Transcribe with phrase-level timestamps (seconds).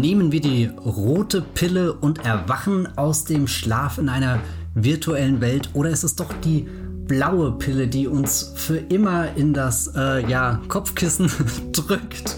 [0.00, 4.38] Nehmen wir die rote Pille und erwachen aus dem Schlaf in einer
[4.74, 5.68] virtuellen Welt.
[5.74, 6.66] Oder ist es doch die
[7.06, 11.30] blaue Pille, die uns für immer in das äh, ja, Kopfkissen
[11.72, 12.36] drückt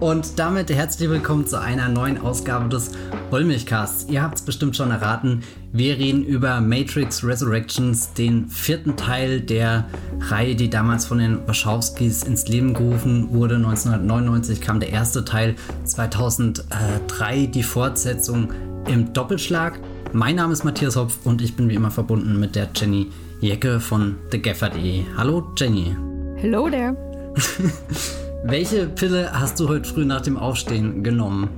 [0.00, 2.90] und damit herzlich willkommen zu einer neuen Ausgabe des
[3.30, 4.06] Wollmilchcasts.
[4.08, 5.42] Ihr habt es bestimmt schon erraten.
[5.72, 9.86] Wir reden über Matrix Resurrections, den vierten Teil der
[10.20, 13.56] Reihe, die damals von den Wachowskis ins Leben gerufen wurde.
[13.56, 18.52] 1999 kam der erste Teil, 2003 die Fortsetzung
[18.86, 19.78] im Doppelschlag.
[20.12, 23.80] Mein Name ist Matthias Hopf und ich bin wie immer verbunden mit der Jenny Jecke
[23.80, 25.04] von TheGaffer.de.
[25.16, 25.96] Hallo Jenny.
[26.36, 26.96] Hello there.
[28.46, 31.48] Welche Pille hast du heute früh nach dem Aufstehen genommen?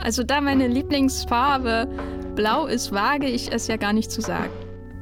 [0.00, 1.86] Also da meine Lieblingsfarbe
[2.34, 4.50] blau ist, wage ich es ja gar nicht zu sagen.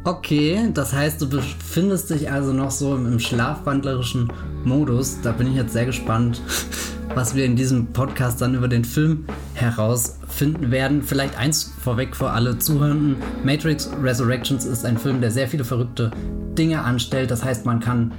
[0.05, 4.31] Okay, das heißt, du befindest dich also noch so im schlafwandlerischen
[4.65, 5.23] Modus.
[5.23, 6.43] Da bin ich jetzt sehr gespannt,
[7.15, 11.03] was wir in diesem Podcast dann über den Film herausfinden werden.
[11.03, 13.17] Vielleicht eins vorweg für alle Zuhörenden.
[13.43, 16.11] Matrix Resurrections ist ein Film, der sehr viele verrückte
[16.59, 17.31] Dinge anstellt.
[17.31, 18.13] Das heißt, man kann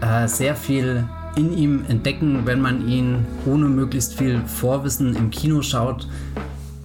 [0.00, 5.62] äh, sehr viel in ihm entdecken, wenn man ihn ohne möglichst viel Vorwissen im Kino
[5.62, 6.08] schaut.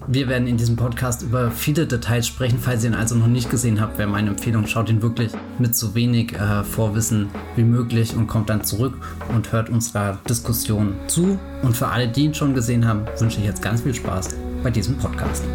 [0.08, 2.60] Wir werden in diesem Podcast über viele Details sprechen.
[2.60, 5.76] Falls ihr ihn also noch nicht gesehen habt, wäre meine Empfehlung, schaut ihn wirklich mit
[5.76, 8.98] so wenig äh, Vorwissen wie möglich und kommt dann zurück
[9.34, 11.40] und hört unserer Diskussion zu.
[11.62, 14.70] Und für alle, die ihn schon gesehen haben, wünsche ich jetzt ganz viel Spaß bei
[14.70, 15.46] diesem Podcast.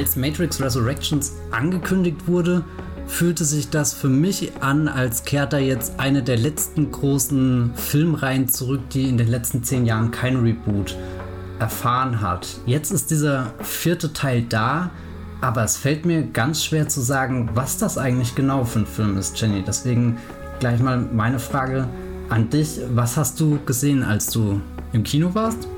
[0.00, 2.64] Als Matrix Resurrections angekündigt wurde,
[3.06, 8.48] fühlte sich das für mich an, als kehrt da jetzt eine der letzten großen Filmreihen
[8.48, 10.96] zurück, die in den letzten zehn Jahren kein Reboot
[11.58, 12.48] erfahren hat.
[12.64, 14.88] Jetzt ist dieser vierte Teil da,
[15.42, 19.18] aber es fällt mir ganz schwer zu sagen, was das eigentlich genau für ein Film
[19.18, 19.62] ist, Jenny.
[19.66, 20.16] Deswegen
[20.60, 21.86] gleich mal meine Frage
[22.30, 22.80] an dich.
[22.94, 24.62] Was hast du gesehen, als du
[24.94, 25.68] im Kino warst?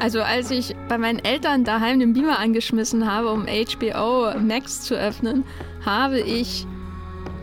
[0.00, 4.94] Also als ich bei meinen Eltern daheim den Beamer angeschmissen habe, um HBO Max zu
[4.94, 5.44] öffnen,
[5.84, 6.66] habe ich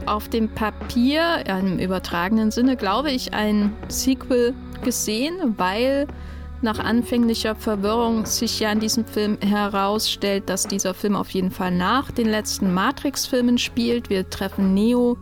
[0.08, 6.08] auf dem Papier, im übertragenen Sinne, glaube ich, ein Sequel gesehen, weil
[6.64, 11.70] nach anfänglicher Verwirrung sich ja in diesem Film herausstellt, dass dieser Film auf jeden Fall
[11.70, 14.10] nach den letzten Matrix-Filmen spielt.
[14.10, 15.16] Wir treffen Neo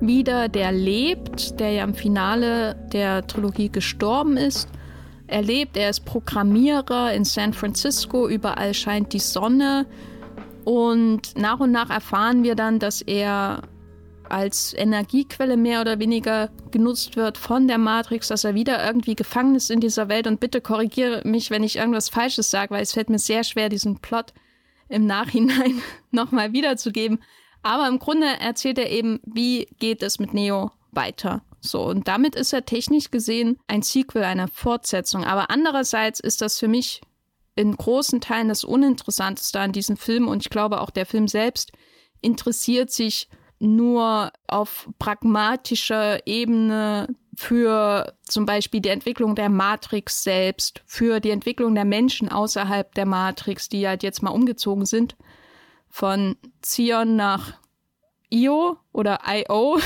[0.00, 4.70] wieder, der lebt, der ja im Finale der Trilogie gestorben ist
[5.28, 9.86] er lebt, er ist Programmierer in San Francisco, überall scheint die Sonne.
[10.64, 13.62] Und nach und nach erfahren wir dann, dass er
[14.28, 19.54] als Energiequelle mehr oder weniger genutzt wird von der Matrix, dass er wieder irgendwie gefangen
[19.54, 20.26] ist in dieser Welt.
[20.26, 23.68] Und bitte korrigiere mich, wenn ich irgendwas Falsches sage, weil es fällt mir sehr schwer,
[23.68, 24.32] diesen Plot
[24.88, 27.20] im Nachhinein nochmal wiederzugeben.
[27.62, 31.42] Aber im Grunde erzählt er eben, wie geht es mit Neo weiter.
[31.66, 35.24] So, und damit ist er technisch gesehen ein Sequel, eine Fortsetzung.
[35.24, 37.00] Aber andererseits ist das für mich
[37.54, 41.72] in großen Teilen das Uninteressanteste an diesem Film und ich glaube auch der Film selbst
[42.20, 43.28] interessiert sich
[43.58, 51.74] nur auf pragmatischer Ebene für zum Beispiel die Entwicklung der Matrix selbst, für die Entwicklung
[51.74, 55.16] der Menschen außerhalb der Matrix, die halt jetzt mal umgezogen sind
[55.88, 57.54] von Zion nach
[58.30, 59.78] Io oder IO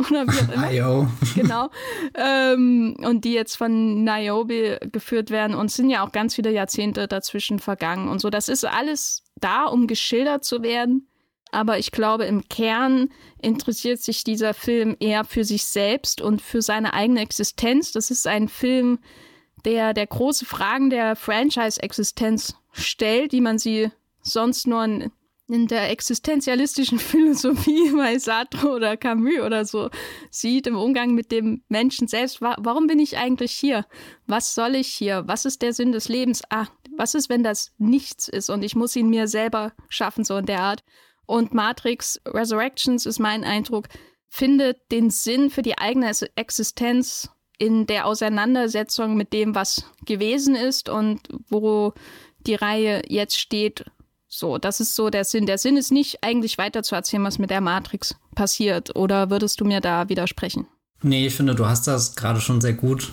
[0.00, 0.72] oder wie auch immer.
[0.72, 1.08] IO.
[1.34, 1.70] Genau.
[2.14, 7.08] Ähm, und die jetzt von Niobe geführt werden und sind ja auch ganz viele Jahrzehnte
[7.08, 8.30] dazwischen vergangen und so.
[8.30, 11.06] Das ist alles da, um geschildert zu werden.
[11.52, 13.10] Aber ich glaube, im Kern
[13.42, 17.90] interessiert sich dieser Film eher für sich selbst und für seine eigene Existenz.
[17.92, 19.00] Das ist ein Film,
[19.64, 23.90] der der große Fragen der Franchise-Existenz stellt, die man sie
[24.22, 25.10] sonst nur in
[25.50, 29.90] in der existenzialistischen Philosophie bei Sartre oder Camus oder so
[30.30, 32.40] sieht im Umgang mit dem Menschen selbst.
[32.40, 33.86] Warum bin ich eigentlich hier?
[34.26, 35.24] Was soll ich hier?
[35.26, 36.42] Was ist der Sinn des Lebens?
[36.50, 36.66] Ah,
[36.96, 40.46] was ist, wenn das nichts ist und ich muss ihn mir selber schaffen, so in
[40.46, 40.84] der Art?
[41.26, 43.88] Und Matrix Resurrections ist mein Eindruck,
[44.28, 50.88] findet den Sinn für die eigene Existenz in der Auseinandersetzung mit dem, was gewesen ist
[50.88, 51.92] und wo
[52.46, 53.84] die Reihe jetzt steht
[54.32, 55.44] so, das ist so der Sinn.
[55.44, 58.94] Der Sinn ist nicht eigentlich weiter zu erzählen, was mit der Matrix passiert.
[58.94, 60.66] Oder würdest du mir da widersprechen?
[61.02, 63.10] Nee, ich finde, du hast das gerade schon sehr gut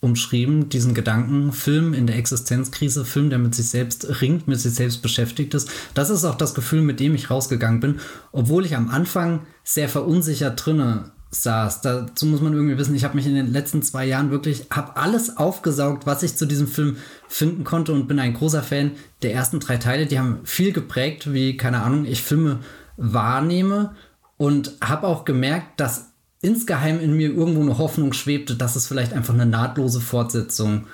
[0.00, 4.72] umschrieben, diesen Gedanken, Film in der Existenzkrise, Film, der mit sich selbst ringt, mit sich
[4.72, 5.68] selbst beschäftigt ist.
[5.92, 8.00] Das ist auch das Gefühl, mit dem ich rausgegangen bin,
[8.32, 11.82] obwohl ich am Anfang sehr verunsichert drinne saß.
[11.82, 14.96] Dazu muss man irgendwie wissen, ich habe mich in den letzten zwei Jahren wirklich, habe
[14.96, 16.96] alles aufgesaugt, was ich zu diesem Film
[17.28, 18.92] finden konnte und bin ein großer Fan
[19.22, 20.06] der ersten drei Teile.
[20.06, 22.60] Die haben viel geprägt, wie, keine Ahnung, ich Filme
[22.96, 23.94] wahrnehme
[24.36, 29.12] und habe auch gemerkt, dass insgeheim in mir irgendwo eine Hoffnung schwebte, dass es vielleicht
[29.12, 30.86] einfach eine nahtlose Fortsetzung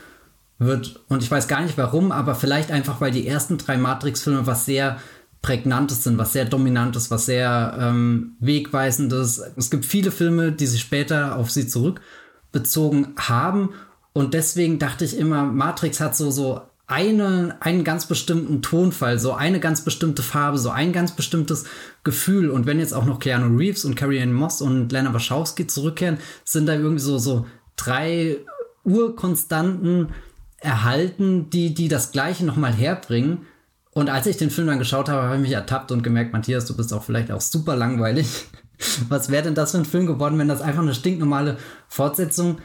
[0.59, 1.01] wird.
[1.09, 4.65] Und ich weiß gar nicht warum, aber vielleicht einfach, weil die ersten drei Matrix-Filme was
[4.65, 4.99] sehr
[5.43, 9.43] Prägnantes sind, was sehr Dominantes, was sehr ähm, Wegweisendes.
[9.57, 13.71] Es gibt viele Filme, die sich später auf sie zurückbezogen haben.
[14.15, 19.33] Und deswegen dachte ich immer, Matrix hat so, so eine, einen ganz bestimmten Tonfall, so
[19.33, 21.65] eine ganz bestimmte Farbe, so ein ganz bestimmtes
[22.05, 22.49] Gefühl.
[22.49, 26.19] Und wenn jetzt auch noch Keanu Reeves und Carrie Ann Moss und Lena Wachowski zurückkehren,
[26.45, 28.39] sind da irgendwie so, so drei
[28.85, 30.11] Urkonstanten
[30.59, 33.47] erhalten, die, die das Gleiche nochmal herbringen.
[33.91, 36.67] Und als ich den Film dann geschaut habe, habe ich mich ertappt und gemerkt, Matthias,
[36.67, 38.47] du bist auch vielleicht auch super langweilig.
[39.09, 41.59] Was wäre denn das für ein Film geworden, wenn das einfach eine stinknormale
[41.89, 42.59] Fortsetzung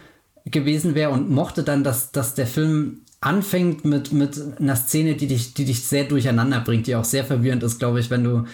[0.51, 5.28] gewesen wäre und mochte dann, dass, dass der Film anfängt mit, mit einer Szene, die
[5.28, 8.46] dich, die dich sehr durcheinander bringt, die auch sehr verwirrend ist, glaube ich, wenn du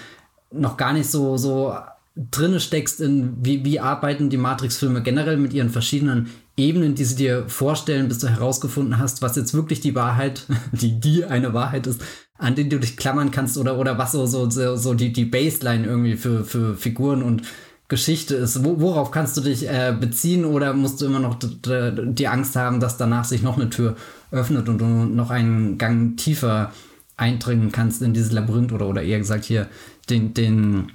[0.51, 1.75] noch gar nicht so, so
[2.15, 7.17] drinne steckst in, wie, wie arbeiten die Matrix-Filme generell mit ihren verschiedenen Ebenen, die sie
[7.17, 11.87] dir vorstellen, bis du herausgefunden hast, was jetzt wirklich die Wahrheit, die die eine Wahrheit
[11.87, 12.01] ist,
[12.37, 15.85] an den du dich klammern kannst oder, oder was so, so, so, die, die Baseline
[15.85, 17.43] irgendwie für, für Figuren und
[17.87, 18.63] Geschichte ist.
[18.63, 22.79] Wo, worauf kannst du dich äh, beziehen oder musst du immer noch die Angst haben,
[22.79, 23.95] dass danach sich noch eine Tür
[24.31, 26.71] öffnet und du noch einen Gang tiefer
[27.17, 29.67] eindringen kannst in dieses Labyrinth oder, oder eher gesagt hier
[30.09, 30.91] den, den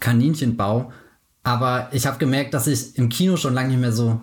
[0.00, 0.92] Kaninchenbau.
[1.42, 4.20] Aber ich habe gemerkt, dass ich im Kino schon lange nicht mehr so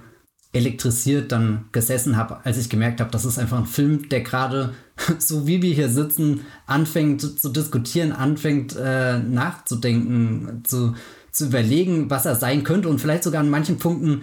[0.56, 4.74] elektrisiert dann gesessen habe, als ich gemerkt habe, das ist einfach ein Film, der gerade,
[5.20, 10.96] so wie wir hier sitzen, anfängt zu diskutieren, anfängt äh, nachzudenken, zu,
[11.36, 14.22] zu überlegen, was er sein könnte und vielleicht sogar an manchen Punkten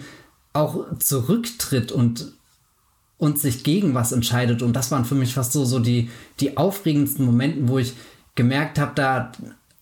[0.51, 2.33] auch zurücktritt und,
[3.17, 4.61] und sich gegen was entscheidet.
[4.61, 7.93] Und das waren für mich fast so, so die, die aufregendsten Momente, wo ich
[8.35, 9.31] gemerkt habe, da,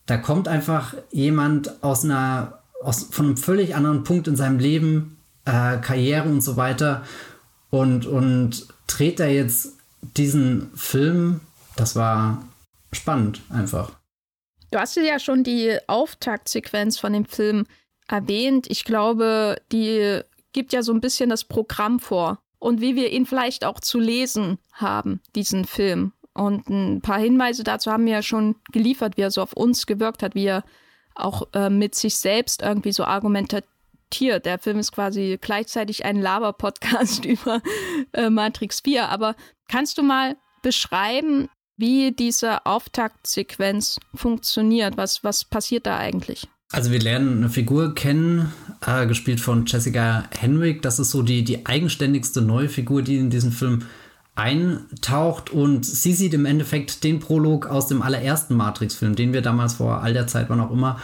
[0.06, 5.16] da kommt einfach jemand aus einer, aus, von einem völlig anderen Punkt in seinem Leben
[5.44, 7.02] äh, Karriere und so weiter
[7.70, 9.70] und, und dreht er jetzt
[10.16, 11.40] diesen Film.
[11.76, 12.44] Das war
[12.92, 13.92] spannend einfach.
[14.72, 17.66] Du hast ja schon die Auftaktsequenz von dem Film
[18.08, 18.66] erwähnt.
[18.70, 20.20] Ich glaube, die
[20.54, 24.00] gibt ja so ein bisschen das Programm vor und wie wir ihn vielleicht auch zu
[24.00, 26.12] lesen haben, diesen Film.
[26.32, 29.86] Und ein paar Hinweise dazu haben wir ja schon geliefert, wie er so auf uns
[29.86, 30.64] gewirkt hat, wie er
[31.14, 33.68] auch äh, mit sich selbst irgendwie so argumentativ
[34.08, 34.40] Tier.
[34.40, 37.62] Der Film ist quasi gleichzeitig ein Laber-Podcast über
[38.12, 39.08] äh, Matrix 4.
[39.08, 39.34] Aber
[39.68, 41.48] kannst du mal beschreiben,
[41.82, 44.96] wie diese Auftaktsequenz funktioniert?
[44.96, 46.46] Was, was passiert da eigentlich?
[46.70, 48.52] Also wir lernen eine Figur kennen,
[48.86, 50.80] äh, gespielt von Jessica Henwick.
[50.82, 53.82] Das ist so die, die eigenständigste neue Figur, die in diesen Film
[54.36, 59.74] eintaucht und sie sieht im Endeffekt den Prolog aus dem allerersten Matrix-Film, den wir damals
[59.74, 61.00] vor all der Zeit, wann auch immer,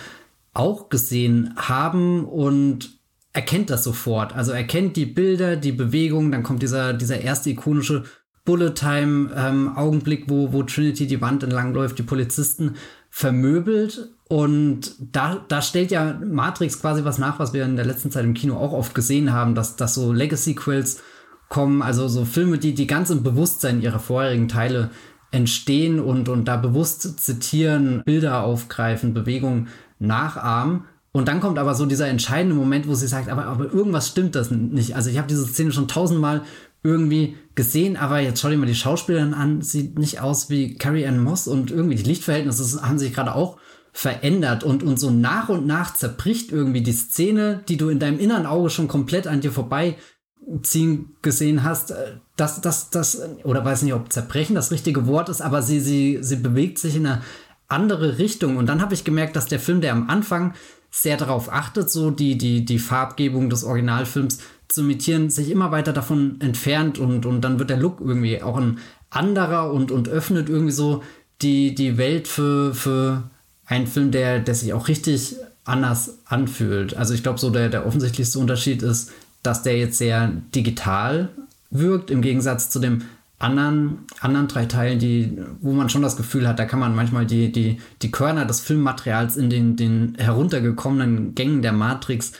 [0.55, 2.99] auch gesehen haben und
[3.33, 4.35] erkennt das sofort.
[4.35, 8.05] Also erkennt die Bilder, die Bewegung, dann kommt dieser, dieser erste ikonische
[8.49, 12.77] Bullet-Time-Augenblick, ähm, wo, wo Trinity die Wand entlang läuft, die Polizisten
[13.11, 14.09] vermöbelt.
[14.27, 18.25] Und da, da stellt ja Matrix quasi was nach, was wir in der letzten Zeit
[18.25, 21.03] im Kino auch oft gesehen haben, dass, dass so Legacy-Quells
[21.51, 24.91] kommen, also so Filme, die, die ganz im Bewusstsein ihrer vorherigen Teile
[25.31, 30.85] entstehen und, und da bewusst zitieren, Bilder aufgreifen, Bewegungen nachahmen.
[31.13, 34.35] Und dann kommt aber so dieser entscheidende Moment, wo sie sagt, aber, aber irgendwas stimmt
[34.35, 34.97] das nicht.
[34.97, 36.45] Also ich habe diese Szene schon tausendmal
[36.89, 41.07] irgendwie gesehen, aber jetzt schau dir mal die Schauspielerin an, sieht nicht aus wie Carrie
[41.07, 43.59] Ann Moss und irgendwie die Lichtverhältnisse haben sich gerade auch
[43.93, 48.19] verändert und, und so nach und nach zerbricht irgendwie die Szene, die du in deinem
[48.19, 51.93] inneren Auge schon komplett an dir vorbeiziehen gesehen hast.
[52.37, 56.19] Das, das, das, oder weiß nicht, ob zerbrechen das richtige Wort ist, aber sie, sie,
[56.21, 57.23] sie bewegt sich in eine
[57.67, 58.57] andere Richtung.
[58.57, 60.55] Und dann habe ich gemerkt, dass der Film, der am Anfang
[60.91, 65.93] sehr darauf achtet, so die, die, die Farbgebung des Originalfilms zu imitieren, sich immer weiter
[65.93, 68.79] davon entfernt und, und dann wird der Look irgendwie auch ein
[69.11, 71.03] anderer und, und öffnet irgendwie so
[71.41, 73.23] die, die Welt für, für
[73.67, 76.97] einen Film, der, der sich auch richtig anders anfühlt.
[76.97, 81.29] Also ich glaube, so der, der offensichtlichste Unterschied ist, dass der jetzt sehr digital
[81.71, 83.03] wirkt, im Gegensatz zu dem
[83.39, 87.25] anderen, anderen drei Teilen, die, wo man schon das Gefühl hat, da kann man manchmal
[87.25, 92.33] die, die, die Körner des Filmmaterials in den, den heruntergekommenen Gängen der Matrix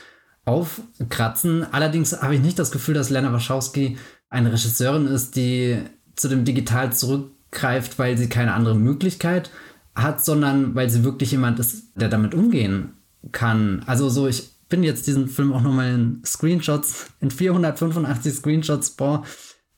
[0.49, 1.65] aufkratzen.
[1.71, 3.97] Allerdings habe ich nicht das Gefühl, dass Lena Wachowski
[4.29, 5.79] eine Regisseurin ist, die
[6.15, 9.51] zu dem Digital zurückgreift, weil sie keine andere Möglichkeit
[9.95, 12.93] hat, sondern weil sie wirklich jemand ist, der damit umgehen
[13.31, 13.83] kann.
[13.85, 19.23] Also so, ich bin jetzt diesen Film auch nochmal in Screenshots, in 485 Screenshots boah,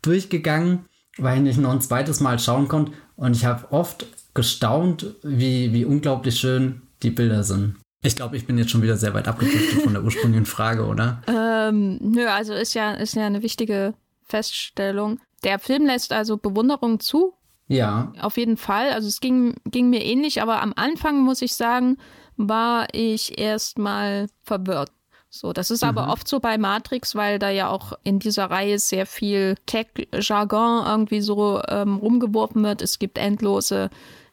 [0.01, 0.85] durchgegangen
[1.17, 2.93] weil ich noch ein zweites Mal schauen konnte.
[3.15, 7.75] Und ich habe oft gestaunt, wie, wie unglaublich schön die Bilder sind.
[8.03, 11.21] Ich glaube, ich bin jetzt schon wieder sehr weit abgedriftet von der ursprünglichen Frage, oder?
[11.61, 13.93] Ähm, nö, also ist ja, ist ja eine wichtige
[14.23, 15.19] Feststellung.
[15.43, 17.35] Der Film lässt also Bewunderung zu.
[17.67, 18.11] Ja.
[18.19, 18.89] Auf jeden Fall.
[18.91, 21.97] Also es ging, ging mir ähnlich, aber am Anfang muss ich sagen,
[22.35, 24.91] war ich erstmal verwirrt.
[25.29, 25.89] So, das ist mhm.
[25.89, 30.85] aber oft so bei Matrix, weil da ja auch in dieser Reihe sehr viel Tech-Jargon
[30.85, 32.81] irgendwie so ähm, rumgeworfen wird.
[32.81, 33.89] Es gibt endlose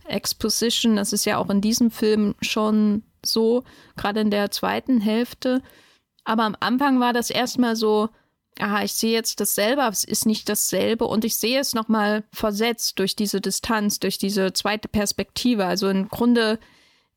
[0.06, 0.96] Exposition.
[0.96, 3.64] Das ist ja auch in diesem Film schon so,
[3.96, 5.62] gerade in der zweiten Hälfte.
[6.25, 8.08] Aber am Anfang war das erstmal so,
[8.58, 12.25] aha, ich sehe jetzt dasselbe, aber es ist nicht dasselbe und ich sehe es nochmal
[12.32, 15.64] versetzt durch diese Distanz, durch diese zweite Perspektive.
[15.64, 16.58] Also im Grunde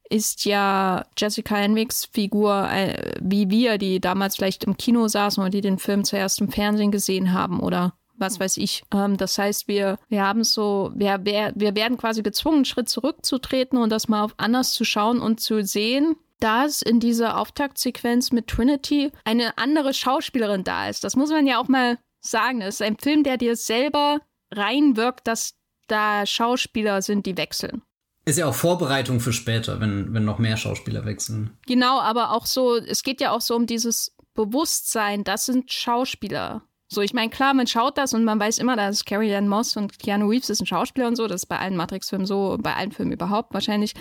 [0.10, 5.50] ist ja Jessica Henwicks Figur, äh, wie wir, die damals vielleicht im Kino saßen oder
[5.50, 8.84] die den Film zuerst im Fernsehen gesehen haben oder was weiß ich.
[8.94, 13.78] Ähm, das heißt, wir, wir haben so, wir, wir, werden quasi gezwungen, einen Schritt zurückzutreten
[13.78, 18.48] und das mal auf anders zu schauen und zu sehen, dass in dieser Auftaktsequenz mit
[18.48, 21.04] Trinity eine andere Schauspielerin da ist.
[21.04, 22.62] Das muss man ja auch mal sagen.
[22.62, 25.56] Das ist ein Film, der dir selber reinwirkt, dass
[25.88, 27.82] da Schauspieler sind, die wechseln.
[28.25, 31.58] Ist ja auch Vorbereitung für später, wenn, wenn noch mehr Schauspieler wechseln.
[31.66, 36.63] Genau, aber auch so, es geht ja auch so um dieses Bewusstsein, das sind Schauspieler.
[36.94, 39.78] So, ich meine, klar, man schaut das und man weiß immer, dass Carrie Ann Moss
[39.78, 41.26] und Keanu Reeves ist ein Schauspieler und so.
[41.26, 43.94] Das ist bei allen Matrix-Filmen so, bei allen Filmen überhaupt wahrscheinlich.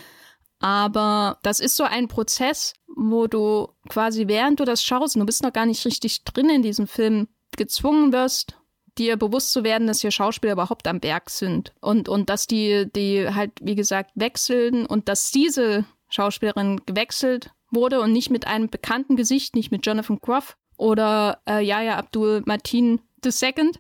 [0.59, 5.45] Aber das ist so ein Prozess, wo du quasi während du das schaust, du bist
[5.45, 8.57] noch gar nicht richtig drin in diesem Film, gezwungen wirst,
[8.99, 12.91] dir bewusst zu werden, dass hier Schauspieler überhaupt am Berg sind und, und dass die,
[12.93, 18.69] die halt, wie gesagt, wechseln und dass diese Schauspielerin gewechselt wurde und nicht mit einem
[18.69, 23.71] bekannten Gesicht, nicht mit Jonathan Groff oder äh, Yaya Abdul Martin II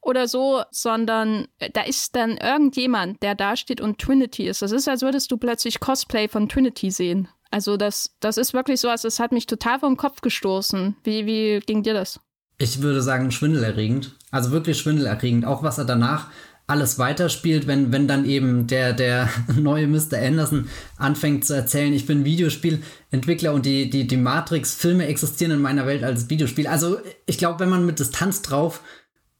[0.00, 4.62] oder so, sondern äh, da ist dann irgendjemand, der da steht und Trinity ist.
[4.62, 7.28] Das ist, als würdest du plötzlich Cosplay von Trinity sehen.
[7.50, 10.96] Also das, das ist wirklich so, also hat mich total vom Kopf gestoßen.
[11.02, 12.20] Wie, wie ging dir das?
[12.58, 14.12] Ich würde sagen, schwindelerregend.
[14.30, 15.44] Also wirklich schwindelerregend.
[15.44, 16.28] Auch was er danach
[16.66, 20.18] alles weiterspielt, wenn, wenn dann eben der, der neue Mr.
[20.20, 25.86] Anderson anfängt zu erzählen, ich bin Videospielentwickler und die, die, die Matrix-Filme existieren in meiner
[25.86, 26.66] Welt als Videospiel.
[26.66, 28.80] Also ich glaube, wenn man mit Distanz drauf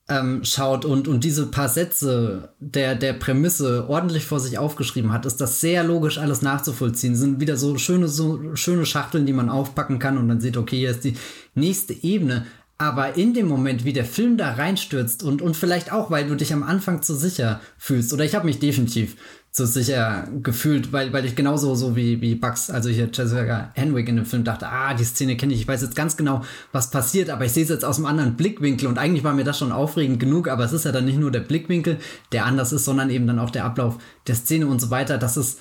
[0.06, 5.24] ähm, schaut und, und diese paar Sätze der, der Prämisse ordentlich vor sich aufgeschrieben hat,
[5.24, 7.16] ist das sehr logisch alles nachzuvollziehen.
[7.16, 10.76] Sind wieder so schöne, so schöne Schachteln, die man aufpacken kann und dann sieht, okay,
[10.76, 11.16] hier ist die
[11.54, 12.44] nächste Ebene.
[12.76, 16.34] Aber in dem Moment, wie der Film da reinstürzt und, und vielleicht auch, weil du
[16.34, 19.16] dich am Anfang zu sicher fühlst, oder ich habe mich definitiv
[19.54, 24.08] zu sicher gefühlt, weil, weil ich genauso so wie, wie Bugs, also hier Jessica Henwick
[24.08, 26.90] in dem Film dachte, ah, die Szene kenne ich, ich weiß jetzt ganz genau, was
[26.90, 29.56] passiert, aber ich sehe es jetzt aus einem anderen Blickwinkel und eigentlich war mir das
[29.56, 31.98] schon aufregend genug, aber es ist ja dann nicht nur der Blickwinkel,
[32.32, 35.18] der anders ist, sondern eben dann auch der Ablauf der Szene und so weiter.
[35.18, 35.60] Das ist,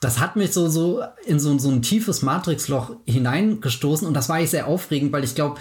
[0.00, 4.42] das hat mich so, so in so, so ein tiefes Matrix-Loch hineingestoßen und das war
[4.42, 5.58] ich sehr aufregend, weil ich glaube,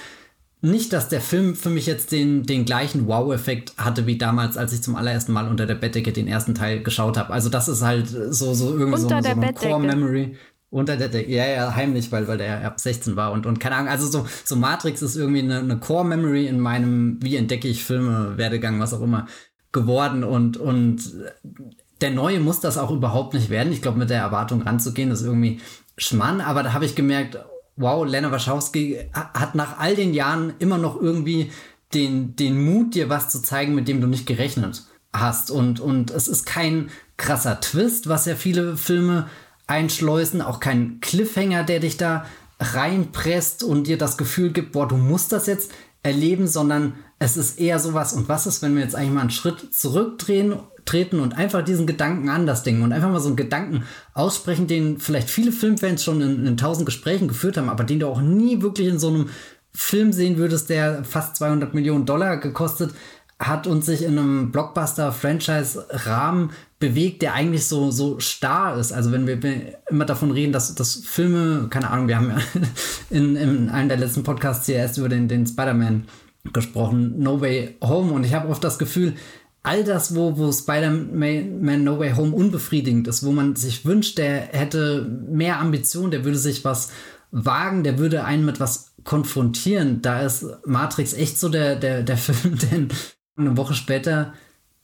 [0.64, 4.72] nicht, dass der Film für mich jetzt den, den gleichen Wow-Effekt hatte wie damals, als
[4.72, 7.34] ich zum allerersten Mal unter der Bettdecke den ersten Teil geschaut habe.
[7.34, 10.38] Also das ist halt so, so irgendwie unter so, so eine Core-Memory.
[10.70, 13.76] Unter der Decke, ja, ja, heimlich, weil, weil der ab 16 war und, und keine
[13.76, 17.84] Ahnung, also so, so Matrix ist irgendwie eine, eine Core-Memory in meinem, wie entdecke ich
[17.84, 19.28] Filme, Werdegang, was auch immer,
[19.74, 21.14] geworden und, und
[22.02, 23.72] der Neue muss das auch überhaupt nicht werden.
[23.74, 25.60] Ich glaube, mit der Erwartung ranzugehen, ist irgendwie
[25.98, 27.38] Schmann, aber da habe ich gemerkt,
[27.76, 31.52] wow, Lena Wachowski hat nach all den Jahren immer noch irgendwie
[31.94, 35.52] den, den Mut, dir was zu zeigen, mit dem du nicht gerechnet hast.
[35.52, 39.28] Und, und es ist kein krasser Twist, was ja viele Filme
[39.68, 42.26] einschleusen, auch kein Cliffhanger, der dich da
[42.60, 47.60] reinpresst und dir das Gefühl gibt, boah, du musst das jetzt erleben, sondern es ist
[47.60, 51.34] eher sowas, und was ist, wenn wir jetzt eigentlich mal einen Schritt zurückdrehen treten und
[51.34, 55.52] einfach diesen Gedanken anders denken und einfach mal so einen Gedanken aussprechen, den vielleicht viele
[55.52, 59.00] Filmfans schon in, in tausend Gesprächen geführt haben, aber den du auch nie wirklich in
[59.00, 59.30] so einem
[59.74, 62.94] Film sehen würdest, der fast 200 Millionen Dollar gekostet
[63.40, 68.92] hat und sich in einem Blockbuster-Franchise-Rahmen bewegt, der eigentlich so, so starr ist.
[68.92, 69.40] Also wenn wir
[69.90, 72.38] immer davon reden, dass, dass Filme, keine Ahnung, wir haben ja
[73.10, 76.06] in, in einem der letzten Podcasts hier erst über den, den Spider-Man
[76.52, 79.14] gesprochen, No Way Home und ich habe oft das Gefühl,
[79.64, 84.42] all das, wo, wo Spider-Man No Way Home unbefriedigend ist, wo man sich wünscht, der
[84.52, 86.92] hätte mehr Ambition, der würde sich was
[87.32, 90.02] wagen, der würde einen mit was konfrontieren.
[90.02, 92.88] Da ist Matrix echt so der, der, der Film, der
[93.38, 94.34] eine Woche später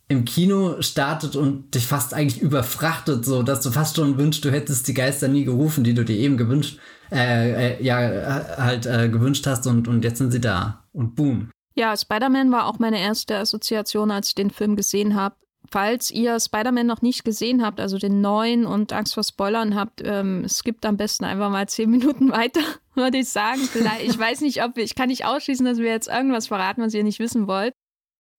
[0.07, 4.51] im Kino startet und dich fast eigentlich überfrachtet, so dass du fast schon wünschst, du
[4.51, 6.79] hättest die Geister nie gerufen, die du dir eben gewünscht,
[7.11, 10.83] äh, äh, ja, halt äh, gewünscht hast und, und jetzt sind sie da.
[10.93, 11.51] Und boom.
[11.79, 15.37] Ja, Spider-Man war auch meine erste Assoziation, als ich den Film gesehen habe.
[15.71, 20.01] falls ihr Spider-Man noch nicht gesehen habt, also den neuen und Angst vor Spoilern habt,
[20.03, 22.59] ähm, skippt am besten einfach mal zehn Minuten weiter,
[22.95, 23.61] würde ich sagen.
[23.61, 26.81] Vielleicht, ich weiß nicht, ob wir, ich kann nicht ausschließen, dass wir jetzt irgendwas verraten,
[26.81, 27.73] was ihr nicht wissen wollt.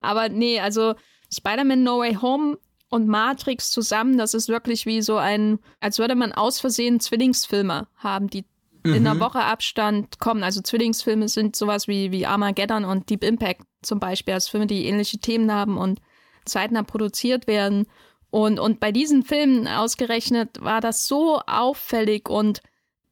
[0.01, 0.93] Aber nee, also
[1.33, 6.13] Spider-Man No Way Home und Matrix zusammen, das ist wirklich wie so ein, als würde
[6.13, 8.45] man aus Versehen Zwillingsfilme haben, die
[8.83, 8.93] mhm.
[8.93, 10.43] in einer Woche Abstand kommen.
[10.43, 14.85] Also Zwillingsfilme sind sowas wie, wie Armageddon und Deep Impact zum Beispiel, als Filme, die
[14.85, 15.99] ähnliche Themen haben und
[16.45, 17.87] zeitnah produziert werden.
[18.29, 22.61] Und, und bei diesen Filmen ausgerechnet war das so auffällig und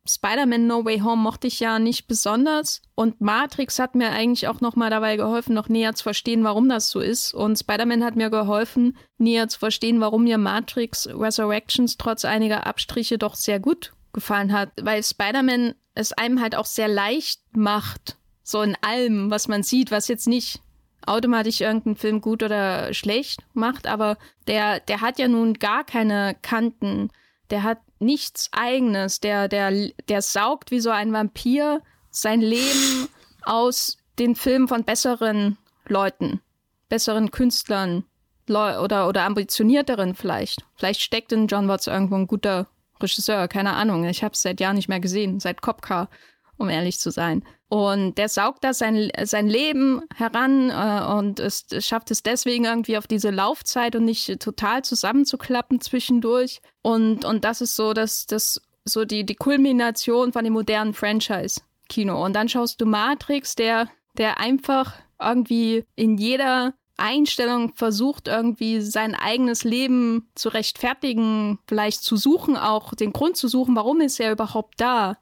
[0.08, 4.60] Spider-Man No Way Home mochte ich ja nicht besonders und Matrix hat mir eigentlich auch
[4.60, 7.34] nochmal dabei geholfen, noch näher zu verstehen, warum das so ist.
[7.34, 13.20] Und Spider-Man hat mir geholfen, näher zu verstehen, warum mir Matrix Resurrections trotz einiger Abstriche
[13.20, 18.62] doch sehr gut gefallen hat, weil Spider-Man es einem halt auch sehr leicht macht, so
[18.62, 20.62] in allem, was man sieht, was jetzt nicht
[21.06, 26.36] automatisch irgendeinen Film gut oder schlecht macht, aber der, der hat ja nun gar keine
[26.42, 27.10] Kanten.
[27.50, 29.20] Der hat nichts eigenes.
[29.20, 29.72] Der, der,
[30.08, 33.08] der saugt wie so ein Vampir sein Leben
[33.44, 36.42] aus den Filmen von besseren Leuten,
[36.90, 38.04] besseren Künstlern
[38.48, 40.66] oder, oder ambitionierteren vielleicht.
[40.76, 42.68] Vielleicht steckt in John Watts irgendwo ein guter
[43.02, 44.06] Regisseur, keine Ahnung.
[44.06, 46.10] Ich habe es seit Jahren nicht mehr gesehen, seit Copcar,
[46.58, 47.44] um ehrlich zu sein.
[47.70, 52.98] Und der saugt da sein, sein Leben heran äh, und es, schafft es deswegen irgendwie
[52.98, 56.62] auf diese Laufzeit und nicht total zusammenzuklappen zwischendurch.
[56.82, 62.26] Und, und das ist so, dass das so die, die Kulmination von dem modernen Franchise-Kino.
[62.26, 63.88] Und dann schaust du Matrix, der,
[64.18, 72.18] der einfach irgendwie in jeder Einstellung versucht, irgendwie sein eigenes Leben zu rechtfertigen, vielleicht zu
[72.18, 75.18] suchen, auch den Grund zu suchen, warum ist er überhaupt da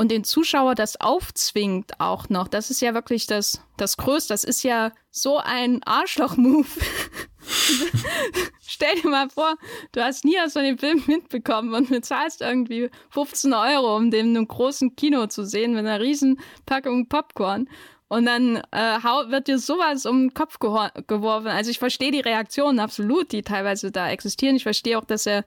[0.00, 2.48] und den Zuschauer das aufzwingt auch noch.
[2.48, 4.32] Das ist ja wirklich das, das Größte.
[4.32, 6.66] Das ist ja so ein Arschloch-Move.
[8.66, 9.56] Stell dir mal vor,
[9.92, 14.30] du hast nie aus so einem Film mitbekommen und bezahlst irgendwie 15 Euro, um den
[14.30, 17.68] in einem großen Kino zu sehen mit einer riesen Packung Popcorn.
[18.10, 21.46] Und dann äh, wird dir sowas um den Kopf geworfen.
[21.46, 24.56] Also ich verstehe die Reaktionen absolut, die teilweise da existieren.
[24.56, 25.44] Ich verstehe auch, dass er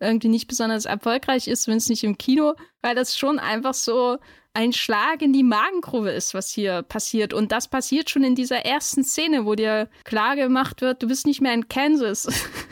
[0.00, 4.18] irgendwie nicht besonders erfolgreich ist, wenn es nicht im Kino, weil das schon einfach so
[4.54, 7.32] ein Schlag in die Magengrube ist, was hier passiert.
[7.32, 11.26] Und das passiert schon in dieser ersten Szene, wo dir klar gemacht wird, du bist
[11.26, 12.26] nicht mehr in Kansas.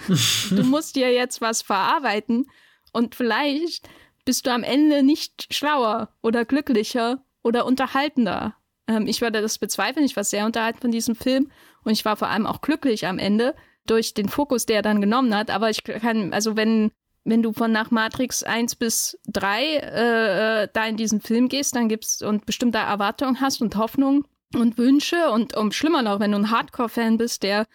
[0.51, 2.51] du musst dir jetzt was verarbeiten.
[2.93, 3.89] Und vielleicht
[4.25, 8.57] bist du am Ende nicht schlauer oder glücklicher oder unterhaltender.
[8.89, 10.05] Ähm, ich würde das bezweifeln.
[10.05, 11.51] Ich war sehr unterhalten von diesem Film
[11.85, 13.55] und ich war vor allem auch glücklich am Ende
[13.87, 15.51] durch den Fokus, der er dann genommen hat.
[15.51, 16.91] Aber ich kann, also wenn
[17.25, 21.77] wenn du von nach Matrix 1 bis 3 äh, äh, da in diesen Film gehst,
[21.77, 24.25] dann gibt's und bestimmte Erwartungen hast und Hoffnungen
[24.55, 27.67] und Wünsche und um schlimmer noch, wenn du ein Hardcore-Fan bist, der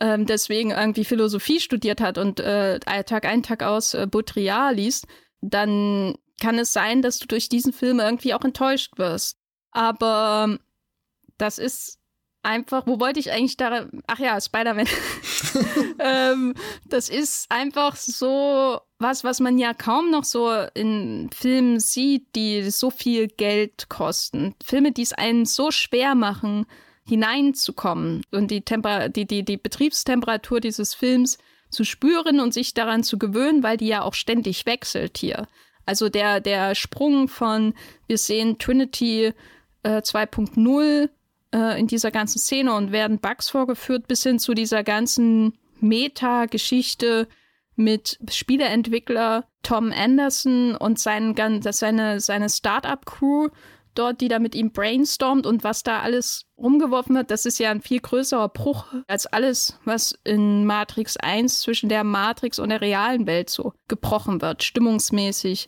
[0.00, 5.06] ähm, deswegen irgendwie Philosophie studiert hat und äh, Tag ein, Tag aus äh, Baudrillard liest,
[5.40, 9.35] dann kann es sein, dass du durch diesen Film irgendwie auch enttäuscht wirst.
[9.76, 10.56] Aber
[11.36, 11.98] das ist
[12.42, 14.88] einfach, wo wollte ich eigentlich da, ach ja, Spider-Man.
[15.98, 16.54] ähm,
[16.86, 22.70] das ist einfach so was, was man ja kaum noch so in Filmen sieht, die
[22.70, 24.54] so viel Geld kosten.
[24.64, 26.64] Filme, die es einen so schwer machen,
[27.06, 31.36] hineinzukommen und die, Temper die, die, die Betriebstemperatur dieses Films
[31.68, 35.46] zu spüren und sich daran zu gewöhnen, weil die ja auch ständig wechselt hier.
[35.84, 37.74] Also der, der Sprung von,
[38.06, 39.34] wir sehen Trinity
[39.86, 41.08] äh, 2.0
[41.54, 47.28] äh, in dieser ganzen Szene und werden Bugs vorgeführt, bis hin zu dieser ganzen Meta-Geschichte
[47.76, 53.48] mit Spieleentwickler Tom Anderson und seinen, seine, seine Startup-Crew
[53.94, 57.70] dort, die da mit ihm brainstormt und was da alles rumgeworfen wird, das ist ja
[57.70, 62.80] ein viel größerer Bruch als alles, was in Matrix 1 zwischen der Matrix und der
[62.80, 65.66] realen Welt so gebrochen wird, stimmungsmäßig,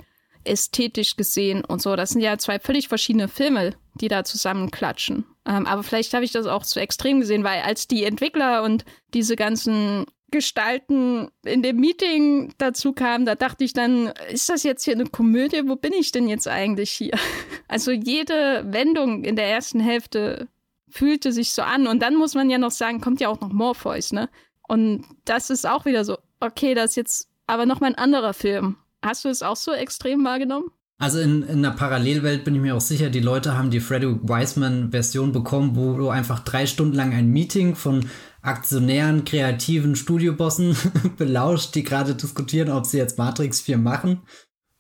[0.49, 1.97] ästhetisch gesehen und so.
[1.97, 5.25] Das sind ja zwei völlig verschiedene Filme, die da zusammenklatschen.
[5.47, 8.85] Ähm, aber vielleicht habe ich das auch zu extrem gesehen, weil als die Entwickler und
[9.15, 14.85] diese ganzen Gestalten in dem Meeting dazu kamen, da dachte ich dann, ist das jetzt
[14.85, 15.63] hier eine Komödie?
[15.67, 17.15] Wo bin ich denn jetzt eigentlich hier?
[17.71, 20.49] Also jede Wendung in der ersten Hälfte
[20.89, 21.87] fühlte sich so an.
[21.87, 24.31] Und dann muss man ja noch sagen, kommt ja auch noch Morpheus, ne?
[24.67, 28.33] Und das ist auch wieder so, okay, das ist jetzt aber noch mal ein anderer
[28.33, 28.77] Film.
[29.03, 30.71] Hast du es auch so extrem wahrgenommen?
[31.01, 34.07] Also in, in einer Parallelwelt bin ich mir auch sicher, die Leute haben die Freddy
[34.07, 38.07] Wiseman-Version bekommen, wo du einfach drei Stunden lang ein Meeting von
[38.43, 40.77] Aktionären, kreativen Studiobossen
[41.17, 44.23] belauscht, die gerade diskutieren, ob sie jetzt Matrix 4 machen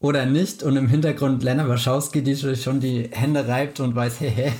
[0.01, 0.65] oder nicht.
[0.65, 4.53] Und im Hintergrund Lena Wachowski, die schon die Hände reibt und weiß, hey, hey,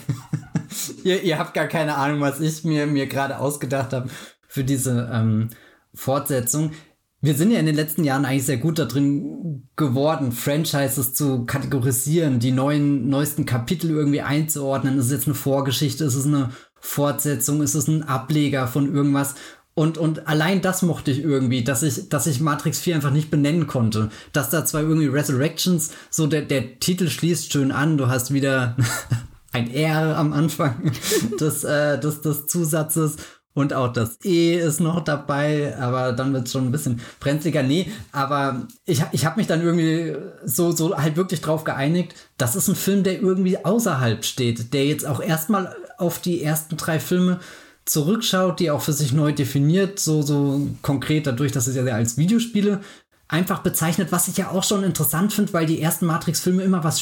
[1.03, 4.09] ihr, ihr habt gar keine Ahnung, was ich mir, mir gerade ausgedacht habe
[4.47, 5.49] für diese ähm,
[5.93, 6.71] Fortsetzung.
[7.21, 11.47] Wir sind ja in den letzten Jahren eigentlich sehr gut da drin geworden, Franchises zu
[11.47, 14.99] kategorisieren, die neuen, neuesten Kapitel irgendwie einzuordnen.
[14.99, 16.05] Ist es jetzt eine Vorgeschichte?
[16.05, 17.61] Ist es eine Fortsetzung?
[17.61, 19.35] Ist es ein Ableger von irgendwas?
[19.75, 23.31] Und, und allein das mochte ich irgendwie, dass ich, dass ich Matrix 4 einfach nicht
[23.31, 24.11] benennen konnte.
[24.33, 28.77] Dass da zwar irgendwie Resurrections, so der, der Titel schließt schön an, du hast wieder
[29.53, 30.93] ein R am Anfang
[31.41, 33.17] des, äh, des, des Zusatzes
[33.59, 37.65] und auch das E ist noch dabei, aber dann wird es schon ein bisschen brenzliger.
[37.65, 42.55] Nee, aber ich, ich habe mich dann irgendwie so, so halt wirklich drauf geeinigt, das
[42.55, 47.01] ist ein Film, der irgendwie außerhalb steht, der jetzt auch erstmal auf die ersten drei
[47.01, 47.41] Filme
[47.85, 52.17] zurückschaut, die auch für sich neu definiert, so, so konkret dadurch, dass es ja als
[52.17, 52.81] Videospiele
[53.27, 57.01] einfach bezeichnet, was ich ja auch schon interessant finde, weil die ersten Matrix-Filme immer was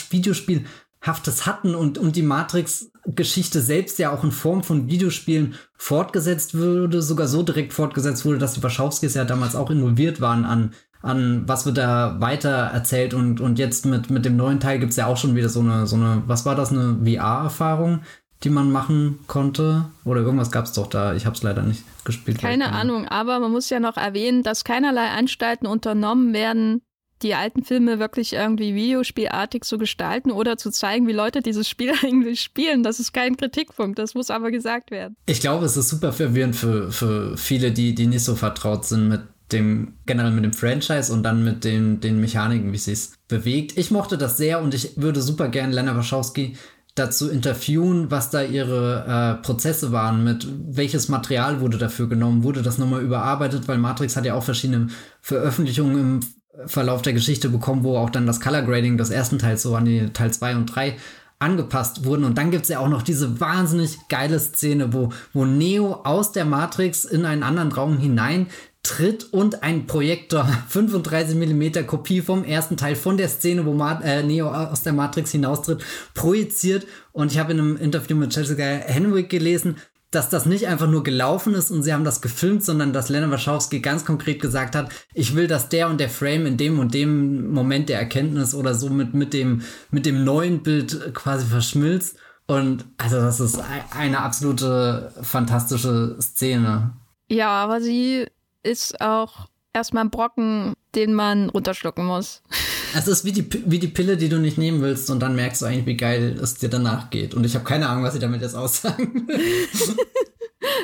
[1.06, 7.02] Videospielhaftes hatten und, und die Matrix-Geschichte selbst ja auch in Form von Videospielen fortgesetzt wurde,
[7.02, 11.44] sogar so direkt fortgesetzt wurde, dass die Wachowskis ja damals auch involviert waren an, an
[11.46, 14.96] was wird da weiter erzählt und, und jetzt mit, mit dem neuen Teil gibt es
[14.96, 18.00] ja auch schon wieder so eine, so eine, was war das, eine VR-Erfahrung,
[18.42, 19.86] die man machen konnte?
[20.04, 21.14] Oder irgendwas gab es doch da.
[21.14, 22.38] Ich habe es leider nicht gespielt.
[22.38, 26.82] Keine Ahnung, aber man muss ja noch erwähnen, dass keinerlei Anstalten unternommen werden,
[27.22, 31.92] die alten Filme wirklich irgendwie videospielartig zu gestalten oder zu zeigen, wie Leute dieses Spiel
[32.02, 32.82] eigentlich spielen.
[32.82, 35.16] Das ist kein Kritikpunkt, das muss aber gesagt werden.
[35.26, 39.08] Ich glaube, es ist super verwirrend für, für viele, die, die nicht so vertraut sind
[39.08, 39.20] mit
[39.52, 43.78] dem, generell mit dem Franchise und dann mit den, den Mechaniken, wie sie es bewegt.
[43.78, 46.56] Ich mochte das sehr und ich würde super gern Lena Wachowski
[46.96, 52.62] dazu interviewen, was da ihre äh, Prozesse waren, mit welches Material wurde dafür genommen, wurde
[52.62, 54.88] das nochmal überarbeitet, weil Matrix hat ja auch verschiedene
[55.20, 56.20] Veröffentlichungen im
[56.66, 59.84] Verlauf der Geschichte bekommen, wo auch dann das Color Grading des ersten Teils so an
[59.84, 60.96] die Teil 2 und 3
[61.38, 62.24] angepasst wurden.
[62.24, 66.32] Und dann gibt es ja auch noch diese wahnsinnig geile Szene, wo, wo Neo aus
[66.32, 68.46] der Matrix in einen anderen Raum hinein
[68.82, 74.00] tritt und ein Projektor 35 mm Kopie vom ersten Teil von der Szene, wo Ma
[74.00, 76.86] äh, Neo aus der Matrix hinaustritt, projiziert.
[77.12, 79.76] Und ich habe in einem Interview mit Jessica Henwick gelesen,
[80.10, 83.30] dass das nicht einfach nur gelaufen ist und sie haben das gefilmt, sondern dass Lena
[83.30, 86.94] Wachowski ganz konkret gesagt hat, ich will, dass der und der Frame in dem und
[86.94, 92.16] dem Moment der Erkenntnis oder so mit, mit, dem, mit dem neuen Bild quasi verschmilzt.
[92.46, 96.92] Und also das ist eine absolute fantastische Szene.
[97.28, 98.26] Ja, aber sie
[98.62, 102.42] ist auch erstmal ein Brocken, den man runterschlucken muss.
[102.94, 105.62] Es ist wie die, wie die Pille, die du nicht nehmen willst und dann merkst
[105.62, 107.34] du eigentlich, wie geil es dir danach geht.
[107.34, 109.40] Und ich habe keine Ahnung, was ich damit jetzt aussagen will.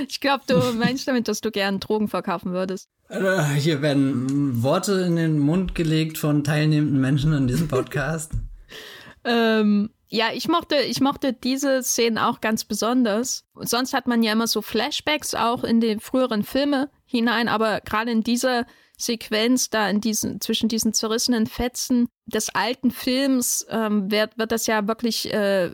[0.09, 2.89] ich glaube, du meinst damit, dass du gern Drogen verkaufen würdest.
[3.09, 8.33] Äh, hier werden Worte in den Mund gelegt von teilnehmenden Menschen in diesem Podcast.
[9.25, 13.45] ähm, ja, ich mochte, ich mochte diese Szenen auch ganz besonders.
[13.55, 18.11] Sonst hat man ja immer so Flashbacks auch in die früheren Filme hinein, aber gerade
[18.11, 18.67] in dieser
[19.03, 24.67] Sequenz da in diesen, zwischen diesen zerrissenen Fetzen des alten Films ähm, wird, wird das
[24.67, 25.71] ja wirklich äh,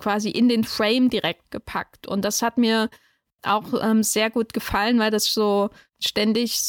[0.00, 2.06] quasi in den Frame direkt gepackt.
[2.06, 2.88] Und das hat mir
[3.42, 6.60] auch ähm, sehr gut gefallen, weil das so ständig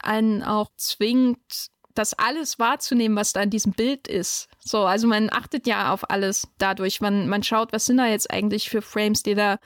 [0.00, 4.48] einen auch zwingt, das alles wahrzunehmen, was da in diesem Bild ist.
[4.60, 7.00] So, also man achtet ja auf alles dadurch.
[7.00, 9.58] Man, man schaut, was sind da jetzt eigentlich für Frames, die da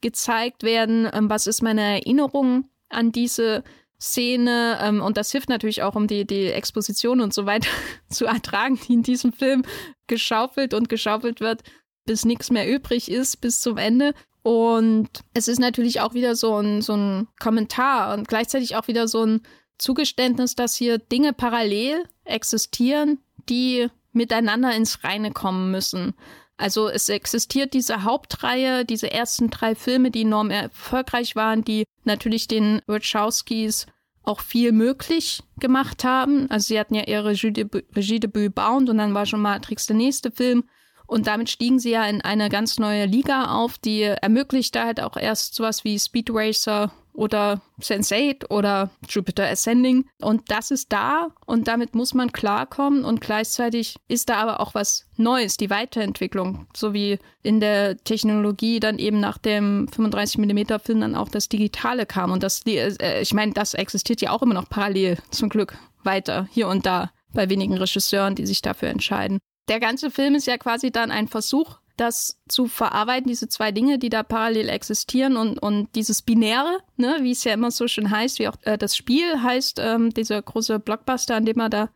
[0.00, 3.64] gezeigt werden, ähm, was ist meine Erinnerung an diese
[4.02, 7.68] Szene ähm, und das hilft natürlich auch, um die, die Exposition und so weiter
[8.10, 9.64] zu ertragen, die in diesem Film
[10.08, 11.62] geschaufelt und geschaufelt wird,
[12.04, 14.12] bis nichts mehr übrig ist, bis zum Ende.
[14.42, 19.06] Und es ist natürlich auch wieder so ein, so ein Kommentar und gleichzeitig auch wieder
[19.06, 19.42] so ein
[19.78, 26.14] Zugeständnis, dass hier Dinge parallel existieren, die miteinander ins Reine kommen müssen.
[26.56, 32.48] Also es existiert diese Hauptreihe, diese ersten drei Filme, die enorm erfolgreich waren, die natürlich
[32.48, 33.86] den Wachowskis
[34.24, 36.50] auch viel möglich gemacht haben.
[36.50, 40.64] Also sie hatten ja ihre Regiedebüt Bound und dann war schon Matrix der nächste Film.
[41.06, 45.16] Und damit stiegen sie ja in eine ganz neue Liga auf, die ermöglichte halt auch
[45.16, 50.06] erst sowas wie Speed Racer oder Sense8 oder Jupiter Ascending.
[50.20, 54.74] Und das ist da und damit muss man klarkommen und gleichzeitig ist da aber auch
[54.74, 61.00] was Neues, die Weiterentwicklung, so wie in der Technologie dann eben nach dem 35mm Film
[61.00, 62.32] dann auch das Digitale kam.
[62.32, 66.48] Und das, äh, ich meine, das existiert ja auch immer noch parallel zum Glück weiter
[66.50, 69.38] hier und da bei wenigen Regisseuren, die sich dafür entscheiden.
[69.68, 73.98] Der ganze Film ist ja quasi dann ein Versuch, das zu verarbeiten, diese zwei Dinge,
[73.98, 78.10] die da parallel existieren und, und dieses Binäre, ne, wie es ja immer so schön
[78.10, 81.90] heißt, wie auch äh, das Spiel heißt, ähm, dieser große Blockbuster, an dem er da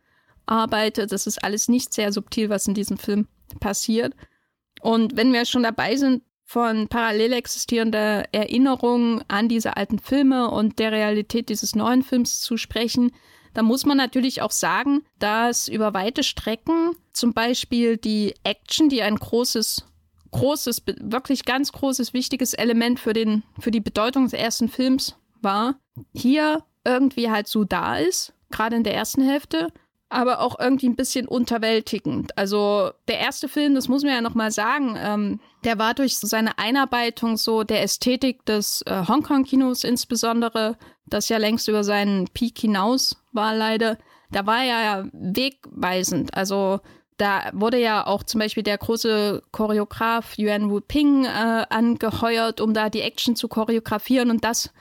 [0.45, 3.27] arbeitet, das ist alles nicht sehr subtil, was in diesem Film
[3.59, 4.13] passiert.
[4.81, 10.79] Und wenn wir schon dabei sind, von parallel existierender Erinnerung an diese alten Filme und
[10.79, 13.11] der Realität dieses neuen Films zu sprechen,
[13.57, 19.01] da muss man natürlich auch sagen, dass über weite Strecken zum Beispiel die Action, die
[19.01, 19.83] ein großes,
[20.29, 25.79] großes, wirklich ganz großes, wichtiges Element für, den, für die Bedeutung des ersten Films war,
[26.13, 29.73] hier irgendwie halt so da ist, gerade in der ersten Hälfte
[30.09, 32.37] aber auch irgendwie ein bisschen unterwältigend.
[32.37, 36.57] Also der erste Film, das muss man ja nochmal sagen, ähm, der war durch seine
[36.57, 43.17] Einarbeitung so der Ästhetik des äh, Hongkong-Kinos insbesondere, das ja längst über seinen Peak hinaus
[43.33, 43.97] war leider,
[44.31, 46.33] da war er ja wegweisend.
[46.33, 46.79] Also
[47.17, 52.73] da wurde ja auch zum Beispiel der große Choreograf Yuan Wu Ping äh, angeheuert, um
[52.73, 54.71] da die Action zu choreografieren und das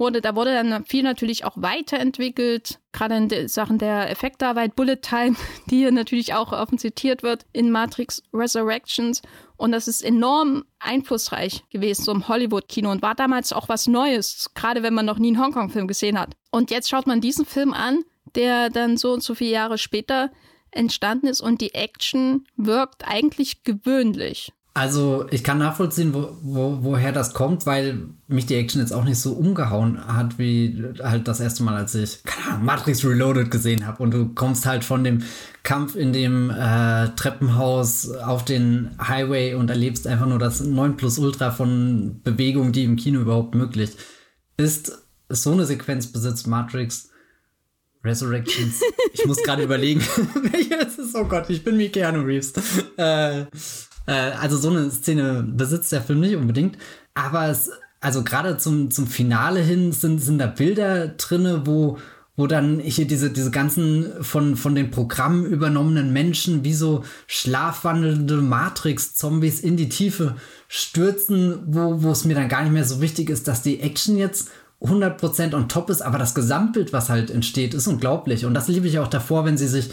[0.00, 5.36] wurde, da wurde dann viel natürlich auch weiterentwickelt, gerade in Sachen der Effektarbeit, Bullet Time,
[5.70, 9.22] die hier natürlich auch offen zitiert wird in Matrix Resurrections.
[9.56, 14.50] Und das ist enorm einflussreich gewesen, so im Hollywood-Kino und war damals auch was Neues,
[14.54, 16.34] gerade wenn man noch nie einen Hongkong-Film gesehen hat.
[16.50, 18.02] Und jetzt schaut man diesen Film an,
[18.34, 20.30] der dann so und so viele Jahre später
[20.70, 24.52] entstanden ist und die Action wirkt eigentlich gewöhnlich.
[24.80, 29.04] Also ich kann nachvollziehen, wo, wo, woher das kommt, weil mich die Action jetzt auch
[29.04, 33.86] nicht so umgehauen hat, wie halt das erste Mal, als ich Ahnung, Matrix Reloaded gesehen
[33.86, 34.02] habe.
[34.02, 35.22] Und du kommst halt von dem
[35.64, 41.18] Kampf in dem äh, Treppenhaus auf den Highway und erlebst einfach nur das 9 plus
[41.18, 43.90] Ultra von Bewegung, die im Kino überhaupt möglich
[44.56, 44.92] ist.
[45.28, 47.10] So eine Sequenz besitzt Matrix
[48.02, 48.80] Resurrections.
[49.12, 50.00] Ich muss gerade überlegen,
[50.52, 51.14] welches ist.
[51.14, 52.54] Oh Gott, ich bin wie Keanu Reeves.
[52.96, 53.44] Äh,
[54.10, 56.76] äh, also so eine Szene besitzt der Film nicht unbedingt.
[57.14, 57.70] Aber es,
[58.00, 61.98] also gerade zum, zum Finale hin sind, sind da Bilder drinne, wo,
[62.36, 68.36] wo dann hier diese, diese ganzen von, von den Programmen übernommenen Menschen wie so schlafwandelnde
[68.36, 70.34] Matrix-Zombies in die Tiefe
[70.66, 74.16] stürzen, wo, wo es mir dann gar nicht mehr so wichtig ist, dass die Action
[74.16, 74.50] jetzt
[74.82, 78.46] 100% on top ist, aber das Gesamtbild, was halt entsteht, ist unglaublich.
[78.46, 79.90] Und das liebe ich auch davor, wenn sie sich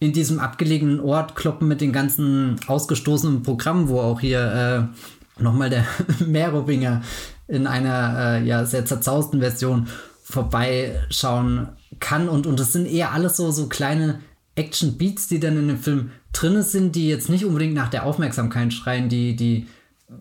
[0.00, 4.90] in diesem abgelegenen Ort kloppen mit den ganzen ausgestoßenen Programmen, wo auch hier
[5.38, 5.84] äh, nochmal der
[6.26, 7.02] Merowinger
[7.46, 9.88] in einer äh, ja, sehr zerzausten Version
[10.22, 12.28] vorbeischauen kann.
[12.28, 14.20] Und, und das sind eher alles so, so kleine
[14.54, 18.72] Action-Beats, die dann in dem Film drin sind, die jetzt nicht unbedingt nach der Aufmerksamkeit
[18.72, 19.66] schreien, die, die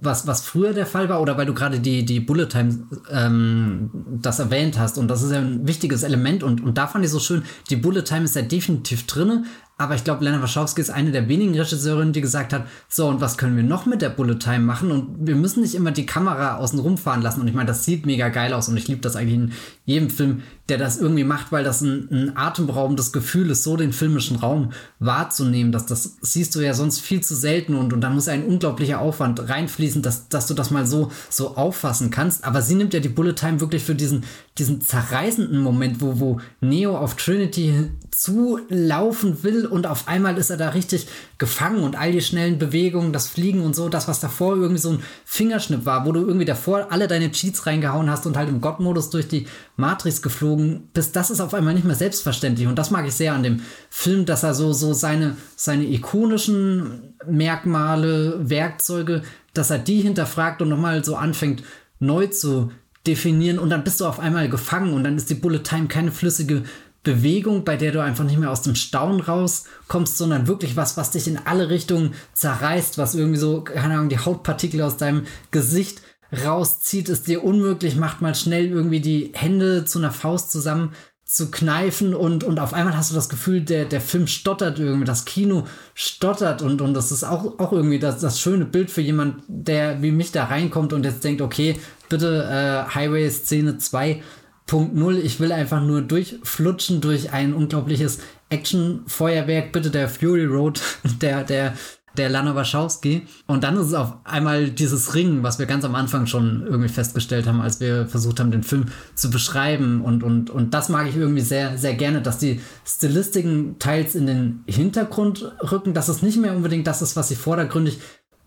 [0.01, 3.89] was, was früher der Fall war, oder weil du gerade die, die Bullet Time ähm,
[4.21, 4.97] das erwähnt hast.
[4.97, 6.43] Und das ist ja ein wichtiges Element.
[6.43, 9.45] Und, und da fand ich so schön, die Bullet Time ist ja definitiv drin,
[9.79, 13.21] aber ich glaube, Lena Wachowski ist eine der wenigen Regisseurinnen, die gesagt hat, so, und
[13.21, 14.91] was können wir noch mit der Bullet Time machen?
[14.91, 17.39] Und wir müssen nicht immer die Kamera außen rumfahren lassen.
[17.39, 19.53] Und ich meine, das sieht mega geil aus und ich liebe das eigentlich in
[19.85, 23.93] jedem Film, der das irgendwie macht, weil das ein, ein atemberaubendes Gefühl ist, so den
[23.93, 25.71] filmischen Raum wahrzunehmen.
[25.71, 28.99] Das, das siehst du ja sonst viel zu selten und, und da muss ein unglaublicher
[28.99, 32.43] Aufwand reinfließen, dass, dass du das mal so, so auffassen kannst.
[32.43, 34.25] Aber sie nimmt ja die Bullet Time wirklich für diesen,
[34.59, 40.57] diesen zerreißenden Moment, wo, wo Neo auf Trinity zulaufen will und auf einmal ist er
[40.57, 44.55] da richtig gefangen und all die schnellen Bewegungen, das Fliegen und so, das, was davor
[44.55, 48.35] irgendwie so ein Fingerschnipp war, wo du irgendwie davor alle deine Cheats reingehauen hast und
[48.35, 52.67] halt im Gott-Modus durch die Matrix geflogen bist, das ist auf einmal nicht mehr selbstverständlich.
[52.67, 57.15] Und das mag ich sehr an dem Film, dass er so, so seine, seine ikonischen
[57.25, 61.63] Merkmale, Werkzeuge, dass er die hinterfragt und nochmal so anfängt
[61.99, 62.71] neu zu
[63.07, 66.11] definieren und dann bist du auf einmal gefangen und dann ist die Bullet Time keine
[66.11, 66.63] flüssige
[67.03, 71.11] Bewegung, bei der du einfach nicht mehr aus dem Staunen rauskommst, sondern wirklich was, was
[71.11, 76.01] dich in alle Richtungen zerreißt, was irgendwie so, keine Ahnung, die Hautpartikel aus deinem Gesicht
[76.45, 80.93] rauszieht, es dir unmöglich macht, mal schnell irgendwie die Hände zu einer Faust zusammen
[81.29, 85.05] zu kneifen und, und auf einmal hast du das Gefühl, der, der Film stottert irgendwie,
[85.05, 89.01] das Kino stottert und, und das ist auch, auch irgendwie das, das schöne Bild für
[89.01, 91.75] jemand, der wie mich da reinkommt und jetzt denkt, okay,
[92.09, 94.23] bitte äh, Highway Szene 2
[94.65, 95.17] Punkt Null.
[95.17, 99.71] Ich will einfach nur durchflutschen durch ein unglaubliches Action-Feuerwerk.
[99.71, 100.81] Bitte der Fury Road,
[101.21, 101.73] der, der,
[102.17, 103.27] der Lana Wachowski.
[103.47, 106.89] Und dann ist es auf einmal dieses Ringen, was wir ganz am Anfang schon irgendwie
[106.89, 110.01] festgestellt haben, als wir versucht haben, den Film zu beschreiben.
[110.01, 114.25] Und, und, und das mag ich irgendwie sehr, sehr gerne, dass die Stilistiken teils in
[114.25, 117.99] den Hintergrund rücken, dass es nicht mehr unbedingt das ist, was sie vordergründig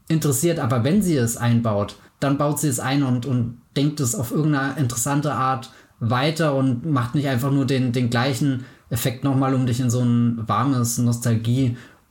[0.08, 0.58] interessiert.
[0.58, 4.30] Aber wenn sie es einbaut, dann baut sie es ein und, und denkt es auf
[4.30, 9.66] irgendeine interessante Art weiter und macht nicht einfach nur den, den gleichen Effekt nochmal, um
[9.66, 10.98] dich in so ein warmes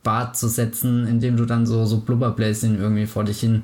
[0.01, 3.63] Nostalgie-Bad zu setzen, indem du dann so, so Blubberbläschen irgendwie vor dich hin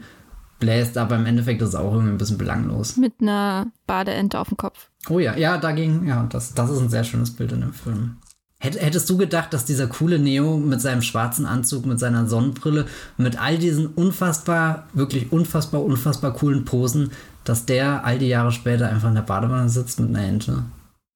[0.60, 2.98] bläst, aber im Endeffekt ist es auch irgendwie ein bisschen belanglos.
[2.98, 4.90] Mit einer Badeente auf dem Kopf.
[5.08, 8.18] Oh ja, ja, dagegen, ja, das, das ist ein sehr schönes Bild in dem Film.
[8.60, 13.40] Hättest du gedacht, dass dieser coole Neo mit seinem schwarzen Anzug, mit seiner Sonnenbrille, mit
[13.40, 17.12] all diesen unfassbar, wirklich unfassbar, unfassbar coolen Posen,
[17.44, 20.64] dass der all die Jahre später einfach in der Badewanne sitzt mit einer Ente?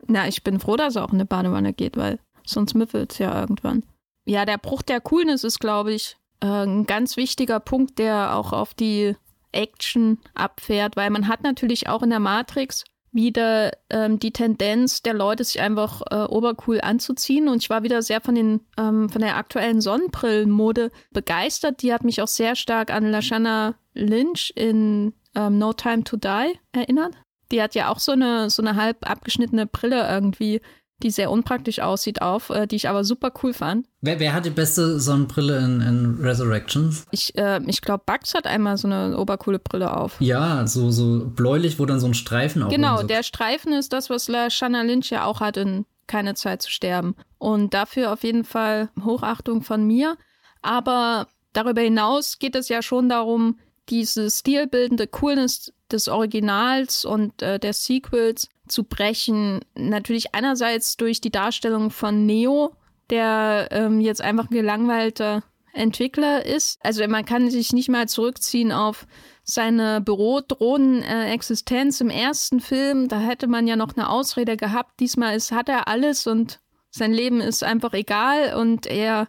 [0.05, 3.17] Na, ich bin froh, dass er auch in eine Badewanne geht, weil sonst müffelt es
[3.17, 3.81] ja irgendwann.
[4.25, 8.53] Ja, der Bruch der Coolness ist, glaube ich, äh, ein ganz wichtiger Punkt, der auch
[8.53, 9.15] auf die
[9.51, 15.13] Action abfährt, weil man hat natürlich auch in der Matrix wieder ähm, die Tendenz der
[15.13, 17.49] Leute, sich einfach äh, obercool anzuziehen.
[17.49, 21.81] Und ich war wieder sehr von, den, ähm, von der aktuellen Sonnenbrillenmode begeistert.
[21.81, 26.53] Die hat mich auch sehr stark an Lashana Lynch in ähm, No Time to Die
[26.71, 27.15] erinnert.
[27.51, 30.62] Die hat ja auch so eine, so eine halb abgeschnittene Brille irgendwie
[31.03, 33.87] die sehr unpraktisch aussieht, auf, äh, die ich aber super cool fand.
[34.01, 37.05] Wer, wer hat die beste Sonnenbrille in, in Resurrections?
[37.11, 40.15] Ich, äh, ich glaube, Bugs hat einmal so eine obercoole Brille auf.
[40.19, 43.93] Ja, so, so bläulich, wo dann so ein Streifen auf Genau, so der Streifen ist
[43.93, 47.15] das, was La Shanna Lynch ja auch hat in Keine Zeit zu sterben.
[47.37, 50.17] Und dafür auf jeden Fall Hochachtung von mir.
[50.61, 53.59] Aber darüber hinaus geht es ja schon darum,
[53.89, 59.60] diese stilbildende Coolness des Originals und äh, der Sequels zu brechen.
[59.75, 62.71] Natürlich einerseits durch die Darstellung von Neo,
[63.10, 66.79] der ähm, jetzt einfach ein gelangweilter Entwickler ist.
[66.84, 69.07] Also man kann sich nicht mal zurückziehen auf
[69.43, 73.07] seine bürodrohnen äh, Existenz im ersten Film.
[73.07, 74.99] Da hätte man ja noch eine Ausrede gehabt.
[74.99, 79.27] Diesmal ist, hat er alles und sein Leben ist einfach egal und er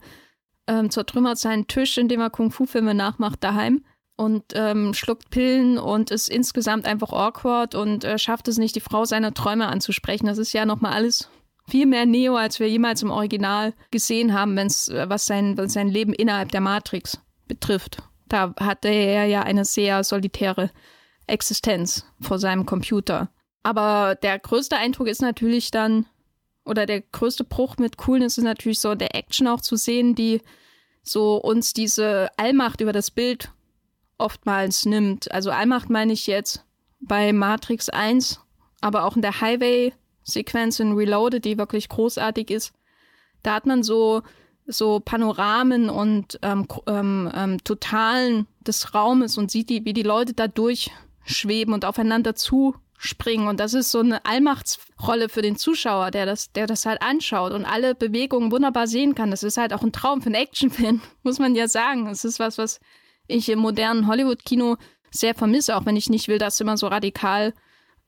[0.66, 3.84] ähm, zertrümmert seinen Tisch, indem er Kung-Fu-Filme nachmacht daheim
[4.16, 8.80] und ähm, schluckt Pillen und ist insgesamt einfach awkward und äh, schafft es nicht, die
[8.80, 10.26] Frau seiner Träume anzusprechen.
[10.26, 11.28] Das ist ja nochmal alles
[11.68, 15.72] viel mehr Neo, als wir jemals im Original gesehen haben, wenn's, äh, was sein, was
[15.72, 17.98] sein Leben innerhalb der Matrix betrifft.
[18.28, 20.70] Da hatte er ja eine sehr solitäre
[21.26, 23.30] Existenz vor seinem Computer.
[23.62, 26.06] Aber der größte Eindruck ist natürlich dann,
[26.64, 30.40] oder der größte Bruch mit Coolness ist natürlich so der Action auch zu sehen, die
[31.02, 33.50] so uns diese Allmacht über das Bild
[34.22, 35.30] oftmals nimmt.
[35.30, 36.64] Also Allmacht meine ich jetzt
[37.00, 38.40] bei Matrix 1,
[38.80, 42.72] aber auch in der Highway-Sequenz in Reloaded, die wirklich großartig ist.
[43.42, 44.22] Da hat man so,
[44.66, 50.32] so Panoramen und ähm, ähm, ähm, Totalen des Raumes und sieht, die, wie die Leute
[50.32, 53.48] da durchschweben und aufeinander zuspringen.
[53.48, 57.52] Und das ist so eine Allmachtsrolle für den Zuschauer, der das, der das halt anschaut
[57.52, 59.32] und alle Bewegungen wunderbar sehen kann.
[59.32, 62.06] Das ist halt auch ein Traum für einen Actionfilm, muss man ja sagen.
[62.06, 62.78] Es ist was, was
[63.26, 64.76] ich im modernen Hollywood-Kino
[65.10, 67.52] sehr vermisse, auch wenn ich nicht will, dass es immer so radikal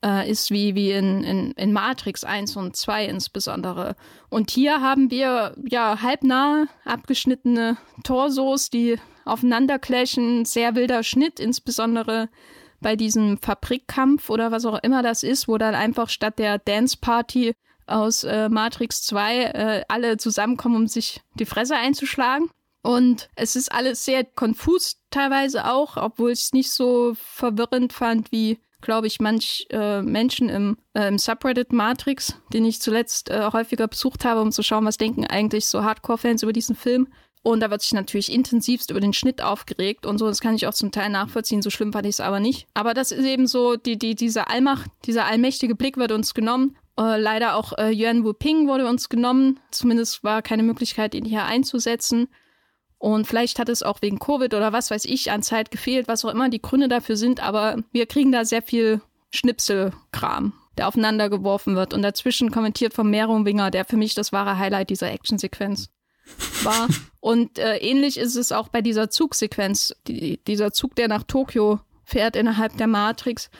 [0.04, 3.96] äh, ist wie, wie in, in, in Matrix 1 und 2 insbesondere.
[4.28, 12.28] Und hier haben wir ja halbnah abgeschnittene Torsos, die aufeinander clashen, sehr wilder Schnitt, insbesondere
[12.80, 16.98] bei diesem Fabrikkampf oder was auch immer das ist, wo dann einfach statt der Dance
[17.00, 17.54] Party
[17.86, 22.50] aus äh, Matrix 2 äh, alle zusammenkommen, um sich die Fresse einzuschlagen.
[22.84, 28.30] Und es ist alles sehr konfus teilweise auch, obwohl ich es nicht so verwirrend fand
[28.30, 33.48] wie, glaube ich, manch äh, Menschen im, äh, im Subreddit Matrix, den ich zuletzt äh,
[33.54, 37.08] häufiger besucht habe, um zu schauen, was denken eigentlich so Hardcore-Fans über diesen Film.
[37.42, 40.26] Und da wird sich natürlich intensivst über den Schnitt aufgeregt und so.
[40.26, 41.62] Das kann ich auch zum Teil nachvollziehen.
[41.62, 42.66] So schlimm fand ich es aber nicht.
[42.74, 46.76] Aber das ist eben so, die, die, diese Allmacht, dieser allmächtige Blick wird uns genommen.
[46.98, 49.58] Äh, leider auch äh, Yuan Wu Ping wurde uns genommen.
[49.70, 52.28] Zumindest war keine Möglichkeit, ihn hier einzusetzen.
[53.04, 56.24] Und vielleicht hat es auch wegen Covid oder was weiß ich an Zeit gefehlt, was
[56.24, 61.28] auch immer die Gründe dafür sind, aber wir kriegen da sehr viel Schnipselkram, der aufeinander
[61.28, 61.92] geworfen wird.
[61.92, 65.90] Und dazwischen kommentiert vom Winger, der für mich das wahre Highlight dieser Actionsequenz
[66.62, 66.88] war.
[67.20, 71.80] Und äh, ähnlich ist es auch bei dieser Zugsequenz, die, dieser Zug, der nach Tokio
[72.04, 73.50] fährt innerhalb der Matrix,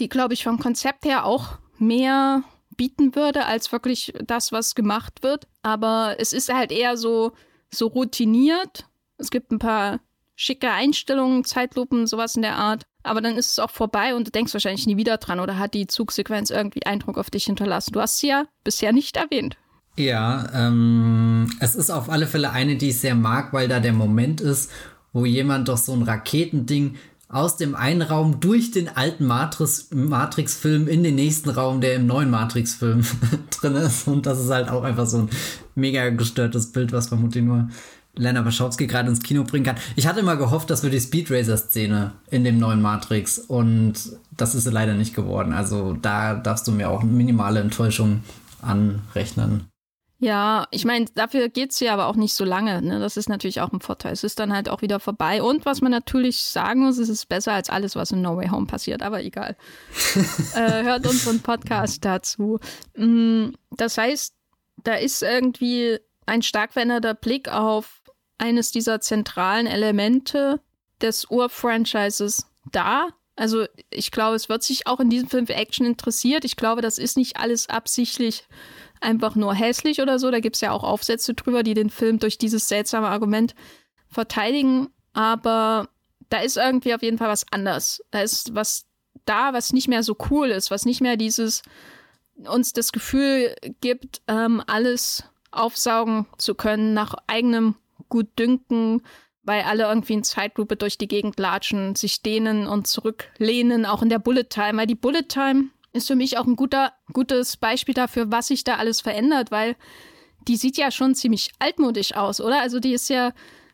[0.00, 2.42] die, glaube ich, vom Konzept her auch mehr
[2.74, 5.46] bieten würde als wirklich das, was gemacht wird.
[5.60, 7.32] Aber es ist halt eher so,
[7.70, 8.86] so routiniert
[9.18, 10.00] es gibt ein paar
[10.36, 12.84] schicke Einstellungen, Zeitlupen, sowas in der Art.
[13.02, 15.74] Aber dann ist es auch vorbei und du denkst wahrscheinlich nie wieder dran oder hat
[15.74, 17.92] die Zugsequenz irgendwie Eindruck auf dich hinterlassen.
[17.92, 19.56] Du hast sie ja bisher nicht erwähnt.
[19.96, 23.92] Ja, ähm, es ist auf alle Fälle eine, die ich sehr mag, weil da der
[23.92, 24.70] Moment ist,
[25.12, 26.96] wo jemand doch so ein Raketending
[27.28, 32.06] aus dem einen Raum durch den alten Matrix-Film Matrix in den nächsten Raum, der im
[32.06, 33.04] neuen Matrix-Film
[33.50, 34.08] drin ist.
[34.08, 35.30] Und das ist halt auch einfach so ein
[35.74, 37.68] mega gestörtes Bild, was vermutlich nur
[38.16, 39.76] Lena Wachowski gerade ins Kino bringen kann.
[39.96, 43.94] Ich hatte immer gehofft, das wird die Speed Racer-Szene in dem neuen Matrix und
[44.36, 45.52] das ist leider nicht geworden.
[45.52, 48.22] Also da darfst du mir auch minimale Enttäuschung
[48.62, 49.68] anrechnen.
[50.24, 52.80] Ja, ich meine, dafür geht es ja aber auch nicht so lange.
[52.80, 52.98] Ne?
[52.98, 54.12] Das ist natürlich auch ein Vorteil.
[54.12, 55.42] Es ist dann halt auch wieder vorbei.
[55.42, 58.48] Und was man natürlich sagen muss, es ist besser als alles, was in No Way
[58.48, 59.02] Home passiert.
[59.02, 59.56] Aber egal.
[60.54, 62.58] äh, hört unseren Podcast dazu.
[62.96, 64.34] Mm, das heißt,
[64.82, 68.00] da ist irgendwie ein stark veränderter Blick auf
[68.38, 70.60] eines dieser zentralen Elemente
[71.00, 73.08] des Ur-Franchises da.
[73.36, 76.44] Also ich glaube, es wird sich auch in diesem Film für Action interessiert.
[76.44, 78.46] Ich glaube, das ist nicht alles absichtlich
[79.00, 80.30] einfach nur hässlich oder so.
[80.30, 83.54] Da gibt es ja auch Aufsätze drüber, die den Film durch dieses seltsame Argument
[84.08, 84.88] verteidigen.
[85.12, 85.88] Aber
[86.28, 88.02] da ist irgendwie auf jeden Fall was anders.
[88.10, 88.86] Da ist was
[89.24, 91.62] da, was nicht mehr so cool ist, was nicht mehr dieses
[92.46, 97.76] uns das Gefühl gibt, ähm, alles aufsaugen zu können nach eigenem
[98.08, 99.02] Gutdünken,
[99.42, 104.08] weil alle irgendwie in Zeitlupe durch die Gegend latschen, sich dehnen und zurücklehnen, auch in
[104.08, 104.78] der Bullet Time.
[104.78, 108.64] Weil die Bullet Time ist für mich auch ein guter, gutes Beispiel dafür, was sich
[108.64, 109.76] da alles verändert, weil
[110.48, 112.60] die sieht ja schon ziemlich altmodisch aus, oder?
[112.60, 113.32] Also die ist ja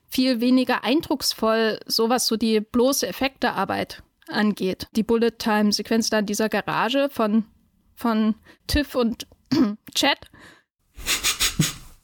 [0.09, 4.89] viel weniger eindrucksvoll, sowas so die bloße Effektearbeit angeht.
[4.97, 7.45] Die Bullet Time Sequenz da in dieser Garage von,
[7.95, 8.35] von
[8.67, 9.27] Tiff und
[9.95, 10.31] Chad.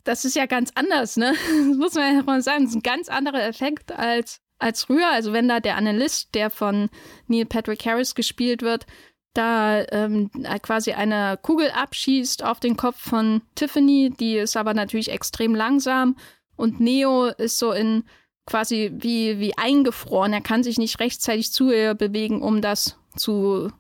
[0.07, 1.35] Das ist ja ganz anders, ne?
[1.69, 2.65] Das muss man ja mal sagen.
[2.65, 5.11] Das ist ein ganz anderer Effekt als, als früher.
[5.11, 6.89] Also wenn da der Analyst, der von
[7.27, 8.87] Neil Patrick Harris gespielt wird,
[9.35, 10.31] da ähm,
[10.63, 16.17] quasi eine Kugel abschießt auf den Kopf von Tiffany, die ist aber natürlich extrem langsam
[16.57, 18.05] und Neo ist so in
[18.47, 20.33] quasi wie, wie eingefroren.
[20.33, 23.71] Er kann sich nicht rechtzeitig zu ihr bewegen, um das zu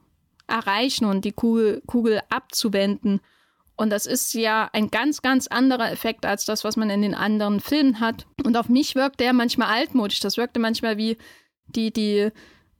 [0.46, 3.20] erreichen und die Kugel, Kugel abzuwenden.
[3.76, 7.14] Und das ist ja ein ganz, ganz anderer Effekt als das, was man in den
[7.14, 8.26] anderen Filmen hat.
[8.42, 10.20] Und auf mich wirkte er manchmal altmodisch.
[10.20, 11.18] Das wirkte manchmal wie
[11.68, 12.30] die, die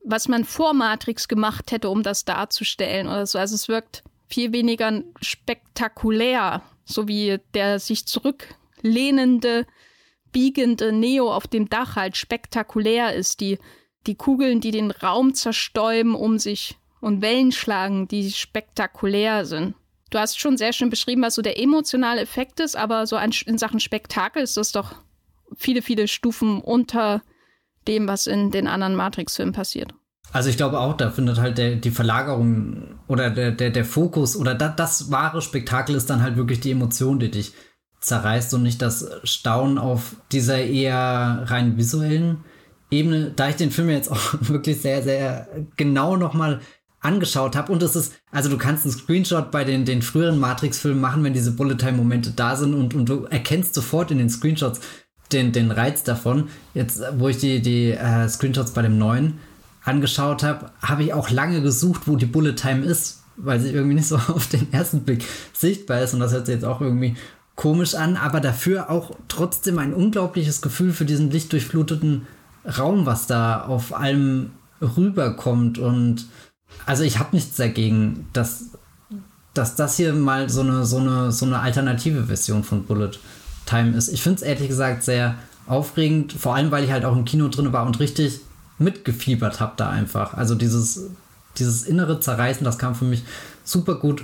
[0.07, 3.39] was man vor Matrix gemacht hätte, um das darzustellen oder so.
[3.39, 9.67] Also es wirkt viel weniger spektakulär, so wie der sich zurücklehnende,
[10.33, 13.41] biegende Neo auf dem Dach halt spektakulär ist.
[13.41, 13.59] Die,
[14.07, 19.75] die Kugeln, die den Raum zerstäuben um sich und Wellen schlagen, die spektakulär sind.
[20.11, 23.59] Du hast schon sehr schön beschrieben, was so der emotionale Effekt ist, aber so in
[23.59, 24.95] Sachen Spektakel ist das doch
[25.57, 27.23] viele, viele Stufen unter
[27.89, 29.95] dem, was in den anderen Matrix-Filmen passiert.
[30.33, 34.37] Also ich glaube auch, da findet halt der, die Verlagerung oder der, der, der Fokus
[34.37, 37.53] oder da, das wahre Spektakel ist dann halt wirklich die Emotion, die dich
[38.01, 42.45] zerreißt und nicht das Staunen auf dieser eher rein visuellen
[42.91, 43.33] Ebene.
[43.35, 46.61] Da ich den Film jetzt auch wirklich sehr, sehr genau nochmal
[47.07, 51.01] angeschaut habe und es ist, also du kannst einen Screenshot bei den, den früheren Matrix-Filmen
[51.01, 54.81] machen, wenn diese Bullet-Time-Momente da sind und, und du erkennst sofort in den Screenshots,
[55.33, 56.49] den, den Reiz davon.
[56.75, 59.39] Jetzt, wo ich die, die äh, Screenshots bei dem neuen
[59.85, 63.95] angeschaut habe, habe ich auch lange gesucht, wo die Bullet Time ist, weil sie irgendwie
[63.95, 66.13] nicht so auf den ersten Blick sichtbar ist.
[66.13, 67.17] Und das hört sich jetzt auch irgendwie
[67.55, 72.27] komisch an, aber dafür auch trotzdem ein unglaubliches Gefühl für diesen lichtdurchfluteten
[72.79, 74.51] Raum, was da auf allem
[74.81, 75.79] rüberkommt.
[75.79, 76.27] Und
[76.85, 78.71] also ich habe nichts dagegen, dass,
[79.55, 83.13] dass das hier mal so eine, so, eine, so eine alternative Version von Bullet
[83.65, 84.09] Time ist.
[84.09, 87.49] Ich finde es ehrlich gesagt sehr aufregend, vor allem weil ich halt auch im Kino
[87.49, 88.41] drin war und richtig
[88.79, 90.35] mitgefiebert habe da einfach.
[90.35, 91.07] Also dieses,
[91.59, 93.25] dieses innere Zerreißen, das kam für mich
[93.65, 94.23] super gut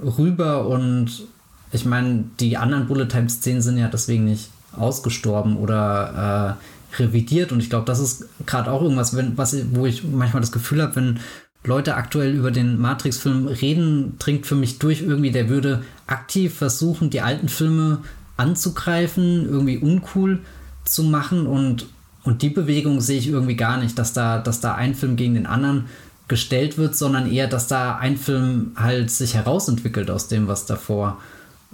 [0.00, 1.26] rüber und
[1.72, 7.52] ich meine, die anderen Bullet Time Szenen sind ja deswegen nicht ausgestorben oder äh, revidiert
[7.52, 10.82] und ich glaube, das ist gerade auch irgendwas, wenn, was, wo ich manchmal das Gefühl
[10.82, 11.20] habe, wenn
[11.68, 17.10] Leute aktuell über den Matrix-Film reden, dringt für mich durch irgendwie, der würde aktiv versuchen,
[17.10, 17.98] die alten Filme
[18.36, 20.40] anzugreifen, irgendwie uncool
[20.84, 21.86] zu machen und,
[22.24, 25.34] und die Bewegung sehe ich irgendwie gar nicht, dass da, dass da ein Film gegen
[25.34, 25.84] den anderen
[26.26, 31.18] gestellt wird, sondern eher, dass da ein Film halt sich herausentwickelt aus dem, was davor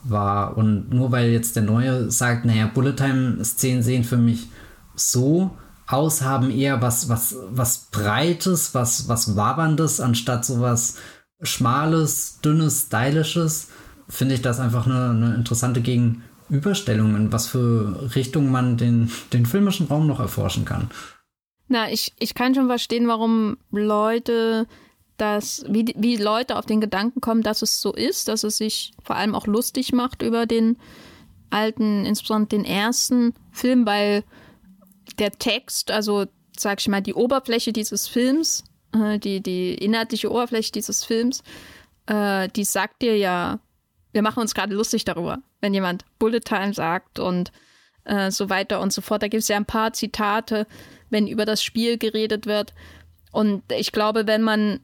[0.02, 0.56] war.
[0.56, 4.48] Und nur weil jetzt der Neue sagt, naja, Bullet Time-Szenen sehen für mich
[4.94, 10.96] so aus, haben eher was, was, was Breites, was, was Waberndes, anstatt sowas
[11.42, 13.68] Schmales, Dünnes, Stylisches,
[14.08, 19.10] finde ich das einfach eine, eine interessante Gegenüberstellung Überstellung, in was für Richtung man den,
[19.32, 20.90] den filmischen Raum noch erforschen kann.
[21.68, 24.66] Na, ich, ich kann schon verstehen, warum Leute
[25.16, 28.92] das, wie, wie Leute auf den Gedanken kommen, dass es so ist, dass es sich
[29.02, 30.76] vor allem auch lustig macht über den
[31.50, 34.24] alten, insbesondere den ersten Film, weil
[35.18, 36.26] der Text, also
[36.56, 41.42] sag ich mal, die Oberfläche dieses Films, äh, die, die inhaltliche Oberfläche dieses Films,
[42.06, 43.60] äh, die sagt dir ja
[44.14, 47.50] wir machen uns gerade lustig darüber, wenn jemand Bullet Time sagt und
[48.04, 49.22] äh, so weiter und so fort.
[49.22, 50.66] Da gibt es ja ein paar Zitate,
[51.10, 52.72] wenn über das Spiel geredet wird.
[53.32, 54.80] Und ich glaube, wenn man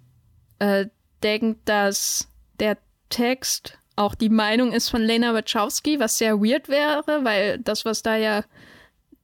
[0.59, 0.87] äh,
[1.23, 2.77] denkt, dass der
[3.09, 8.03] Text auch die Meinung ist von Lena Wachowski, was sehr weird wäre, weil das, was
[8.03, 8.43] da ja,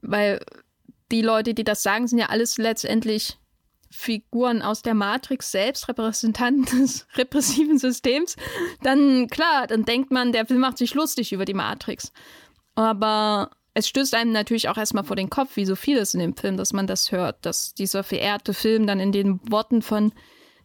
[0.03, 0.41] weil
[1.11, 3.39] die Leute, die das sagen, sind ja alles letztendlich
[3.91, 8.37] Figuren aus der Matrix selbst, Repräsentanten des repressiven Systems,
[8.83, 12.13] dann klar, dann denkt man, der Film macht sich lustig über die Matrix.
[12.75, 16.37] Aber es stößt einem natürlich auch erstmal vor den Kopf, wie so vieles in dem
[16.37, 20.13] Film, dass man das hört, dass dieser verehrte Film dann in den Worten von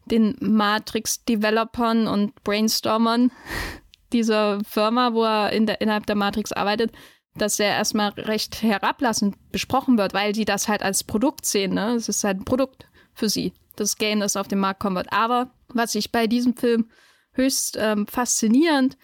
[0.05, 3.31] den Matrix-Developern und Brainstormern
[4.13, 6.91] dieser Firma, wo er in der, innerhalb der Matrix arbeitet,
[7.35, 11.73] dass er erstmal recht herablassend besprochen wird, weil die das halt als Produkt sehen.
[11.73, 11.95] Ne?
[11.95, 15.13] Es ist halt ein Produkt für sie, das Game, das auf den Markt kommen wird.
[15.13, 16.89] Aber was ich bei diesem Film
[17.33, 18.97] höchst ähm, faszinierend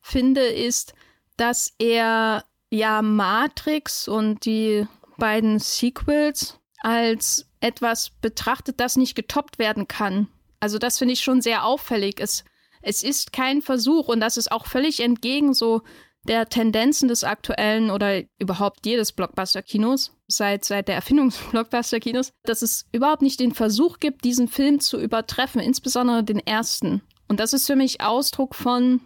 [0.00, 0.94] finde, ist,
[1.36, 9.88] dass er ja Matrix und die beiden Sequels als etwas betrachtet, das nicht getoppt werden
[9.88, 10.28] kann.
[10.60, 12.20] Also das finde ich schon sehr auffällig.
[12.20, 12.44] Es,
[12.82, 15.82] es ist kein Versuch und das ist auch völlig entgegen so
[16.26, 22.62] der Tendenzen des aktuellen oder überhaupt jedes Blockbuster-Kinos seit, seit der Erfindung des Blockbuster-Kinos, dass
[22.62, 27.02] es überhaupt nicht den Versuch gibt, diesen Film zu übertreffen, insbesondere den ersten.
[27.28, 29.00] Und das ist für mich Ausdruck von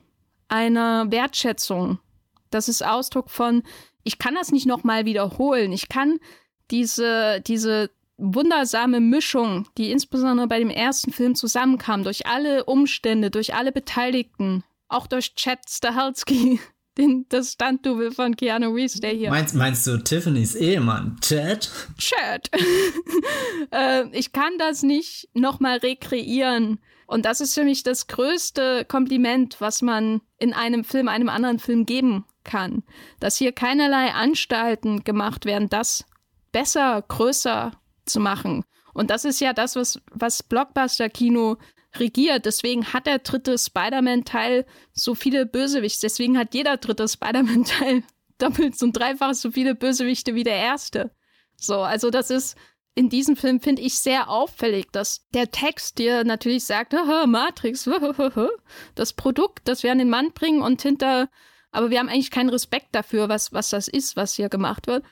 [0.49, 1.99] einer Wertschätzung.
[2.51, 3.63] Das ist Ausdruck von,
[4.05, 5.73] ich kann das nicht nochmal wiederholen.
[5.73, 6.19] Ich kann
[6.71, 13.55] diese, diese wundersame Mischung, die insbesondere bei dem ersten Film zusammenkam, durch alle Umstände, durch
[13.55, 16.61] alle Beteiligten, auch durch Chad Stahelski,
[16.99, 19.31] den, das Stunt-Double von Keanu Reeves, der hier.
[19.31, 21.71] Meinst, meinst du Tiffany's Ehemann, Chad?
[21.97, 22.51] Chad.
[23.71, 26.81] äh, ich kann das nicht nochmal rekreieren.
[27.07, 31.59] Und das ist für mich das größte Kompliment, was man in einem Film, einem anderen
[31.59, 32.83] Film geben kann.
[33.19, 36.05] Dass hier keinerlei Anstalten gemacht werden, das
[36.53, 37.73] besser, größer
[38.05, 38.65] zu machen.
[38.93, 41.57] Und das ist ja das, was, was Blockbuster-Kino
[42.01, 42.47] regiert.
[42.47, 46.01] Deswegen hat der dritte Spider-Man-Teil so viele Bösewichte.
[46.03, 48.03] Deswegen hat jeder dritte Spider-Man-Teil
[48.39, 51.11] doppelt und dreifach so viele Bösewichte wie der erste.
[51.57, 52.57] So, also das ist
[52.95, 56.95] in diesem Film, finde ich, sehr auffällig, dass der Text dir natürlich sagt,
[57.27, 57.89] Matrix,
[58.97, 61.29] das Produkt, das wir an den Mann bringen und hinter,
[61.71, 65.05] aber wir haben eigentlich keinen Respekt dafür, was, was das ist, was hier gemacht wird.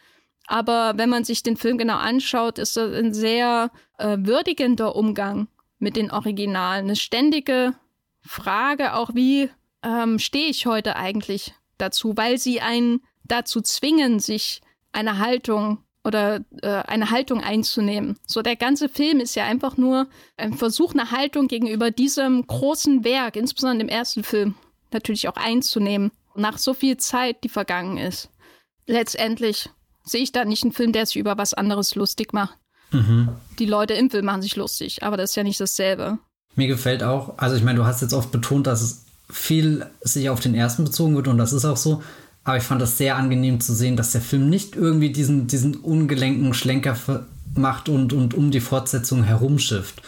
[0.48, 5.48] Aber wenn man sich den Film genau anschaut, ist das ein sehr äh, würdigender Umgang
[5.78, 6.86] mit den Originalen.
[6.86, 7.74] Eine ständige
[8.22, 9.50] Frage auch, wie
[9.82, 14.60] ähm, stehe ich heute eigentlich dazu, weil sie einen dazu zwingen, sich
[14.92, 18.18] eine Haltung oder äh, eine Haltung einzunehmen.
[18.26, 23.04] So der ganze Film ist ja einfach nur ein Versuch, eine Haltung gegenüber diesem großen
[23.04, 24.54] Werk, insbesondere im ersten Film,
[24.92, 26.12] natürlich auch einzunehmen.
[26.34, 28.30] Nach so viel Zeit, die vergangen ist.
[28.86, 29.70] Letztendlich
[30.04, 32.56] sehe ich da nicht einen Film, der sich über was anderes lustig macht.
[32.92, 33.28] Mhm.
[33.58, 36.18] Die Leute im Film machen sich lustig, aber das ist ja nicht dasselbe.
[36.54, 40.30] Mir gefällt auch, also ich meine, du hast jetzt oft betont, dass es viel sich
[40.30, 42.02] auf den ersten bezogen wird und das ist auch so.
[42.44, 45.74] Aber ich fand das sehr angenehm zu sehen, dass der Film nicht irgendwie diesen, diesen
[45.74, 46.96] ungelenken Schlenker
[47.54, 50.00] macht und, und um die Fortsetzung herumschifft.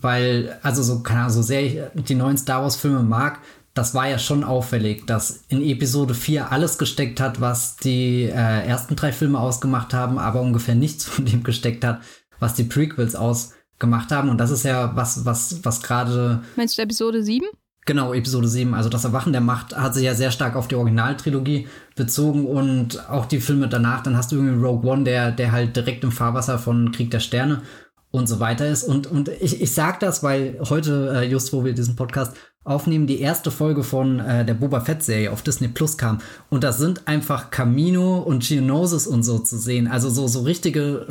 [0.00, 3.40] Weil, also so, keine Ahnung, so sehr ich die neuen Star Wars-Filme mag,
[3.78, 8.66] das war ja schon auffällig, dass in Episode 4 alles gesteckt hat, was die äh,
[8.66, 12.00] ersten drei Filme ausgemacht haben, aber ungefähr nichts von dem gesteckt hat,
[12.40, 14.30] was die Prequels ausgemacht haben.
[14.30, 16.42] Und das ist ja was, was, was gerade.
[16.56, 17.46] Meinst du Episode 7?
[17.86, 18.74] Genau, Episode 7.
[18.74, 23.08] Also das Erwachen der Macht hat sich ja sehr stark auf die Originaltrilogie bezogen und
[23.08, 24.02] auch die Filme danach.
[24.02, 27.20] Dann hast du irgendwie Rogue One, der, der halt direkt im Fahrwasser von Krieg der
[27.20, 27.62] Sterne
[28.10, 28.82] und so weiter ist.
[28.82, 33.06] Und, und ich, ich sag das, weil heute, äh, just wo wir diesen Podcast aufnehmen,
[33.06, 36.20] die erste Folge von äh, der Boba Fett-Serie auf Disney Plus kam.
[36.50, 39.88] Und da sind einfach Camino und Geonosis und so zu sehen.
[39.88, 41.06] Also so, so richtige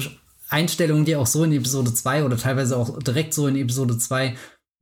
[0.50, 4.36] Einstellungen, die auch so in Episode 2 oder teilweise auch direkt so in Episode 2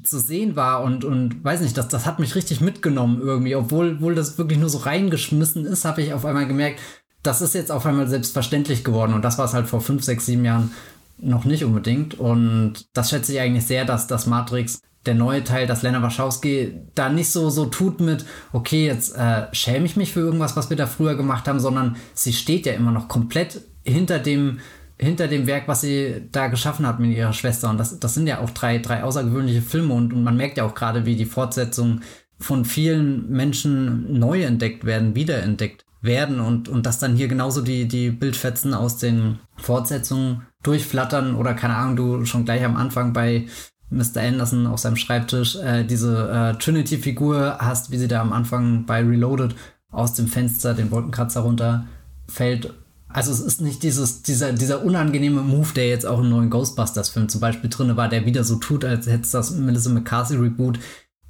[0.04, 3.56] zu sehen war und, und weiß nicht, das, das hat mich richtig mitgenommen irgendwie.
[3.56, 6.80] Obwohl, obwohl das wirklich nur so reingeschmissen ist, habe ich auf einmal gemerkt,
[7.24, 9.14] das ist jetzt auf einmal selbstverständlich geworden.
[9.14, 10.72] Und das war es halt vor 5, 6, 7 Jahren
[11.18, 12.20] noch nicht unbedingt.
[12.20, 16.74] Und das schätze ich eigentlich sehr, dass das Matrix der neue Teil, dass Lena Wachowski
[16.96, 20.70] da nicht so, so tut mit, okay, jetzt äh, schäme ich mich für irgendwas, was
[20.70, 24.60] wir da früher gemacht haben, sondern sie steht ja immer noch komplett hinter dem,
[24.98, 27.70] hinter dem Werk, was sie da geschaffen hat mit ihrer Schwester.
[27.70, 30.66] Und das, das sind ja auch drei, drei außergewöhnliche Filme und, und man merkt ja
[30.66, 32.04] auch gerade, wie die Fortsetzungen
[32.40, 37.88] von vielen Menschen neu entdeckt werden, wiederentdeckt werden und, und dass dann hier genauso die,
[37.88, 43.46] die Bildfetzen aus den Fortsetzungen durchflattern oder keine Ahnung, du schon gleich am Anfang bei
[43.90, 44.22] Mr.
[44.22, 49.02] Anderson auf seinem Schreibtisch äh, diese äh, Trinity-Figur hast, wie sie da am Anfang bei
[49.02, 49.56] Reloaded
[49.92, 52.74] aus dem Fenster den Wolkenkratzer runterfällt.
[53.08, 57.30] Also es ist nicht dieses, dieser, dieser unangenehme Move, der jetzt auch im neuen Ghostbusters-Film
[57.30, 60.80] zum Beispiel drin war, der wieder so tut, als hätte es das Melissa McCarthy-Reboot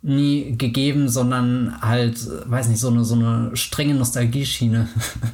[0.01, 2.17] nie gegeben, sondern halt,
[2.49, 4.87] weiß nicht, so eine, so eine strenge Nostalgieschiene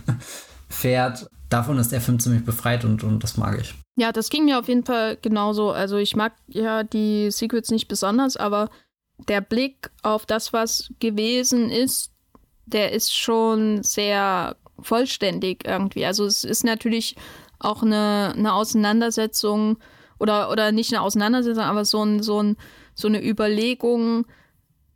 [0.70, 1.28] fährt.
[1.50, 3.76] Davon ist der Film ziemlich befreit und, und das mag ich.
[3.96, 5.72] Ja, das ging mir auf jeden Fall genauso.
[5.72, 8.70] Also ich mag ja die Secrets nicht besonders, aber
[9.28, 12.12] der Blick auf das, was gewesen ist,
[12.66, 16.06] der ist schon sehr vollständig irgendwie.
[16.06, 17.16] Also es ist natürlich
[17.60, 19.78] auch eine, eine Auseinandersetzung
[20.20, 22.58] oder, oder nicht eine Auseinandersetzung, aber so, ein, so, ein,
[22.96, 24.26] so eine Überlegung,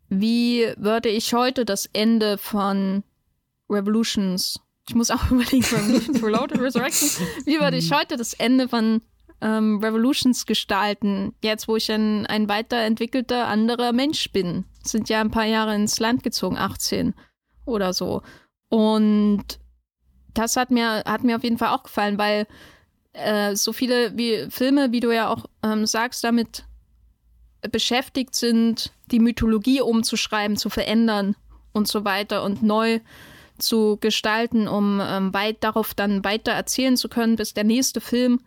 [0.10, 3.04] wie würde ich heute das Ende von
[3.70, 9.02] Revolutions, ich muss auch überlegen, Reloaded, Resurrections, wie würde ich heute das Ende von
[9.42, 14.66] ähm, Revolutions gestalten, jetzt wo ich ein, ein weiterentwickelter anderer Mensch bin.
[14.84, 17.14] Sind ja ein paar Jahre ins Land gezogen, 18
[17.66, 18.22] oder so.
[18.70, 19.44] Und
[20.34, 22.48] das hat mir, hat mir auf jeden Fall auch gefallen, weil
[23.14, 26.66] äh, so viele wie Filme, wie du ja auch ähm, sagst, damit
[27.72, 31.36] beschäftigt sind, die Mythologie umzuschreiben, zu verändern
[31.72, 33.00] und so weiter und neu
[33.58, 38.42] zu gestalten, um ähm, weit darauf dann weiter erzählen zu können, bis der nächste Film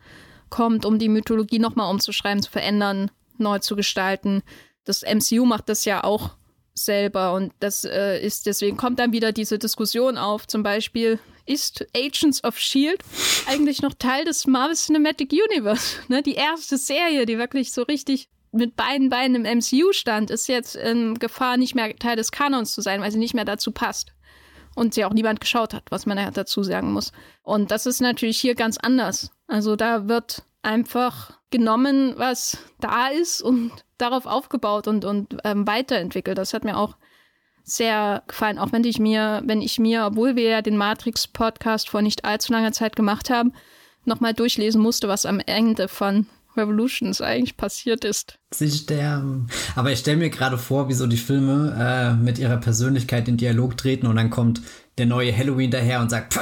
[0.50, 4.42] kommt, um die Mythologie nochmal umzuschreiben, zu verändern, neu zu gestalten.
[4.84, 6.30] Das MCU macht das ja auch
[6.74, 10.46] selber und das äh, ist deswegen kommt dann wieder diese Diskussion auf.
[10.46, 13.02] Zum Beispiel ist Agents of Shield
[13.46, 15.96] eigentlich noch Teil des Marvel Cinematic Universe?
[16.08, 16.22] Ne?
[16.22, 20.76] Die erste Serie, die wirklich so richtig mit beiden Beinen im MCU stand, ist jetzt
[20.76, 24.12] in Gefahr, nicht mehr Teil des Kanons zu sein, weil sie nicht mehr dazu passt.
[24.78, 27.10] Und sie auch niemand geschaut hat, was man dazu sagen muss.
[27.42, 29.32] Und das ist natürlich hier ganz anders.
[29.48, 36.38] Also da wird einfach genommen, was da ist und darauf aufgebaut und, und ähm, weiterentwickelt.
[36.38, 36.96] Das hat mir auch
[37.64, 42.00] sehr gefallen, auch wenn ich mir, wenn ich mir, obwohl wir ja den Matrix-Podcast vor
[42.00, 43.52] nicht allzu langer Zeit gemacht haben,
[44.04, 46.26] nochmal durchlesen musste, was am Ende von
[46.58, 48.38] Revolutions eigentlich passiert ist.
[48.52, 49.46] Sie sterben.
[49.76, 53.36] Aber ich stelle mir gerade vor, wie so die Filme äh, mit ihrer Persönlichkeit in
[53.36, 54.60] Dialog treten und dann kommt
[54.98, 56.38] der neue Halloween daher und sagt,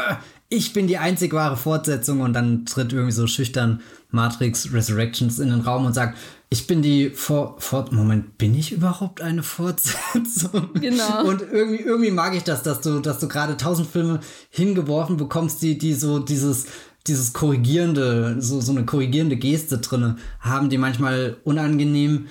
[0.49, 5.51] ich bin die einzig wahre Fortsetzung und dann tritt irgendwie so schüchtern Matrix Resurrections in
[5.51, 6.17] den Raum und sagt,
[6.49, 7.57] ich bin die Vor...
[7.59, 10.71] Fort Moment, bin ich überhaupt eine Fortsetzung?
[10.75, 11.25] Genau.
[11.29, 15.61] Und irgendwie, irgendwie mag ich das, dass du, dass du gerade tausend Filme hingeworfen bekommst,
[15.63, 16.67] die, die so dieses
[17.09, 22.27] dieses korrigierende, so, so eine korrigierende Geste drin haben, die manchmal unangenehm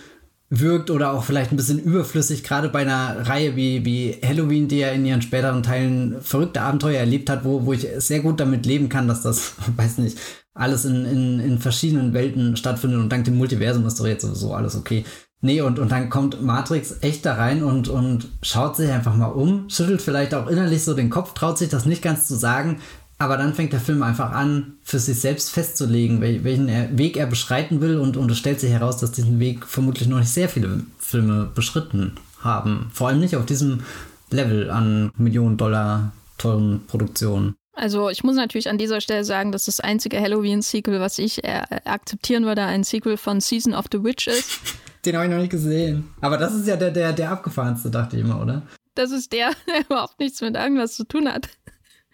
[0.49, 4.79] wirkt oder auch vielleicht ein bisschen überflüssig, gerade bei einer Reihe wie, wie Halloween, die
[4.79, 8.65] ja in ihren späteren Teilen verrückte Abenteuer erlebt hat, wo, wo ich sehr gut damit
[8.65, 10.19] leben kann, dass das, weiß nicht,
[10.53, 14.53] alles in, in, in verschiedenen Welten stattfindet und dank dem Multiversum ist doch jetzt sowieso
[14.53, 15.03] alles okay.
[15.41, 19.27] Nee, und, und dann kommt Matrix echt da rein und, und schaut sich einfach mal
[19.27, 22.77] um, schüttelt vielleicht auch innerlich so den Kopf, traut sich das nicht ganz zu sagen,
[23.17, 27.79] aber dann fängt der Film einfach an, für sich selbst festzulegen, welchen Weg er beschreiten
[27.81, 30.81] will und, und es stellt sich heraus, dass diesen Weg vermutlich noch nicht sehr viele
[30.97, 32.89] Filme beschritten haben.
[32.93, 33.83] Vor allem nicht auf diesem
[34.31, 37.55] Level an Millionen Dollar teuren Produktionen.
[37.73, 41.61] Also ich muss natürlich an dieser Stelle sagen, dass das einzige Halloween-Sequel, was ich äh,
[41.83, 44.59] akzeptieren würde, ein Sequel von Season of the Witch ist.
[45.05, 46.09] Den habe ich noch nicht gesehen.
[46.21, 48.63] Aber das ist ja der, der, der abgefahrenste, dachte ich immer, oder?
[48.95, 51.49] Das ist der, der überhaupt nichts mit irgendwas zu tun hat.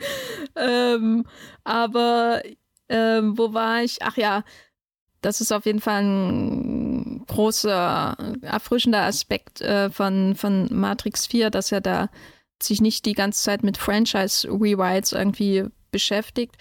[0.56, 1.26] ähm,
[1.64, 2.42] aber
[2.90, 4.02] ähm, wo war ich?
[4.02, 4.44] Ach ja,
[5.22, 11.72] das ist auf jeden Fall ein großer, erfrischender Aspekt äh, von, von Matrix 4, dass
[11.72, 12.10] er da
[12.62, 16.56] sich nicht die ganze Zeit mit Franchise-Rewrites irgendwie beschäftigt.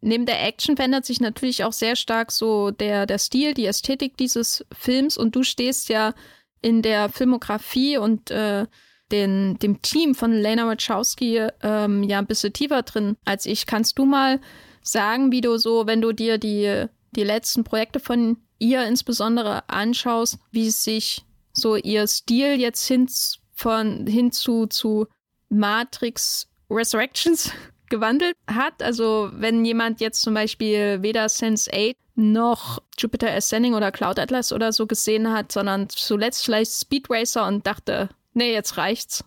[0.00, 4.16] Neben der Action verändert sich natürlich auch sehr stark so der, der Stil, die Ästhetik
[4.16, 6.14] dieses Films und du stehst ja
[6.62, 8.66] in der Filmografie und äh,
[9.12, 13.66] den, dem Team von Lena Wachowski ähm, ja ein bisschen tiefer drin als ich.
[13.66, 14.40] Kannst du mal
[14.82, 20.38] sagen, wie du so, wenn du dir die, die letzten Projekte von ihr insbesondere anschaust,
[20.52, 23.08] wie sich so ihr Stil jetzt hin,
[23.54, 25.06] von, hinzu zu
[25.48, 27.50] Matrix Resurrections
[27.90, 28.82] gewandelt hat?
[28.82, 34.52] Also wenn jemand jetzt zum Beispiel weder Sense 8 noch Jupiter Ascending oder Cloud Atlas
[34.52, 39.24] oder so gesehen hat, sondern zuletzt vielleicht Speed Racer und dachte, nee, jetzt reicht's.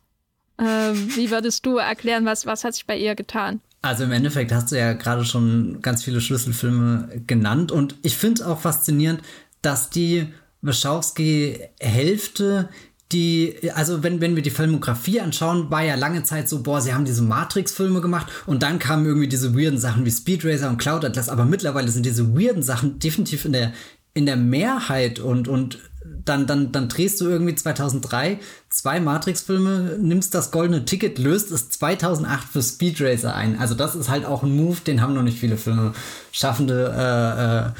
[0.60, 3.60] Ähm, wie würdest du erklären, was, was hat sich bei ihr getan?
[3.82, 8.48] Also im Endeffekt hast du ja gerade schon ganz viele Schlüsselfilme genannt und ich finde
[8.48, 9.22] auch faszinierend,
[9.62, 10.28] dass die
[10.62, 12.70] Wachowski-Hälfte
[13.12, 16.94] die, also wenn, wenn wir die Filmografie anschauen, war ja lange Zeit so, boah, sie
[16.94, 20.78] haben diese Matrix-Filme gemacht und dann kamen irgendwie diese weirden Sachen wie Speed Racer und
[20.78, 23.74] Cloud Atlas, aber mittlerweile sind diese weirden Sachen definitiv in der,
[24.14, 25.80] in der Mehrheit und, und
[26.26, 28.40] dann, dann, dann drehst du irgendwie 2003
[28.70, 33.60] zwei Matrix-Filme, nimmst das goldene Ticket, löst es 2008 für Speed Racer ein.
[33.60, 35.94] Also das ist halt auch ein Move, den haben noch nicht viele Filme
[36.32, 37.72] Schaffende äh, äh,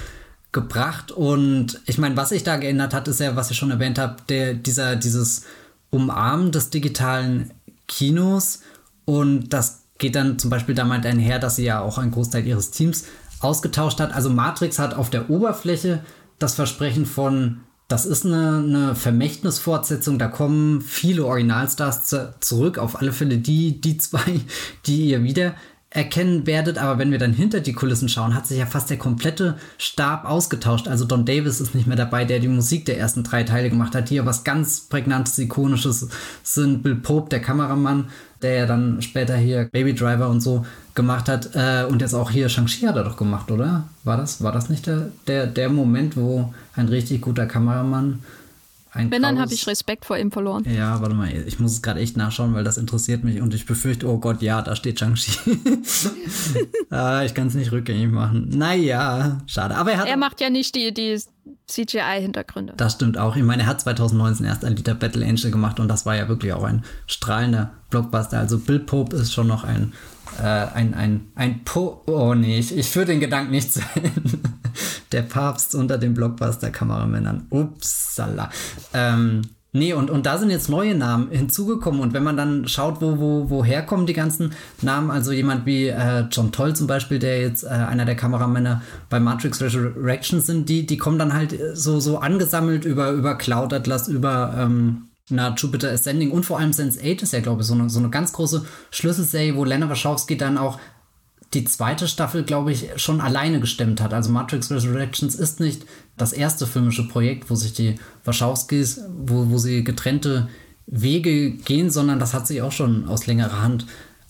[0.52, 1.12] gebracht.
[1.12, 4.18] Und ich meine, was sich da geändert hat, ist ja, was ich schon erwähnt habe,
[4.30, 5.46] dieser, dieses
[5.90, 7.52] Umarmen des digitalen
[7.88, 8.62] Kinos.
[9.06, 12.72] Und das geht dann zum Beispiel damit einher, dass sie ja auch einen Großteil ihres
[12.72, 13.06] Teams
[13.40, 14.14] ausgetauscht hat.
[14.14, 16.04] Also Matrix hat auf der Oberfläche
[16.40, 23.00] das Versprechen von, das ist eine, eine Vermächtnisfortsetzung, da kommen viele Originalstars zu, zurück, auf
[23.00, 24.42] alle Fälle die, die zwei,
[24.86, 25.56] die ihr wieder
[25.94, 28.98] erkennen werdet, aber wenn wir dann hinter die Kulissen schauen, hat sich ja fast der
[28.98, 30.88] komplette Stab ausgetauscht.
[30.88, 33.94] Also Don Davis ist nicht mehr dabei, der die Musik der ersten drei Teile gemacht
[33.94, 34.10] hat.
[34.10, 36.10] Hier was ganz prägnantes, ikonisches
[36.42, 38.06] sind Bill Pope, der Kameramann,
[38.42, 40.66] der ja dann später hier Baby Driver und so
[40.96, 41.52] gemacht hat.
[41.54, 43.84] Äh, und jetzt auch hier Shang-Chi hat er doch gemacht, oder?
[44.04, 48.24] War das, war das nicht der, der, der Moment, wo ein richtig guter Kameramann
[48.94, 50.66] ein Wenn, dann habe ich Respekt vor ihm verloren.
[50.70, 53.66] Ja, warte mal, ich muss es gerade echt nachschauen, weil das interessiert mich und ich
[53.66, 55.32] befürchte, oh Gott, ja, da steht Shang-Chi.
[56.92, 58.50] ah, ich kann es nicht rückgängig machen.
[58.50, 59.76] Naja, schade.
[59.76, 60.08] Aber er hat.
[60.08, 61.20] Er macht ja nicht die, die
[61.68, 62.74] CGI-Hintergründe.
[62.78, 63.36] Das stimmt auch.
[63.36, 66.54] Ich meine, er hat 2019 erst Alita Battle Angel gemacht und das war ja wirklich
[66.54, 68.38] auch ein strahlender Blockbuster.
[68.38, 69.94] Also Bill Pope ist schon noch ein
[70.40, 74.12] äh, ein, ein, ein po Oh nee, ich, ich führe den Gedanken nicht zu Ende.
[75.12, 77.46] Der Papst unter den Blockbuster-Kameramännern.
[77.52, 78.50] Upsala.
[78.94, 82.02] Ähm, nee, und, und da sind jetzt neue Namen hinzugekommen.
[82.02, 85.90] Und wenn man dann schaut, wo, wo, woher kommen die ganzen Namen, also jemand wie
[85.90, 90.68] äh, John Toll zum Beispiel, der jetzt äh, einer der Kameramänner bei Matrix Resurrections sind,
[90.68, 95.54] die, die kommen dann halt so, so angesammelt über, über Cloud Atlas, über ähm, na,
[95.56, 98.34] Jupiter Ascending und vor allem Sense8 ist ja, glaube ich, so eine, so eine ganz
[98.34, 100.80] große Schlüsselserie, wo Lena Wachowski dann auch
[101.54, 104.14] die zweite Staffel, glaube ich, schon alleine gestemmt hat.
[104.14, 105.86] Also Matrix Resurrections ist nicht
[106.18, 110.50] das erste filmische Projekt, wo sich die Wachowskis, wo, wo sie getrennte
[110.88, 113.86] Wege gehen, sondern das hat sie auch schon aus längerer Hand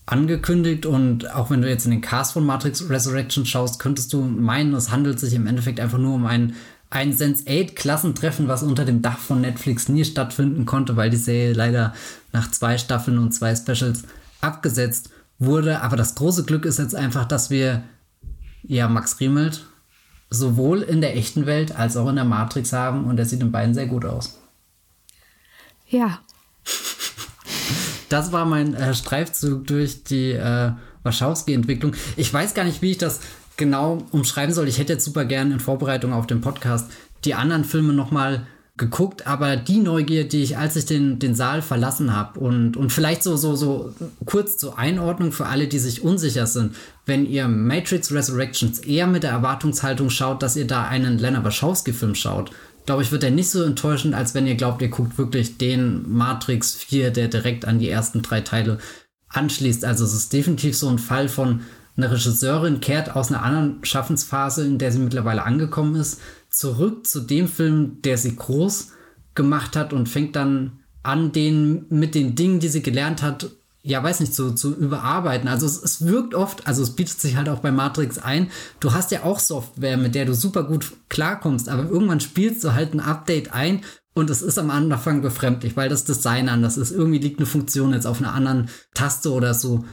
[0.05, 0.85] angekündigt.
[0.85, 4.73] Und auch wenn du jetzt in den Cast von Matrix Resurrections schaust, könntest du meinen,
[4.73, 6.55] es handelt sich im Endeffekt einfach nur um einen
[6.93, 11.95] ein Sense8-Klassentreffen, was unter dem Dach von Netflix nie stattfinden konnte, weil die Serie leider
[12.31, 14.03] nach zwei Staffeln und zwei Specials
[14.41, 15.81] abgesetzt wurde.
[15.81, 17.83] Aber das große Glück ist jetzt einfach, dass wir
[18.61, 19.65] ja Max Riemelt
[20.29, 23.51] sowohl in der echten Welt als auch in der Matrix haben und der sieht in
[23.51, 24.37] beiden sehr gut aus.
[25.87, 26.19] Ja.
[28.09, 30.71] Das war mein äh, Streifzug durch die äh,
[31.01, 31.95] Wachowski-Entwicklung.
[32.17, 33.19] Ich weiß gar nicht, wie ich das
[33.57, 34.67] genau umschreiben soll.
[34.67, 36.89] Ich hätte jetzt super gern in Vorbereitung auf den Podcast
[37.25, 38.45] die anderen Filme nochmal
[38.75, 42.91] geguckt, aber die Neugier, die ich, als ich den, den Saal verlassen habe und, und
[42.91, 43.93] vielleicht so, so, so
[44.25, 46.75] kurz zur Einordnung für alle, die sich unsicher sind,
[47.05, 52.15] wenn ihr Matrix Resurrections eher mit der Erwartungshaltung schaut, dass ihr da einen Lena Wachowski-Film
[52.15, 52.49] schaut,
[52.87, 56.11] glaube ich, wird der nicht so enttäuschend, als wenn ihr glaubt, ihr guckt wirklich den
[56.11, 58.79] Matrix 4, der direkt an die ersten drei Teile
[59.29, 59.85] anschließt.
[59.85, 61.61] Also es ist definitiv so ein Fall von
[61.95, 66.19] eine Regisseurin kehrt aus einer anderen Schaffensphase, in der sie mittlerweile angekommen ist,
[66.49, 68.89] zurück zu dem Film, der sie groß
[69.35, 73.49] gemacht hat und fängt dann an, den mit den Dingen, die sie gelernt hat,
[73.85, 75.49] ja, weiß nicht, zu, zu überarbeiten.
[75.49, 78.49] Also es, es wirkt oft, also es bietet sich halt auch bei Matrix ein.
[78.79, 82.73] Du hast ja auch Software, mit der du super gut klarkommst, aber irgendwann spielst du
[82.73, 83.81] halt ein Update ein
[84.13, 86.91] und es ist am Anfang befremdlich, weil das Design anders ist.
[86.91, 89.83] Irgendwie liegt eine Funktion jetzt auf einer anderen Taste oder so.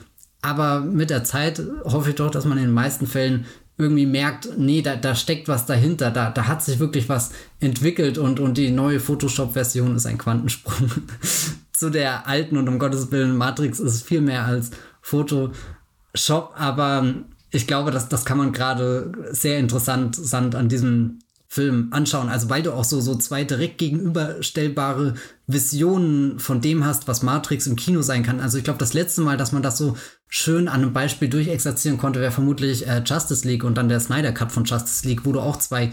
[0.43, 4.59] Aber mit der Zeit hoffe ich doch, dass man in den meisten Fällen irgendwie merkt,
[4.59, 7.31] nee, da, da steckt was dahinter, da, da hat sich wirklich was
[7.61, 10.91] entwickelt und, und die neue Photoshop-Version ist ein Quantensprung.
[11.73, 14.71] Zu der alten und um Gottes Willen, Matrix ist viel mehr als
[15.01, 17.15] Photoshop, aber
[17.51, 21.21] ich glaube, dass das kann man gerade sehr interessant an diesem
[21.53, 22.29] Film anschauen.
[22.29, 25.15] Also weil du auch so, so zwei direkt gegenüberstellbare
[25.49, 28.39] Visionen von dem hast, was Matrix im Kino sein kann.
[28.39, 29.97] Also ich glaube, das letzte Mal, dass man das so
[30.29, 34.31] schön an einem Beispiel durchexerzieren konnte, wäre vermutlich äh, Justice League und dann der Snyder
[34.31, 35.91] Cut von Justice League, wo du auch zwei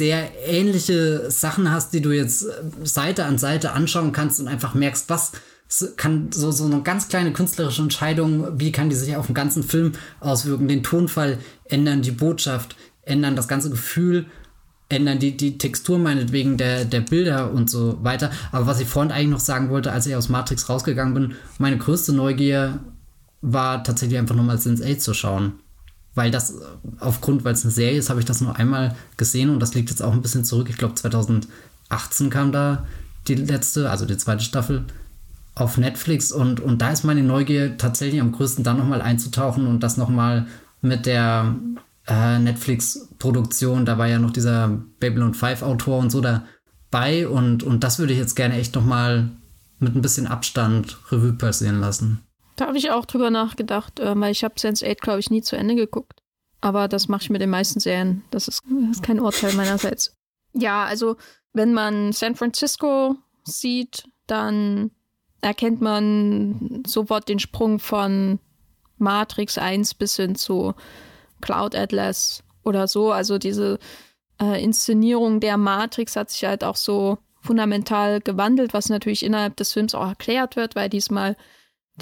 [0.00, 4.72] sehr ähnliche Sachen hast, die du jetzt äh, Seite an Seite anschauen kannst und einfach
[4.72, 5.32] merkst, was
[5.96, 9.62] kann so, so eine ganz kleine künstlerische Entscheidung, wie kann die sich auf den ganzen
[9.62, 11.36] Film auswirken, den Tonfall
[11.66, 14.24] ändern, die Botschaft ändern, das ganze Gefühl
[14.88, 18.30] ändern, die, die Textur meinetwegen der, der Bilder und so weiter.
[18.52, 21.76] Aber was ich vorhin eigentlich noch sagen wollte, als ich aus Matrix rausgegangen bin, meine
[21.76, 22.80] größte Neugier
[23.42, 25.60] war tatsächlich einfach nochmal Sense 8 zu schauen
[26.14, 26.54] weil das
[26.98, 29.90] aufgrund, weil es eine Serie ist, habe ich das nur einmal gesehen und das liegt
[29.90, 30.68] jetzt auch ein bisschen zurück.
[30.68, 32.86] Ich glaube 2018 kam da
[33.28, 34.84] die letzte, also die zweite Staffel
[35.54, 39.82] auf Netflix und, und da ist meine Neugier tatsächlich am größten, da nochmal einzutauchen und
[39.82, 40.46] das nochmal
[40.80, 41.54] mit der
[42.06, 47.98] äh, Netflix-Produktion, da war ja noch dieser Babylon 5-Autor und so dabei und, und das
[47.98, 49.30] würde ich jetzt gerne echt nochmal
[49.78, 52.20] mit ein bisschen Abstand Revue passieren lassen.
[52.60, 55.56] Da habe ich auch drüber nachgedacht, äh, weil ich habe Sense8, glaube ich, nie zu
[55.56, 56.20] Ende geguckt.
[56.60, 58.22] Aber das mache ich mit den meisten Serien.
[58.30, 60.14] Das ist, das ist kein Urteil meinerseits.
[60.52, 61.16] Ja, also
[61.54, 64.90] wenn man San Francisco sieht, dann
[65.40, 68.40] erkennt man sofort den Sprung von
[68.98, 70.74] Matrix 1 bis hin zu
[71.40, 73.10] Cloud Atlas oder so.
[73.10, 73.78] Also diese
[74.38, 79.72] äh, Inszenierung der Matrix hat sich halt auch so fundamental gewandelt, was natürlich innerhalb des
[79.72, 81.36] Films auch erklärt wird, weil diesmal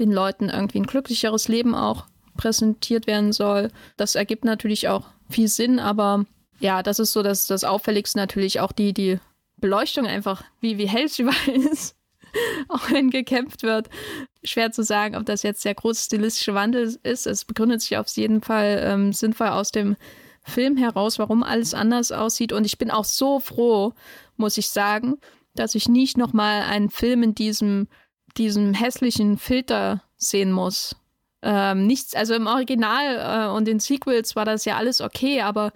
[0.00, 3.70] den Leuten irgendwie ein glücklicheres Leben auch präsentiert werden soll.
[3.96, 6.24] Das ergibt natürlich auch viel Sinn, aber
[6.60, 9.18] ja, das ist so das, das Auffälligste natürlich auch die, die
[9.56, 11.94] Beleuchtung einfach, wie, wie hell sie überall ist.
[12.68, 13.88] auch wenn gekämpft wird.
[14.44, 17.26] Schwer zu sagen, ob das jetzt der große stilistische Wandel ist.
[17.26, 19.96] Es begründet sich auf jeden Fall ähm, sinnvoll aus dem
[20.42, 22.52] Film heraus, warum alles anders aussieht.
[22.52, 23.92] Und ich bin auch so froh,
[24.36, 25.16] muss ich sagen,
[25.54, 27.88] dass ich nicht nochmal einen Film in diesem,
[28.38, 30.96] diesem hässlichen Filter sehen muss.
[31.42, 35.72] Ähm, nichts, also im Original äh, und den Sequels war das ja alles okay, aber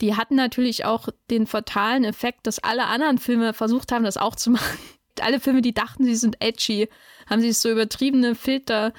[0.00, 4.36] die hatten natürlich auch den fatalen Effekt, dass alle anderen Filme versucht haben, das auch
[4.36, 4.78] zu machen.
[5.20, 6.88] Alle Filme, die dachten, sie sind edgy,
[7.28, 8.92] haben sich so übertriebene Filter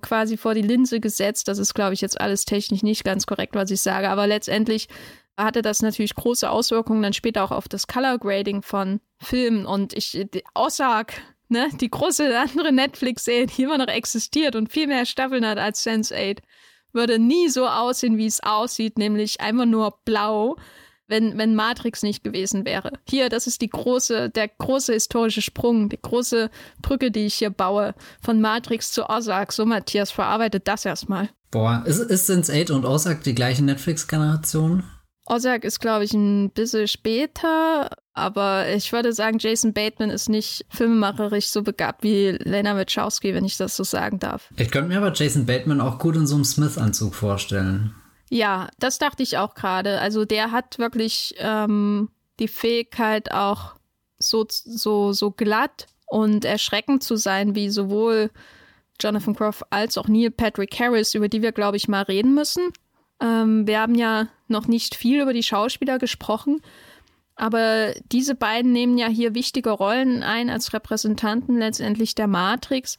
[0.00, 1.48] quasi vor die Linse gesetzt.
[1.48, 4.08] Das ist, glaube ich, jetzt alles technisch nicht ganz korrekt, was ich sage.
[4.08, 4.88] Aber letztendlich
[5.36, 9.66] hatte das natürlich große Auswirkungen dann später auch auf das Color Grading von Filmen.
[9.66, 15.06] Und ich, aussag, ne, die große andere Netflix-Serie, die immer noch existiert und viel mehr
[15.06, 16.38] Staffeln hat als Sense8,
[16.92, 20.56] würde nie so aussehen, wie es aussieht, nämlich einfach nur blau,
[21.08, 22.92] wenn, wenn Matrix nicht gewesen wäre.
[23.08, 26.50] Hier, das ist die große, der große historische Sprung, die große
[26.82, 29.52] Brücke, die ich hier baue, von Matrix zu Ozark.
[29.52, 31.28] So, Matthias, verarbeitet das erstmal.
[31.52, 34.82] Boah, ist, ist Sense8 und Ozark die gleiche Netflix-Generation?
[35.26, 40.64] Ozark ist, glaube ich, ein bisschen später, aber ich würde sagen, Jason Bateman ist nicht
[40.70, 44.50] filmemacherisch so begabt wie Lena Wachowski, wenn ich das so sagen darf.
[44.56, 47.94] Ich könnte mir aber Jason Bateman auch gut in so einem Smith-Anzug vorstellen.
[48.30, 50.00] Ja, das dachte ich auch gerade.
[50.00, 52.08] Also der hat wirklich ähm,
[52.40, 53.74] die Fähigkeit, auch
[54.18, 58.30] so, so, so glatt und erschreckend zu sein, wie sowohl
[58.98, 62.72] Jonathan Groff als auch Neil Patrick Harris, über die wir, glaube ich, mal reden müssen.
[63.20, 66.62] Ähm, wir haben ja noch nicht viel über die Schauspieler gesprochen,
[67.36, 72.96] aber diese beiden nehmen ja hier wichtige Rollen ein als Repräsentanten letztendlich der Matrix.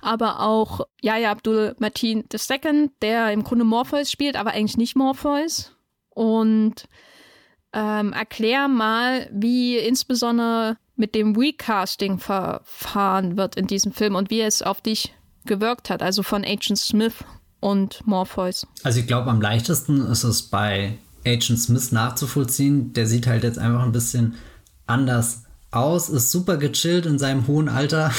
[0.00, 5.74] Aber auch Yaya Abdul Mateen II, der im Grunde Morpheus spielt, aber eigentlich nicht Morpheus.
[6.10, 6.86] Und
[7.72, 14.40] ähm, erklär mal, wie insbesondere mit dem Recasting verfahren wird in diesem Film und wie
[14.40, 15.14] es auf dich
[15.46, 17.14] gewirkt hat, also von Agent Smith
[17.60, 18.66] und Morpheus.
[18.82, 20.98] Also ich glaube, am leichtesten ist es bei
[21.28, 22.92] Agent Smith nachzuvollziehen.
[22.92, 24.34] Der sieht halt jetzt einfach ein bisschen
[24.86, 28.10] anders aus, ist super gechillt in seinem hohen Alter.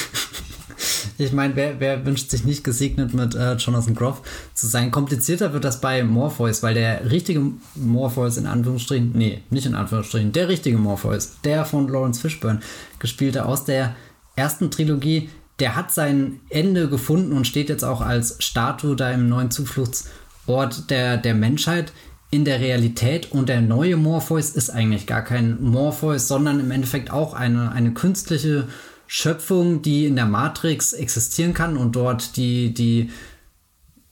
[1.18, 4.22] ich meine, wer, wer, wünscht sich nicht gesegnet mit äh, Jonathan Groff
[4.54, 4.90] zu sein?
[4.90, 7.42] Komplizierter wird das bei Morpheus, weil der richtige
[7.74, 12.60] Morpheus in Anführungsstrichen, nee, nicht in Anführungsstrichen, der richtige Morpheus, der von Lawrence Fishburne
[12.98, 13.96] gespielte aus der
[14.36, 19.28] ersten Trilogie, der hat sein Ende gefunden und steht jetzt auch als Statue da im
[19.28, 21.92] neuen Zufluchtsort der, der Menschheit
[22.30, 27.10] in der Realität und der neue Morpheus ist eigentlich gar kein Morpheus, sondern im Endeffekt
[27.10, 28.68] auch eine, eine künstliche
[29.08, 33.10] Schöpfung, die in der Matrix existieren kann und dort die, die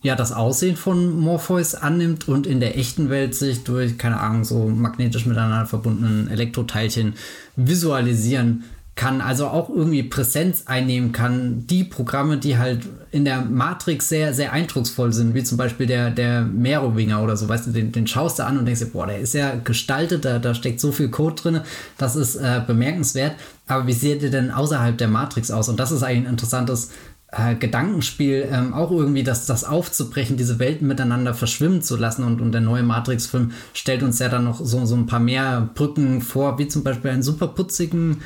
[0.03, 4.45] ja, das Aussehen von Morpheus annimmt und in der echten Welt sich durch, keine Ahnung,
[4.45, 7.14] so magnetisch miteinander verbundenen Elektroteilchen
[7.57, 8.64] visualisieren
[8.99, 11.66] kann, also auch irgendwie Präsenz einnehmen kann.
[11.68, 12.80] Die Programme, die halt
[13.12, 17.49] in der Matrix sehr, sehr eindrucksvoll sind, wie zum Beispiel der, der Merowinger oder so,
[17.49, 20.24] weißt du, den, den schaust du an und denkst dir, boah, der ist ja gestaltet,
[20.24, 21.61] da, da steckt so viel Code drin,
[21.96, 23.36] das ist äh, bemerkenswert.
[23.68, 25.68] Aber wie sieht der denn außerhalb der Matrix aus?
[25.68, 26.90] Und das ist eigentlich ein interessantes
[27.30, 32.24] äh, Gedankenspiel, ähm, auch irgendwie das, das aufzubrechen, diese Welten miteinander verschwimmen zu lassen.
[32.24, 35.68] Und, und der neue Matrix-Film stellt uns ja dann noch so, so ein paar mehr
[35.74, 38.22] Brücken vor, wie zum Beispiel einen super putzigen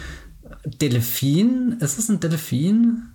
[0.64, 1.76] Delfin.
[1.80, 3.08] Ist es ein Delfin?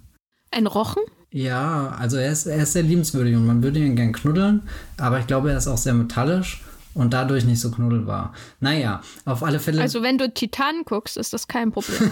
[0.51, 1.03] Ein Rochen?
[1.29, 4.63] Ja, also er ist, er ist sehr liebenswürdig und man würde ihn gern knuddeln,
[4.97, 8.33] aber ich glaube, er ist auch sehr metallisch und dadurch nicht so knuddelbar.
[8.59, 9.81] Naja, auf alle Fälle.
[9.81, 12.11] Also, wenn du Titan guckst, ist das kein Problem.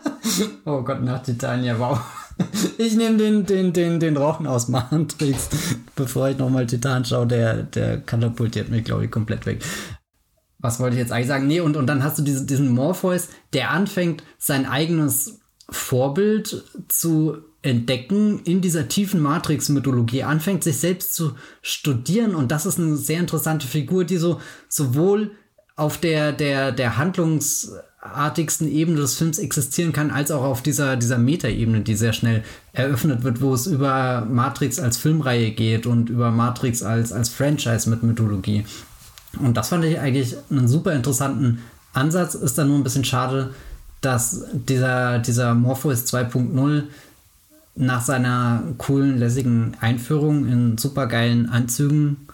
[0.64, 2.00] oh Gott, nach Titan, ja, wow.
[2.76, 5.48] Ich nehme den, den, den, den Rochen aus Matrix,
[5.94, 7.26] bevor ich nochmal Titan schaue.
[7.26, 9.62] Der, der katapultiert mich, glaube ich, komplett weg
[10.66, 11.46] was wollte ich jetzt eigentlich sagen?
[11.46, 15.40] Nee, und, und dann hast du diese, diesen Morpheus, der anfängt, sein eigenes
[15.70, 22.78] Vorbild zu entdecken in dieser tiefen Matrix-Mythologie, anfängt sich selbst zu studieren und das ist
[22.78, 25.32] eine sehr interessante Figur, die so sowohl
[25.74, 31.18] auf der, der, der handlungsartigsten Ebene des Films existieren kann, als auch auf dieser, dieser
[31.18, 36.30] Metaebene, die sehr schnell eröffnet wird, wo es über Matrix als Filmreihe geht und über
[36.30, 38.64] Matrix als, als Franchise mit Mythologie.
[39.40, 41.62] Und das fand ich eigentlich einen super interessanten
[41.96, 43.54] Ansatz ist dann nur ein bisschen schade,
[44.02, 46.84] dass dieser, dieser Morpheus 2.0
[47.74, 52.28] nach seiner coolen, lässigen Einführung in supergeilen Anzügen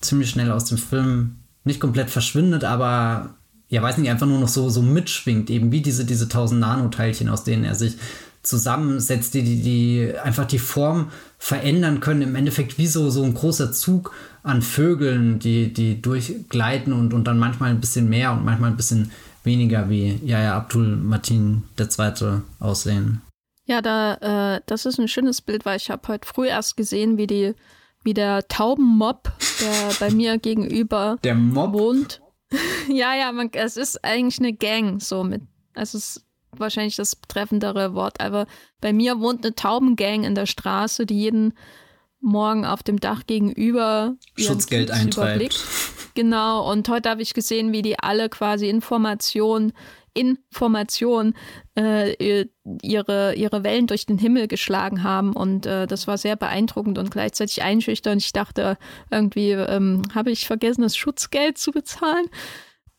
[0.00, 3.30] ziemlich schnell aus dem Film nicht komplett verschwindet, aber
[3.68, 7.28] ja, weiß nicht, einfach nur noch so, so mitschwingt, eben wie diese, diese tausend Nanoteilchen,
[7.28, 7.96] aus denen er sich
[8.42, 12.22] zusammensetzt, die, die, die einfach die Form verändern können.
[12.22, 14.12] Im Endeffekt wie so, so ein großer Zug
[14.44, 18.76] an Vögeln, die, die durchgleiten und, und dann manchmal ein bisschen mehr und manchmal ein
[18.76, 19.10] bisschen
[19.42, 22.42] weniger wie Yaya Abdul Martin II.
[22.60, 23.22] aussehen.
[23.66, 27.16] Ja, da, äh, das ist ein schönes Bild, weil ich habe heute früh erst gesehen,
[27.16, 27.54] wie die,
[28.02, 31.72] wie der Taubenmob, der bei mir gegenüber der Mob?
[31.72, 32.20] wohnt.
[32.88, 35.42] ja, ja, man, es ist eigentlich eine Gang, so mit,
[35.72, 36.22] es ist
[36.52, 38.46] wahrscheinlich das treffendere Wort, aber
[38.82, 41.54] bei mir wohnt eine Taubengang in der Straße, die jeden
[42.24, 45.62] Morgen auf dem Dach gegenüber Schutzgeld eintreibt.
[46.14, 49.72] Genau, und heute habe ich gesehen, wie die alle quasi Informationen
[50.14, 51.34] Information
[51.76, 52.14] äh,
[52.82, 55.34] ihre, ihre Wellen durch den Himmel geschlagen haben.
[55.34, 58.22] Und äh, das war sehr beeindruckend und gleichzeitig einschüchternd.
[58.22, 58.78] Ich dachte,
[59.10, 62.26] irgendwie ähm, habe ich vergessen, das Schutzgeld zu bezahlen.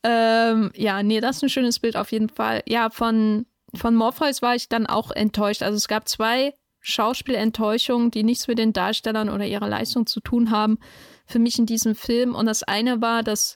[0.03, 2.61] Ähm, ja, nee, das ist ein schönes Bild auf jeden Fall.
[2.67, 5.63] Ja, von, von Morpheus war ich dann auch enttäuscht.
[5.63, 6.53] Also es gab zwei
[6.85, 10.77] Schauspielenttäuschungen, die nichts mit den Darstellern oder ihrer Leistung zu tun haben,
[11.25, 12.35] für mich in diesem Film.
[12.35, 13.55] Und das eine war, dass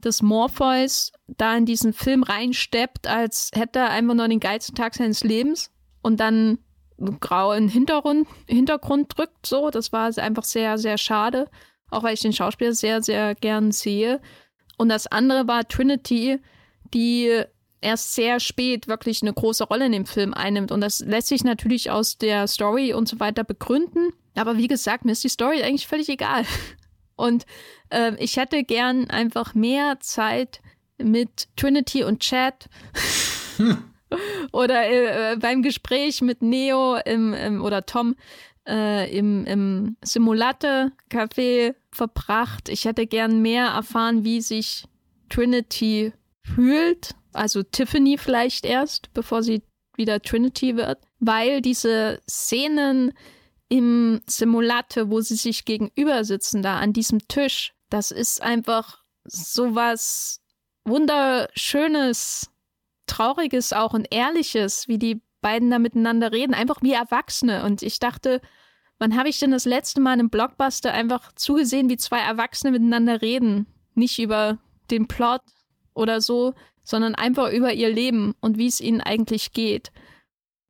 [0.00, 4.94] dass Morpheus da in diesen Film reinsteppt, als hätte er einfach nur den geilsten Tag
[4.94, 5.70] seines Lebens
[6.02, 6.58] und dann
[7.20, 9.46] grau in Hintergrund, Hintergrund drückt.
[9.46, 11.48] So, das war einfach sehr, sehr schade.
[11.90, 14.20] Auch weil ich den Schauspieler sehr, sehr gern sehe.
[14.76, 16.40] Und das andere war Trinity,
[16.92, 17.42] die
[17.80, 20.72] erst sehr spät wirklich eine große Rolle in dem Film einnimmt.
[20.72, 24.10] Und das lässt sich natürlich aus der Story und so weiter begründen.
[24.34, 26.44] Aber wie gesagt, mir ist die Story eigentlich völlig egal.
[27.18, 27.46] Und
[27.88, 30.60] äh, ich hätte gern einfach mehr Zeit
[30.98, 32.68] mit Trinity und Chad.
[34.52, 38.14] oder äh, beim Gespräch mit Neo im, im oder Tom
[38.68, 42.68] äh, im, im Simulate-Café verbracht.
[42.68, 44.84] Ich hätte gern mehr erfahren, wie sich
[45.28, 46.12] Trinity
[46.54, 47.14] fühlt.
[47.32, 49.62] Also Tiffany vielleicht erst, bevor sie
[49.96, 50.98] wieder Trinity wird.
[51.18, 53.12] Weil diese Szenen
[53.68, 60.40] im Simulate, wo sie sich gegenüber sitzen, da an diesem Tisch, das ist einfach sowas
[60.84, 62.50] wunderschönes,
[63.06, 67.64] trauriges auch und ehrliches, wie die beiden da miteinander reden, einfach wie Erwachsene.
[67.64, 68.40] Und ich dachte,
[68.98, 73.20] wann habe ich denn das letzte Mal im Blockbuster einfach zugesehen, wie zwei Erwachsene miteinander
[73.20, 73.66] reden?
[73.94, 74.58] Nicht über
[74.90, 75.42] den Plot
[75.96, 76.52] oder so,
[76.84, 79.90] sondern einfach über ihr Leben und wie es ihnen eigentlich geht.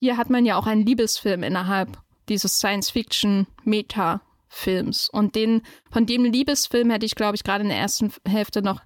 [0.00, 1.98] Hier hat man ja auch einen Liebesfilm innerhalb
[2.28, 5.08] dieses Science-Fiction-Meta-Films.
[5.10, 8.80] Und den, von dem Liebesfilm hätte ich, glaube ich, gerade in der ersten Hälfte noch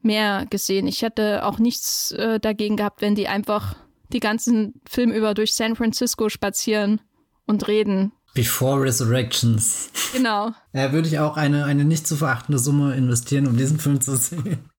[0.00, 0.86] mehr gesehen.
[0.86, 3.76] Ich hätte auch nichts äh, dagegen gehabt, wenn die einfach
[4.12, 7.00] die ganzen Film über durch San Francisco spazieren
[7.46, 8.12] und reden.
[8.34, 9.90] Before Resurrections.
[10.12, 10.52] Genau.
[10.72, 14.16] Ja, würde ich auch eine, eine nicht zu verachtende Summe investieren, um diesen Film zu
[14.16, 14.70] sehen.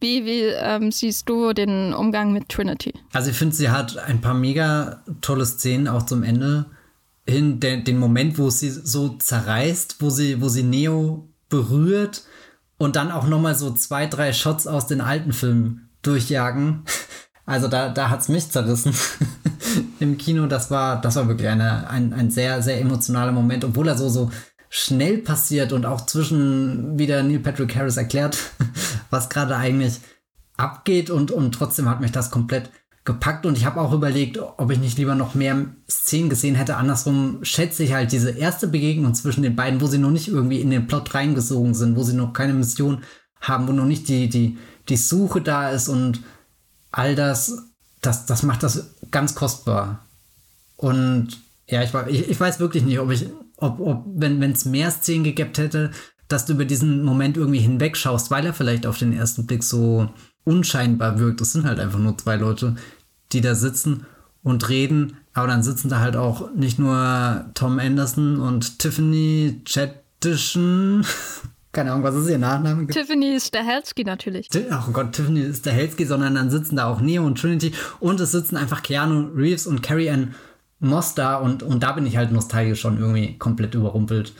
[0.00, 2.92] Wie, wie ähm, siehst du den Umgang mit Trinity?
[3.12, 6.66] Also ich finde, sie hat ein paar mega tolle Szenen auch zum Ende
[7.26, 12.24] hin den, den Moment, wo sie so zerreißt, wo sie, wo sie Neo berührt
[12.78, 16.84] und dann auch nochmal so zwei, drei Shots aus den alten Filmen durchjagen.
[17.48, 18.92] Also da, da hat's mich zerrissen
[20.00, 20.48] im Kino.
[20.48, 24.08] Das war, das war wirklich eine, ein, ein sehr, sehr emotionaler Moment, obwohl er so,
[24.08, 24.32] so
[24.68, 28.38] schnell passiert und auch zwischen wieder Neil Patrick Harris erklärt,
[29.10, 30.00] was gerade eigentlich
[30.56, 32.70] abgeht und, und trotzdem hat mich das komplett
[33.04, 36.76] gepackt und ich habe auch überlegt, ob ich nicht lieber noch mehr Szenen gesehen hätte.
[36.76, 40.60] Andersrum schätze ich halt diese erste Begegnung zwischen den beiden, wo sie noch nicht irgendwie
[40.60, 43.02] in den Plot reingesogen sind, wo sie noch keine Mission
[43.40, 44.58] haben, wo noch nicht die, die,
[44.88, 46.20] die Suche da ist und
[46.90, 47.68] all das,
[48.00, 50.04] das, das macht das ganz kostbar.
[50.76, 51.28] Und
[51.68, 53.26] ja, ich, ich, ich weiß wirklich nicht, ob ich,
[53.56, 55.90] ob, ob wenn es mehr Szenen gegeben hätte,
[56.28, 60.10] dass du über diesen Moment irgendwie hinwegschaust, weil er vielleicht auf den ersten Blick so
[60.44, 61.40] unscheinbar wirkt.
[61.40, 62.76] Es sind halt einfach nur zwei Leute,
[63.32, 64.06] die da sitzen
[64.42, 71.04] und reden, aber dann sitzen da halt auch nicht nur Tom Anderson und Tiffany Chatischen.
[71.72, 72.86] Keine Ahnung, was ist ihr Nachname?
[72.86, 74.48] Tiffany Stahelski natürlich.
[74.70, 78.32] Ach oh Gott, Tiffany Stahelski, sondern dann sitzen da auch Neo und Trinity und es
[78.32, 80.34] sitzen einfach Keanu Reeves und Carrie Ann
[80.80, 84.34] Da und, und da bin ich halt nostalgisch schon irgendwie komplett überrumpelt.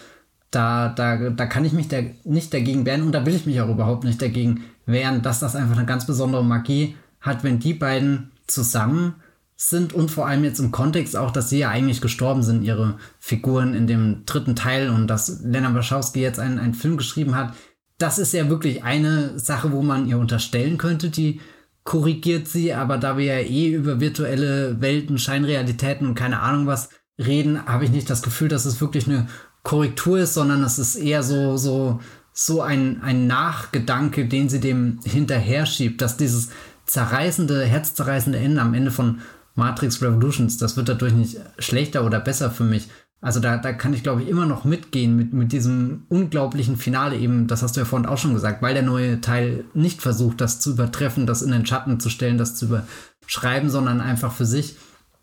[0.51, 3.61] Da, da, da kann ich mich da nicht dagegen wehren und da will ich mich
[3.61, 7.75] auch überhaupt nicht dagegen wehren, dass das einfach eine ganz besondere Magie hat, wenn die
[7.75, 9.17] beiden zusammen
[9.57, 12.99] sind und vor allem jetzt im Kontext auch, dass sie ja eigentlich gestorben sind, ihre
[13.19, 17.55] Figuren in dem dritten Teil und dass Lena Wachowski jetzt einen, einen Film geschrieben hat.
[17.99, 21.41] Das ist ja wirklich eine Sache, wo man ihr unterstellen könnte, die
[21.87, 26.91] korrigiert sie, aber da wir ja eh über virtuelle Welten, Scheinrealitäten und keine Ahnung was
[27.19, 29.29] reden, habe ich nicht das Gefühl, dass es wirklich eine
[29.63, 32.01] Korrektur ist, sondern es ist eher so, so,
[32.33, 36.51] so ein, ein Nachgedanke, den sie dem hinterher schiebt, dass dieses
[36.87, 39.21] zerreißende, herzzerreißende Ende am Ende von
[39.55, 42.89] Matrix Revolutions, das wird dadurch nicht schlechter oder besser für mich.
[43.27, 47.17] Also da, da kann ich, glaube ich, immer noch mitgehen mit, mit diesem unglaublichen Finale
[47.17, 50.41] eben, das hast du ja vorhin auch schon gesagt, weil der neue Teil nicht versucht,
[50.41, 54.47] das zu übertreffen, das in den Schatten zu stellen, das zu überschreiben, sondern einfach für
[54.47, 54.77] sich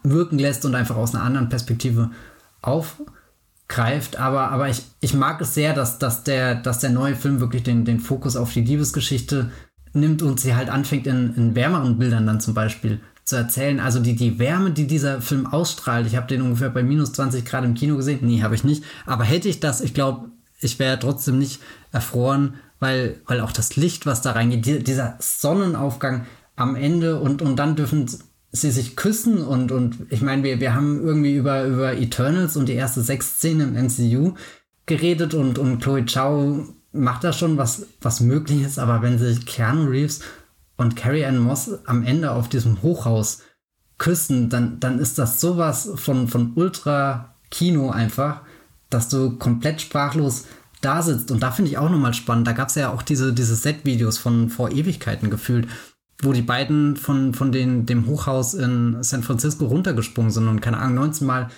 [0.04, 2.12] wirken lässt und einfach aus einer anderen Perspektive
[2.62, 4.18] aufgreift.
[4.20, 7.64] Aber, aber ich, ich mag es sehr, dass, dass, der, dass der neue Film wirklich
[7.64, 9.50] den, den Fokus auf die Liebesgeschichte
[9.94, 13.80] nimmt und sie halt anfängt in, in wärmeren Bildern dann zum Beispiel zu erzählen.
[13.80, 17.46] Also die, die Wärme, die dieser Film ausstrahlt, ich habe den ungefähr bei minus 20
[17.46, 18.20] Grad im Kino gesehen.
[18.22, 18.84] Nee, habe ich nicht.
[19.06, 21.62] Aber hätte ich das, ich glaube, ich wäre trotzdem nicht
[21.92, 27.42] erfroren, weil, weil auch das Licht, was da reingeht, die, dieser Sonnenaufgang am Ende und,
[27.42, 28.08] und dann dürfen
[28.52, 32.70] sie sich küssen und, und ich meine, wir, wir haben irgendwie über, über Eternals und
[32.70, 34.36] die erste sechs Szenen im MCU
[34.86, 39.46] geredet und, und Chloe Chow macht da schon was, was möglich ist, aber wenn sich
[39.46, 40.22] Keanu Reeves
[40.78, 43.42] und Carrie Ann Moss am Ende auf diesem Hochhaus
[43.98, 48.42] küssen, dann, dann ist das sowas von, von Ultra-Kino einfach,
[48.90, 50.46] dass du komplett sprachlos
[50.82, 51.32] da sitzt.
[51.32, 52.48] Und da finde ich auch nochmal spannend.
[52.48, 55.68] Da gab es ja auch diese, diese Set-Videos von vor Ewigkeiten gefühlt,
[56.22, 60.78] wo die beiden von, von den, dem Hochhaus in San Francisco runtergesprungen sind und keine
[60.78, 61.50] Ahnung, 19 Mal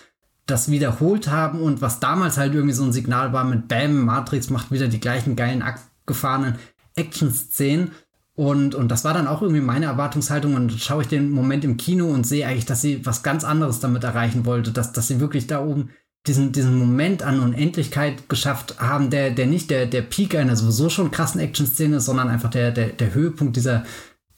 [0.45, 4.51] das wiederholt haben und was damals halt irgendwie so ein Signal war mit Bam, Matrix
[4.51, 6.55] macht wieder die gleichen geilen, abgefahrenen
[6.95, 7.91] Action-Szenen
[8.36, 10.55] und, und das war dann auch irgendwie meine Erwartungshaltung.
[10.55, 13.79] Und schaue ich den Moment im Kino und sehe eigentlich, dass sie was ganz anderes
[13.79, 15.89] damit erreichen wollte, dass, dass sie wirklich da oben
[16.27, 20.89] diesen, diesen Moment an Unendlichkeit geschafft haben, der, der nicht der, der Peak einer sowieso
[20.89, 23.83] schon krassen Action-Szene ist, sondern einfach der, der, der Höhepunkt dieser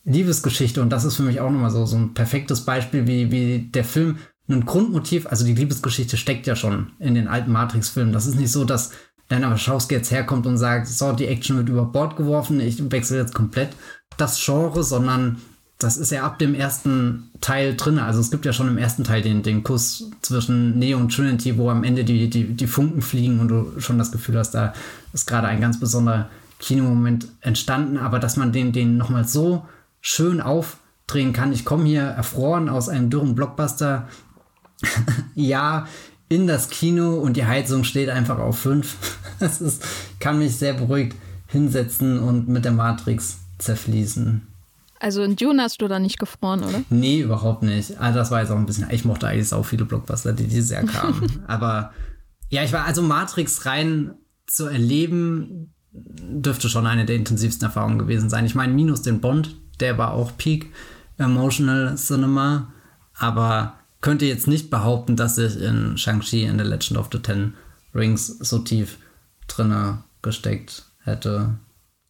[0.04, 0.80] Liebesgeschichte.
[0.80, 3.84] Und das ist für mich auch nochmal so, so ein perfektes Beispiel, wie, wie der
[3.84, 4.18] Film
[4.48, 8.12] ein Grundmotiv, also die Liebesgeschichte steckt ja schon in den alten Matrix-Filmen.
[8.12, 8.92] Das ist nicht so, dass
[9.30, 13.18] Lana Wachowski jetzt herkommt und sagt, so, die Action wird über Bord geworfen, ich wechsle
[13.18, 13.70] jetzt komplett
[14.16, 15.38] das Genre, sondern
[15.78, 18.00] das ist ja ab dem ersten Teil drin.
[18.00, 21.56] Also es gibt ja schon im ersten Teil den, den Kuss zwischen Neo und Trinity,
[21.56, 24.72] wo am Ende die, die, die Funken fliegen und du schon das Gefühl hast, da
[25.12, 27.96] ist gerade ein ganz besonderer Kinomoment entstanden.
[27.96, 29.66] Aber dass man den, den nochmal so
[30.00, 31.52] schön aufdrehen kann.
[31.52, 34.08] Ich komme hier erfroren aus einem dürren Blockbuster.
[35.36, 35.86] ja,
[36.28, 38.96] in das Kino und die Heizung steht einfach auf 5.
[39.40, 39.84] Das ist,
[40.18, 41.14] kann mich sehr beruhigt
[41.46, 44.48] hinsetzen und mit der Matrix zerfließen.
[44.98, 46.82] Also in Dune hast du da nicht gefroren, oder?
[46.90, 48.00] Nee, überhaupt nicht.
[48.00, 50.70] Also das war jetzt auch ein bisschen, ich mochte eigentlich auch viele Blockbuster, die dieses
[50.70, 51.40] Jahr kamen.
[51.46, 51.92] Aber
[52.50, 54.14] ja, ich war also Matrix rein
[54.46, 58.44] zu erleben, dürfte schon eine der intensivsten Erfahrungen gewesen sein.
[58.44, 60.72] Ich meine, minus den Bond, der war auch Peak
[61.16, 62.72] Emotional Cinema,
[63.14, 67.54] aber könnte jetzt nicht behaupten, dass ich in Shang-Chi in The Legend of the Ten
[67.94, 68.98] Rings so tief
[69.48, 71.58] drinne gesteckt hätte.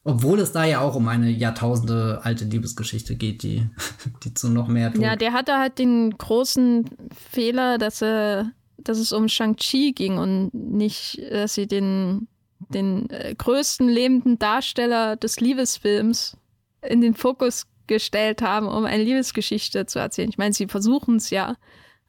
[0.05, 3.69] Obwohl es da ja auch um eine Jahrtausende alte Liebesgeschichte geht, die,
[4.25, 5.03] die zu noch mehr tut.
[5.03, 6.89] Ja, der hatte halt den großen
[7.31, 12.29] Fehler, dass er, dass es um Shang-Chi ging und nicht, dass sie den,
[12.71, 16.37] den äh, größten lebenden Darsteller des Liebesfilms
[16.83, 20.29] in den Fokus gestellt haben, um eine Liebesgeschichte zu erzählen.
[20.29, 21.57] Ich meine, sie versuchen es ja,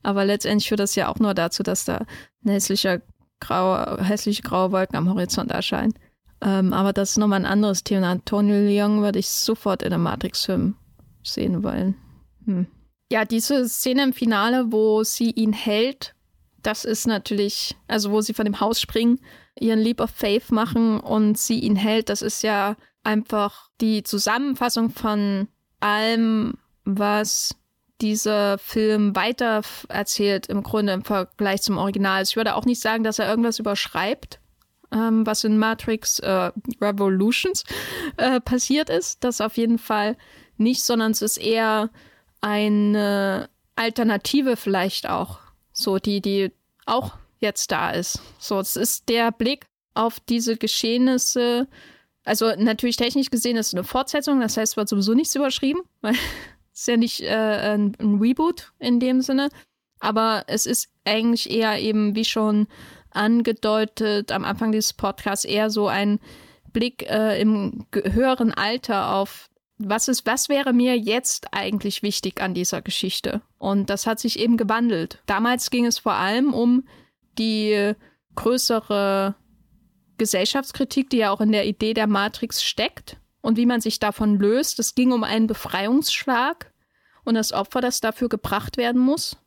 [0.03, 2.05] aber letztendlich führt das ja auch nur dazu, dass da
[2.45, 2.59] ein
[3.39, 5.93] graue, hässliche graue Wolken am Horizont erscheinen.
[6.41, 8.11] Ähm, aber das ist nochmal ein anderes Thema.
[8.11, 10.75] Antonio Leung würde ich sofort in einem Matrix-Film
[11.23, 11.95] sehen wollen.
[12.45, 12.67] Hm.
[13.11, 16.15] Ja, diese Szene im Finale, wo sie ihn hält,
[16.61, 19.19] das ist natürlich, also wo sie von dem Haus springen,
[19.59, 24.89] ihren Leap of Faith machen und sie ihn hält, das ist ja einfach die Zusammenfassung
[24.89, 25.47] von
[25.79, 27.55] allem, was
[28.01, 32.23] dieser Film weiter erzählt, im Grunde im Vergleich zum Original.
[32.23, 34.39] Ich würde auch nicht sagen, dass er irgendwas überschreibt,
[34.91, 36.51] ähm, was in Matrix äh,
[36.81, 37.63] Revolutions
[38.17, 39.23] äh, passiert ist.
[39.23, 40.17] Das auf jeden Fall
[40.57, 41.89] nicht, sondern es ist eher
[42.41, 45.39] eine Alternative vielleicht auch,
[45.73, 46.51] so die, die
[46.85, 48.21] auch jetzt da ist.
[48.39, 51.67] So, es ist der Blick auf diese Geschehnisse.
[52.29, 55.81] Also natürlich technisch gesehen ist es eine Fortsetzung, das heißt, es wird sowieso nichts überschrieben,
[56.01, 56.13] weil
[56.73, 59.49] ist ja nicht äh, ein, ein Reboot in dem Sinne,
[59.99, 62.67] aber es ist eigentlich eher eben, wie schon
[63.09, 66.19] angedeutet am Anfang dieses Podcasts, eher so ein
[66.71, 69.49] Blick äh, im höheren Alter auf
[69.79, 73.41] was ist, was wäre mir jetzt eigentlich wichtig an dieser Geschichte?
[73.57, 75.23] Und das hat sich eben gewandelt.
[75.25, 76.85] Damals ging es vor allem um
[77.37, 77.93] die
[78.35, 79.35] größere
[80.19, 83.17] Gesellschaftskritik, die ja auch in der Idee der Matrix steckt.
[83.41, 84.79] und wie man sich davon löst.
[84.79, 86.71] Es ging um einen Befreiungsschlag
[87.23, 89.37] und das Opfer, das dafür gebracht werden muss.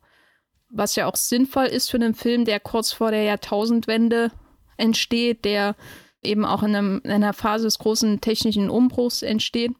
[0.69, 4.31] Was ja auch sinnvoll ist für einen Film, der kurz vor der Jahrtausendwende
[4.77, 5.75] entsteht, der
[6.23, 9.73] eben auch in, einem, in einer Phase des großen technischen Umbruchs entsteht.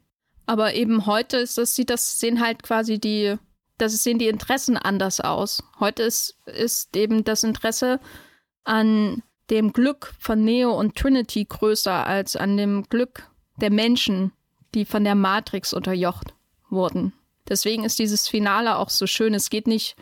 [0.46, 3.36] Aber eben heute ist das, sieht das, sehen halt quasi die,
[3.78, 5.64] das sehen die Interessen anders aus.
[5.80, 7.98] Heute ist, ist eben das Interesse
[8.62, 13.28] an dem Glück von Neo und Trinity größer als an dem Glück
[13.60, 14.32] der Menschen,
[14.74, 16.34] die von der Matrix unterjocht
[16.70, 17.12] wurden.
[17.48, 19.34] Deswegen ist dieses Finale auch so schön.
[19.34, 19.96] Es geht nicht,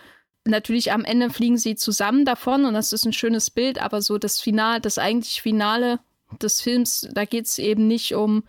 [0.44, 4.18] natürlich am Ende fliegen sie zusammen davon und das ist ein schönes Bild, aber so
[4.18, 5.98] das Finale, das eigentliche Finale
[6.40, 8.44] des Films, da geht es eben nicht um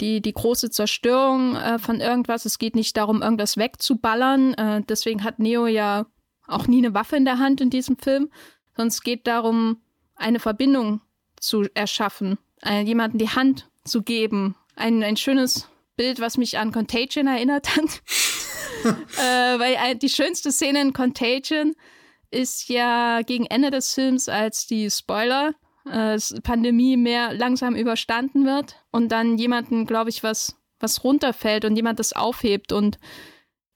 [0.00, 2.44] die, die große Zerstörung äh, von irgendwas.
[2.44, 4.54] Es geht nicht darum, irgendwas wegzuballern.
[4.54, 6.06] Äh, deswegen hat Neo ja
[6.46, 8.30] auch nie eine Waffe in der Hand in diesem Film.
[8.76, 9.82] Sonst geht darum,
[10.20, 11.00] eine Verbindung
[11.40, 14.56] zu erschaffen, äh, jemanden die Hand zu geben.
[14.76, 18.02] Ein, ein schönes Bild, was mich an Contagion erinnert hat.
[18.84, 21.74] äh, weil die schönste Szene in Contagion
[22.30, 25.54] ist ja gegen Ende des Films, als die Spoiler,
[25.90, 31.76] äh, Pandemie mehr langsam überstanden wird und dann jemanden, glaube ich, was, was runterfällt und
[31.76, 32.98] jemand das aufhebt und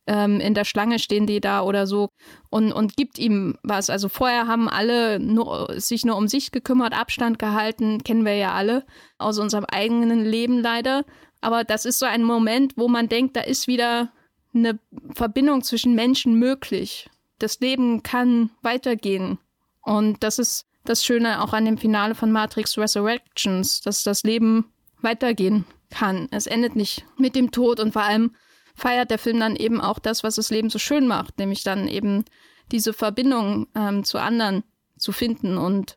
[0.07, 2.11] ähm, in der Schlange stehen die da oder so
[2.51, 3.91] und, und gibt ihm was.
[3.91, 8.53] Also vorher haben alle nur, sich nur um sich gekümmert, Abstand gehalten, kennen wir ja
[8.53, 8.85] alle
[9.19, 11.05] aus unserem eigenen Leben leider.
[11.41, 14.11] Aber das ist so ein Moment, wo man denkt, da ist wieder
[14.55, 14.79] eine
[15.15, 17.11] Verbindung zwischen Menschen möglich.
[17.39, 19.39] Das Leben kann weitergehen.
[19.83, 24.67] Und das ist das Schöne auch an dem Finale von Matrix Resurrections, dass das Leben
[25.01, 26.29] weitergehen kann.
[26.31, 28.35] Es endet nicht mit dem Tod und vor allem
[28.75, 31.89] feiert der Film dann eben auch das, was das Leben so schön macht, nämlich dann
[31.89, 32.25] eben
[32.73, 34.65] diese Verbindung ähm, zu anderen
[34.99, 35.97] zu finden und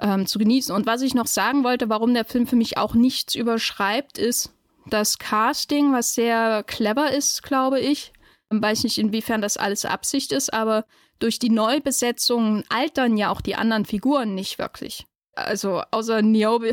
[0.00, 0.74] ähm, zu genießen.
[0.74, 4.52] Und was ich noch sagen wollte, warum der Film für mich auch nichts überschreibt, ist
[4.86, 8.12] das Casting, was sehr clever ist, glaube ich.
[8.52, 10.84] Ich weiß nicht, inwiefern das alles Absicht ist, aber
[11.18, 15.06] durch die Neubesetzung altern ja auch die anderen Figuren nicht wirklich.
[15.34, 16.72] Also außer Niobe,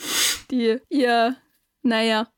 [0.50, 1.36] die ihr,
[1.82, 2.28] naja,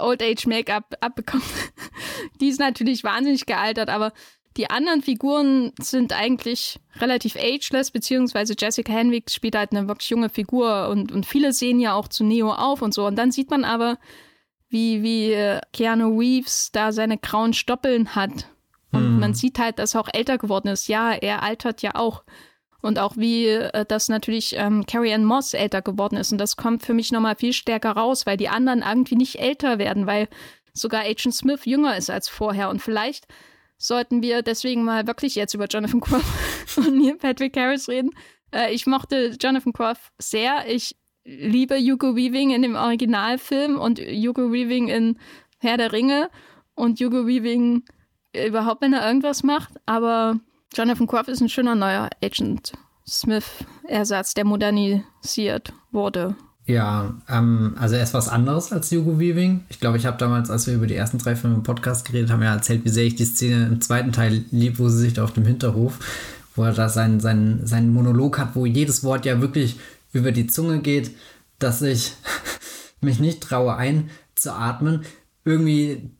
[0.00, 1.44] Old Age Make-up abbekommt.
[2.40, 4.12] die ist natürlich wahnsinnig gealtert, aber
[4.56, 10.28] die anderen Figuren sind eigentlich relativ ageless, beziehungsweise Jessica Henwick spielt halt eine wirklich junge
[10.28, 13.06] Figur und, und viele sehen ja auch zu Neo auf und so.
[13.06, 13.98] Und dann sieht man aber,
[14.68, 18.48] wie, wie äh, Keanu Reeves da seine grauen Stoppeln hat.
[18.90, 19.20] Und mhm.
[19.20, 20.88] man sieht halt, dass er auch älter geworden ist.
[20.88, 22.24] Ja, er altert ja auch.
[22.80, 26.32] Und auch wie äh, das natürlich ähm, Carrie Ann Moss älter geworden ist.
[26.32, 29.78] Und das kommt für mich nochmal viel stärker raus, weil die anderen irgendwie nicht älter
[29.78, 30.28] werden, weil
[30.72, 32.70] sogar Agent Smith jünger ist als vorher.
[32.70, 33.26] Und vielleicht
[33.78, 38.10] sollten wir deswegen mal wirklich jetzt über Jonathan Groff und Neil Patrick Harris reden.
[38.52, 40.64] Äh, ich mochte Jonathan Groff sehr.
[40.68, 45.18] Ich liebe Hugo Weaving in dem Originalfilm und Hugo Weaving in
[45.58, 46.30] Herr der Ringe
[46.74, 47.82] und Hugo Weaving
[48.34, 49.74] überhaupt, wenn er irgendwas macht.
[49.86, 50.38] Aber
[50.74, 52.72] Jonathan Groff ist ein schöner neuer Agent
[53.06, 56.36] Smith-Ersatz, der modernisiert wurde.
[56.66, 59.64] Ja, ähm, also er ist was anderes als Hugo Weaving.
[59.70, 62.30] Ich glaube, ich habe damals, als wir über die ersten drei Filme im Podcast geredet
[62.30, 65.14] haben, ja erzählt, wie sehr ich die Szene im zweiten Teil lieb, wo sie sich
[65.14, 65.98] da auf dem Hinterhof,
[66.54, 69.80] wo er da seinen, seinen, seinen Monolog hat, wo jedes Wort ja wirklich
[70.12, 71.12] über die Zunge geht,
[71.58, 72.12] dass ich
[73.00, 75.06] mich nicht traue einzuatmen.
[75.46, 76.10] Irgendwie,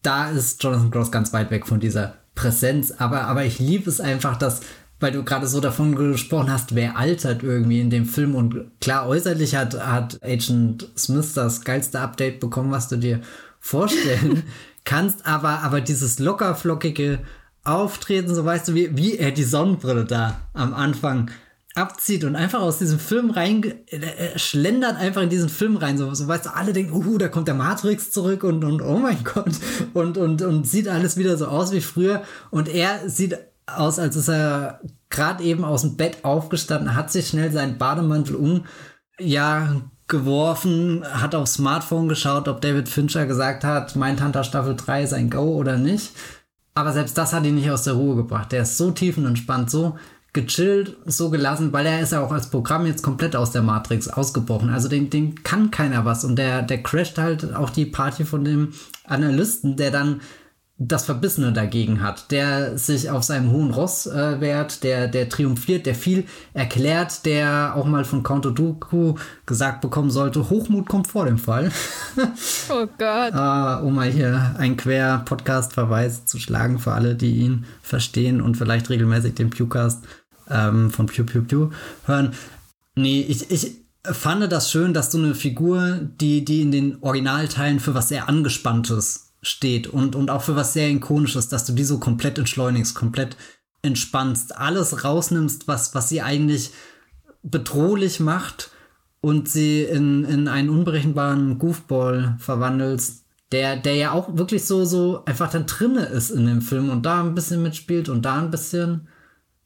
[0.00, 4.00] da ist Jonathan Gross ganz weit weg von dieser Präsenz, aber, aber ich liebe es
[4.00, 4.60] einfach, dass
[5.00, 9.08] weil du gerade so davon gesprochen hast, wer altert irgendwie in dem Film und klar,
[9.08, 13.20] äußerlich hat, hat Agent Smith das geilste Update bekommen, was du dir
[13.58, 14.42] vorstellen
[14.84, 17.20] kannst, aber, aber dieses lockerflockige
[17.64, 21.30] Auftreten, so weißt du, wie, wie er die Sonnenbrille da am Anfang
[21.74, 26.12] abzieht und einfach aus diesem Film rein, er schlendert einfach in diesen Film rein, so,
[26.14, 29.22] so weißt du, alle denken, uh, da kommt der Matrix zurück und, und oh mein
[29.22, 29.52] Gott,
[29.94, 34.16] und, und, und sieht alles wieder so aus wie früher und er sieht aus, als
[34.16, 34.80] ist er
[35.10, 38.64] gerade eben aus dem Bett aufgestanden, hat sich schnell seinen Bademantel um,
[39.18, 39.76] ja,
[40.08, 45.30] geworfen, hat aufs Smartphone geschaut, ob David Fincher gesagt hat, Mindhunter Staffel 3 ist ein
[45.30, 46.10] Go oder nicht.
[46.74, 48.52] Aber selbst das hat ihn nicht aus der Ruhe gebracht.
[48.52, 49.98] Der ist so tiefenentspannt, so
[50.32, 54.08] gechillt, so gelassen, weil er ist ja auch als Programm jetzt komplett aus der Matrix
[54.08, 54.70] ausgebrochen.
[54.70, 56.24] Also dem, dem kann keiner was.
[56.24, 58.72] Und der, der crasht halt auch die Party von dem
[59.04, 60.20] Analysten, der dann
[60.82, 65.84] das Verbissene dagegen hat, der sich auf seinem hohen Ross äh, wehrt, der, der triumphiert,
[65.84, 66.24] der viel
[66.54, 71.70] erklärt, der auch mal von Count Dooku gesagt bekommen sollte, Hochmut kommt vor dem Fall.
[72.70, 73.34] oh Gott.
[73.34, 78.88] äh, um mal hier einen Quer-Podcast-Verweis zu schlagen für alle, die ihn verstehen und vielleicht
[78.88, 80.02] regelmäßig den Pewcast
[80.50, 81.70] ähm, von Pew Pew Pew
[82.06, 82.32] hören.
[82.94, 87.80] Nee, ich, ich, fand das schön, dass du eine Figur, die, die in den Originalteilen
[87.80, 91.84] für was sehr Angespanntes steht und, und auch für was sehr Ikonisches, dass du die
[91.84, 93.36] so komplett entschleunigst, komplett
[93.82, 96.70] entspannst, alles rausnimmst, was, was sie eigentlich
[97.42, 98.70] bedrohlich macht
[99.20, 105.24] und sie in, in einen unberechenbaren Goofball verwandelst, der, der ja auch wirklich so, so
[105.24, 108.50] einfach dann drinne ist in dem Film und da ein bisschen mitspielt und da ein
[108.50, 109.08] bisschen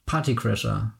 [0.05, 0.93] Partycrasher.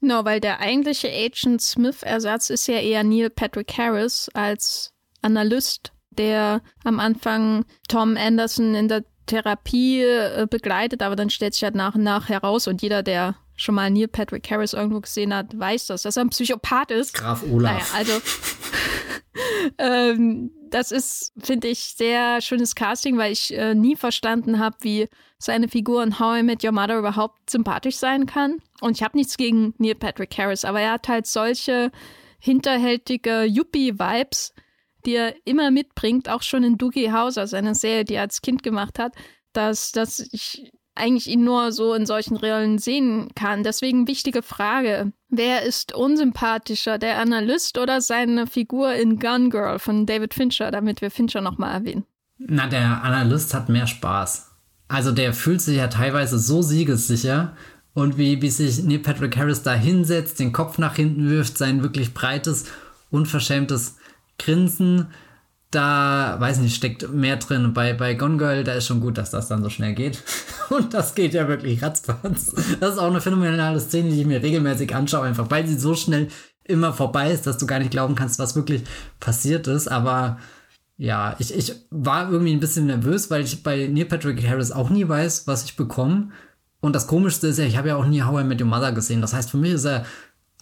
[0.00, 6.60] Genau, weil der eigentliche Agent Smith-Ersatz ist ja eher Neil Patrick Harris als Analyst, der
[6.84, 11.94] am Anfang Tom Anderson in der Therapie äh, begleitet, aber dann stellt sich halt nach
[11.94, 15.86] und nach heraus und jeder, der schon mal Neil Patrick Harris irgendwo gesehen hat, weiß
[15.86, 17.14] das, dass er ein Psychopath ist.
[17.14, 17.72] Graf Olaf.
[17.72, 18.12] Naja, also
[19.78, 25.08] ähm, das ist, finde ich, sehr schönes Casting, weil ich äh, nie verstanden habe, wie
[25.38, 28.58] seine Figur in How I Met Your Mother überhaupt sympathisch sein kann.
[28.80, 31.90] Und ich habe nichts gegen Neil Patrick Harris, aber er hat halt solche
[32.38, 34.52] hinterhältige Yuppie-Vibes,
[35.06, 38.42] die er immer mitbringt, auch schon in Doogie House, also eine Serie, die er als
[38.42, 39.14] Kind gemacht hat,
[39.52, 43.64] dass, dass ich eigentlich ihn nur so in solchen Rollen sehen kann.
[43.64, 45.12] Deswegen wichtige Frage.
[45.28, 51.00] Wer ist unsympathischer, der Analyst oder seine Figur in Gun Girl von David Fincher, damit
[51.00, 52.04] wir Fincher nochmal erwähnen?
[52.38, 54.50] Na, der Analyst hat mehr Spaß.
[54.88, 57.56] Also der fühlt sich ja teilweise so siegessicher
[57.94, 61.82] und wie, wie sich Neil Patrick Harris da hinsetzt, den Kopf nach hinten wirft, sein
[61.82, 62.66] wirklich breites,
[63.10, 63.96] unverschämtes
[64.38, 65.08] Grinsen
[65.74, 67.72] da, weiß nicht, steckt mehr drin.
[67.74, 70.22] Bei, bei Gone Girl, da ist schon gut, dass das dann so schnell geht.
[70.70, 72.54] Und das geht ja wirklich ratzfatz.
[72.80, 75.94] Das ist auch eine phänomenale Szene, die ich mir regelmäßig anschaue, einfach weil sie so
[75.94, 76.28] schnell
[76.64, 78.82] immer vorbei ist, dass du gar nicht glauben kannst, was wirklich
[79.20, 79.88] passiert ist.
[79.88, 80.38] Aber
[80.96, 84.90] ja, ich, ich war irgendwie ein bisschen nervös, weil ich bei Neil Patrick Harris auch
[84.90, 86.30] nie weiß, was ich bekomme.
[86.80, 88.92] Und das Komischste ist ja, ich habe ja auch nie How I Met Your Mother
[88.92, 89.20] gesehen.
[89.20, 90.04] Das heißt, für mich ist er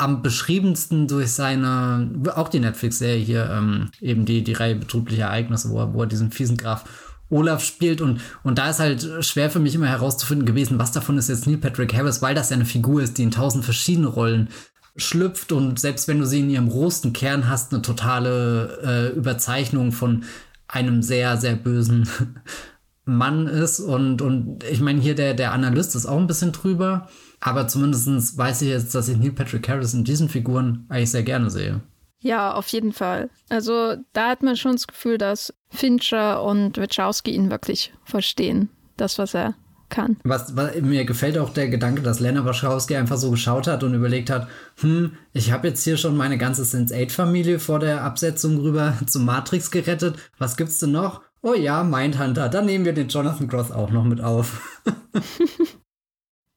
[0.02, 5.70] am beschriebensten durch seine, auch die Netflix-Serie hier, ähm, eben die, die Reihe betrüblicher Ereignisse,
[5.70, 6.84] wo er, wo er diesen fiesen Graf
[7.30, 8.00] Olaf spielt.
[8.00, 11.46] Und, und da ist halt schwer für mich immer herauszufinden gewesen, was davon ist jetzt
[11.46, 14.48] Neil Patrick Harris, weil das ja eine Figur ist, die in tausend verschiedene Rollen
[14.96, 15.52] schlüpft.
[15.52, 20.24] Und selbst wenn du sie in ihrem rosten Kern hast, eine totale äh, Überzeichnung von
[20.68, 22.08] einem sehr, sehr bösen
[23.04, 23.80] Mann ist.
[23.80, 27.08] Und, und ich meine hier der, der Analyst ist auch ein bisschen drüber,
[27.43, 31.24] aber zumindest weiß ich jetzt, dass ich Neil Patrick Harris in diesen Figuren eigentlich sehr
[31.24, 31.81] gerne sehe.
[32.20, 33.31] Ja, auf jeden Fall.
[33.48, 39.19] Also da hat man schon das Gefühl, dass Fincher und Wachowski ihn wirklich verstehen, das,
[39.19, 39.56] was er
[39.89, 40.19] kann.
[40.23, 43.93] Was, was, mir gefällt auch der Gedanke, dass Lena Wachowski einfach so geschaut hat und
[43.93, 44.47] überlegt hat,
[44.81, 49.73] hm, ich habe jetzt hier schon meine ganze Sense8-Familie vor der Absetzung rüber zum Matrix
[49.73, 50.16] gerettet.
[50.39, 51.23] Was gibt's denn noch?
[51.43, 52.48] Oh ja, Mindhunter.
[52.48, 54.81] Dann nehmen wir den Jonathan Cross auch noch mit auf.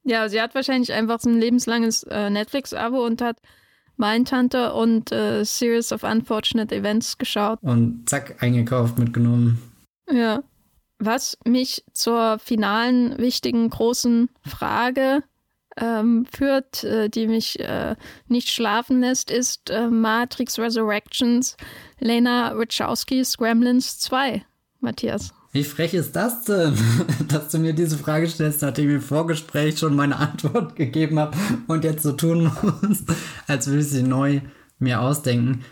[0.06, 3.38] Ja, sie hat wahrscheinlich einfach so ein lebenslanges äh, Netflix-Abo und hat
[3.98, 7.60] Mindhunter und äh, Series of Unfortunate Events geschaut.
[7.62, 9.62] Und zack, eingekauft, mitgenommen.
[10.10, 10.44] Ja.
[11.00, 15.24] Was mich zur finalen, wichtigen, großen Frage
[15.76, 17.96] ähm, führt, äh, die mich äh,
[18.28, 21.58] nicht schlafen lässt, ist äh, Matrix Resurrections,
[22.00, 24.46] Lena Wachowski's Gremlins 2.
[24.80, 25.34] Matthias.
[25.56, 26.74] Wie frech ist das denn,
[27.30, 31.38] dass du mir diese Frage stellst, nachdem ich im Vorgespräch schon meine Antwort gegeben habe
[31.68, 33.06] und jetzt so tun musst,
[33.48, 34.42] als würde ich sie neu
[34.80, 35.64] mir ausdenken.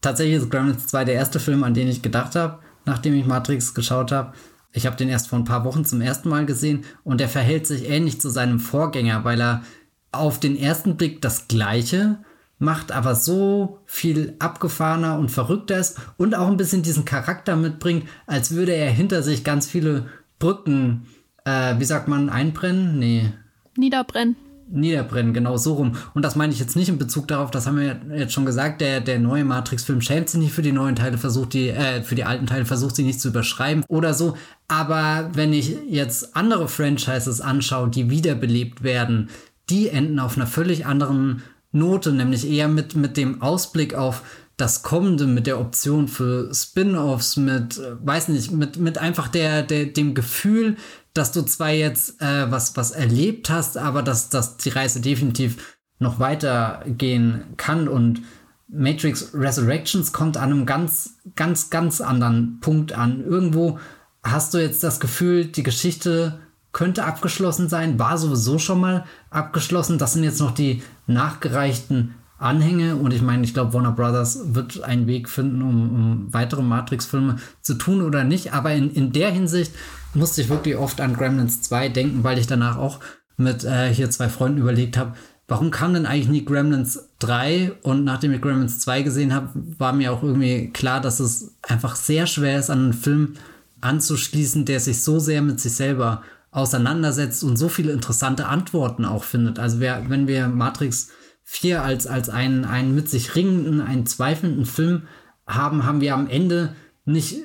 [0.00, 3.74] Tatsächlich ist Gremlins 2 der erste Film, an den ich gedacht habe, nachdem ich Matrix
[3.74, 4.32] geschaut habe.
[4.72, 7.66] Ich habe den erst vor ein paar Wochen zum ersten Mal gesehen und er verhält
[7.66, 9.64] sich ähnlich zu seinem Vorgänger, weil er
[10.12, 12.18] auf den ersten Blick das gleiche
[12.62, 18.08] macht, aber so viel abgefahrener und verrückter ist und auch ein bisschen diesen Charakter mitbringt,
[18.26, 20.06] als würde er hinter sich ganz viele
[20.38, 21.06] Brücken,
[21.44, 22.98] äh, wie sagt man, einbrennen?
[22.98, 23.32] Nee.
[23.76, 24.36] Niederbrennen.
[24.72, 25.92] Niederbrennen, genau so rum.
[26.14, 28.80] Und das meine ich jetzt nicht in Bezug darauf, das haben wir jetzt schon gesagt,
[28.80, 32.14] der, der neue Matrix-Film schämt sich nicht für die neuen Teile, versucht die, äh, für
[32.14, 34.36] die alten Teile versucht sie nicht zu überschreiben oder so.
[34.68, 39.28] Aber wenn ich jetzt andere Franchises anschaue, die wiederbelebt werden,
[39.68, 41.42] die enden auf einer völlig anderen
[41.72, 44.22] Note, nämlich eher mit, mit dem Ausblick auf
[44.56, 49.62] das Kommende, mit der Option für Spin-offs, mit, äh, weiß nicht, mit, mit einfach der,
[49.62, 50.76] der, dem Gefühl,
[51.14, 55.78] dass du zwar jetzt äh, was, was erlebt hast, aber dass, dass die Reise definitiv
[55.98, 58.22] noch weitergehen kann und
[58.68, 63.22] Matrix Resurrections kommt an einem ganz, ganz, ganz anderen Punkt an.
[63.22, 63.78] Irgendwo
[64.22, 66.40] hast du jetzt das Gefühl, die Geschichte
[66.72, 69.98] könnte abgeschlossen sein, war sowieso schon mal abgeschlossen.
[69.98, 74.82] Das sind jetzt noch die nachgereichten Anhänge und ich meine, ich glaube, Warner Brothers wird
[74.82, 78.52] einen Weg finden, um, um weitere Matrix-Filme zu tun oder nicht.
[78.52, 79.72] Aber in, in der Hinsicht
[80.12, 82.98] musste ich wirklich oft an Gremlins 2 denken, weil ich danach auch
[83.36, 85.14] mit äh, hier zwei Freunden überlegt habe,
[85.48, 87.72] warum kam denn eigentlich nie Gremlins 3?
[87.82, 91.94] Und nachdem ich Gremlins 2 gesehen habe, war mir auch irgendwie klar, dass es einfach
[91.94, 93.34] sehr schwer ist, an einen Film
[93.80, 96.22] anzuschließen, der sich so sehr mit sich selber
[96.52, 99.58] auseinandersetzt und so viele interessante Antworten auch findet.
[99.58, 101.08] Also wer, wenn wir Matrix
[101.44, 105.02] 4 als, als einen, einen mit sich ringenden, einen zweifelnden Film
[105.46, 107.38] haben, haben wir am Ende nicht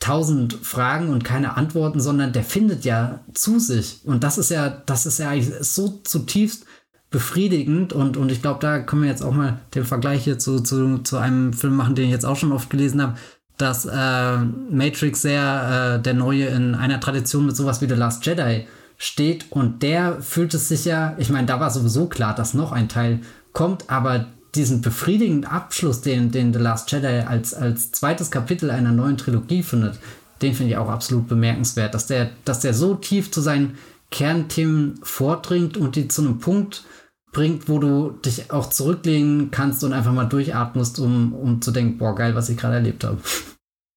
[0.00, 4.00] tausend Fragen und keine Antworten, sondern der findet ja zu sich.
[4.04, 6.66] Und das ist ja, das ist ja eigentlich so zutiefst
[7.10, 10.60] befriedigend und, und ich glaube, da können wir jetzt auch mal den Vergleich hier zu,
[10.60, 13.16] zu, zu einem Film machen, den ich jetzt auch schon oft gelesen habe,
[13.58, 14.36] dass äh,
[14.70, 18.66] Matrix sehr äh, der neue in einer Tradition mit sowas wie The Last Jedi
[18.96, 19.46] steht.
[19.50, 22.88] Und der fühlt es sich ja, ich meine, da war sowieso klar, dass noch ein
[22.88, 23.20] Teil
[23.52, 28.92] kommt, aber diesen befriedigenden Abschluss, den, den The Last Jedi als, als zweites Kapitel einer
[28.92, 29.98] neuen Trilogie findet,
[30.40, 33.76] den finde ich auch absolut bemerkenswert, dass der, dass der so tief zu seinen
[34.10, 36.84] Kernthemen vordringt und die zu einem Punkt
[37.32, 41.98] bringt, wo du dich auch zurücklegen kannst und einfach mal durchatmest, um, um zu denken,
[41.98, 43.18] boah, geil, was ich gerade erlebt habe.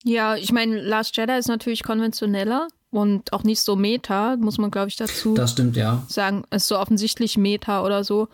[0.03, 4.71] Ja, ich meine, Last Jedi ist natürlich konventioneller und auch nicht so Meta, muss man,
[4.71, 6.03] glaube ich, dazu das stimmt, ja.
[6.07, 6.43] sagen.
[6.51, 8.27] Ist so offensichtlich Meta oder so.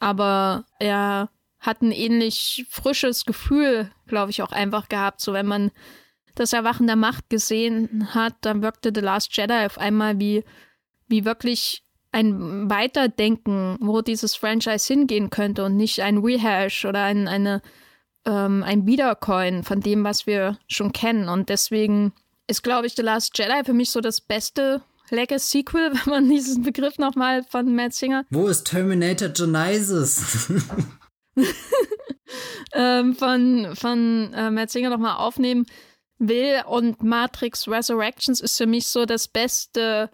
[0.00, 5.20] Aber er hat ein ähnlich frisches Gefühl, glaube ich, auch einfach gehabt.
[5.20, 5.70] So, wenn man
[6.34, 10.44] das Erwachen der Macht gesehen hat, dann wirkte The Last Jedi auf einmal wie,
[11.08, 11.82] wie wirklich
[12.16, 17.60] ein Weiterdenken, wo dieses Franchise hingehen könnte und nicht ein Rehash oder ein, eine,
[18.24, 21.28] ähm, ein Wiedercoin von dem, was wir schon kennen.
[21.28, 22.14] Und deswegen
[22.46, 24.80] ist, glaube ich, The Last Jedi für mich so das beste
[25.10, 28.24] Legacy-Sequel, wenn man diesen Begriff nochmal von Matt Singer.
[28.30, 30.50] Wo ist Terminator Genesis?
[32.72, 35.66] ähm, von von äh, Matt Singer nochmal aufnehmen
[36.18, 36.62] will.
[36.66, 40.08] Und Matrix Resurrections ist für mich so das beste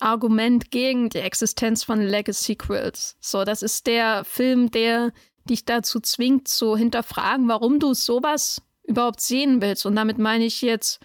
[0.00, 3.16] Argument gegen die Existenz von Legacy-Sequels.
[3.20, 5.12] So, das ist der Film, der
[5.44, 9.86] dich dazu zwingt, zu hinterfragen, warum du sowas überhaupt sehen willst.
[9.86, 11.00] Und damit meine ich jetzt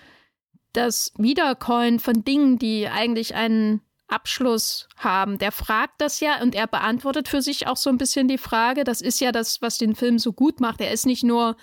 [0.73, 5.38] das Wiedercoin von Dingen, die eigentlich einen Abschluss haben.
[5.38, 8.84] Der fragt das ja und er beantwortet für sich auch so ein bisschen die Frage.
[8.84, 10.81] Das ist ja das, was den Film so gut macht.
[10.81, 11.55] Er ist nicht nur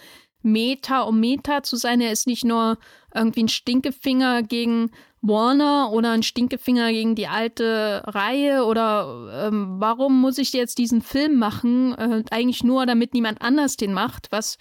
[0.43, 2.01] Meta, um Meta zu sein.
[2.01, 2.79] Er ist nicht nur
[3.15, 4.91] irgendwie ein Stinkefinger gegen
[5.23, 11.01] Warner oder ein Stinkefinger gegen die alte Reihe oder ähm, warum muss ich jetzt diesen
[11.01, 11.95] Film machen?
[11.95, 14.59] Äh, eigentlich nur, damit niemand anders den macht, was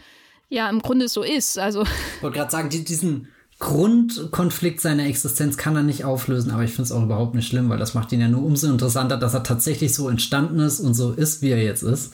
[0.50, 1.58] ja im Grunde so ist.
[1.58, 6.64] Also ich wollte gerade sagen, die, diesen Grundkonflikt seiner Existenz kann er nicht auflösen, aber
[6.64, 9.18] ich finde es auch überhaupt nicht schlimm, weil das macht ihn ja nur umso interessanter,
[9.18, 12.14] dass er tatsächlich so entstanden ist und so ist, wie er jetzt ist.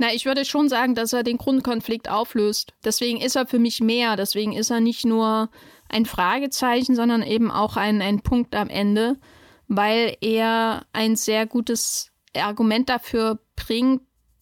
[0.00, 2.72] Na, ich würde schon sagen, dass er den Grundkonflikt auflöst.
[2.82, 4.16] Deswegen ist er für mich mehr.
[4.16, 5.50] Deswegen ist er nicht nur
[5.90, 9.18] ein Fragezeichen, sondern eben auch ein, ein Punkt am Ende,
[9.68, 14.00] weil er ein sehr gutes Argument dafür bringt,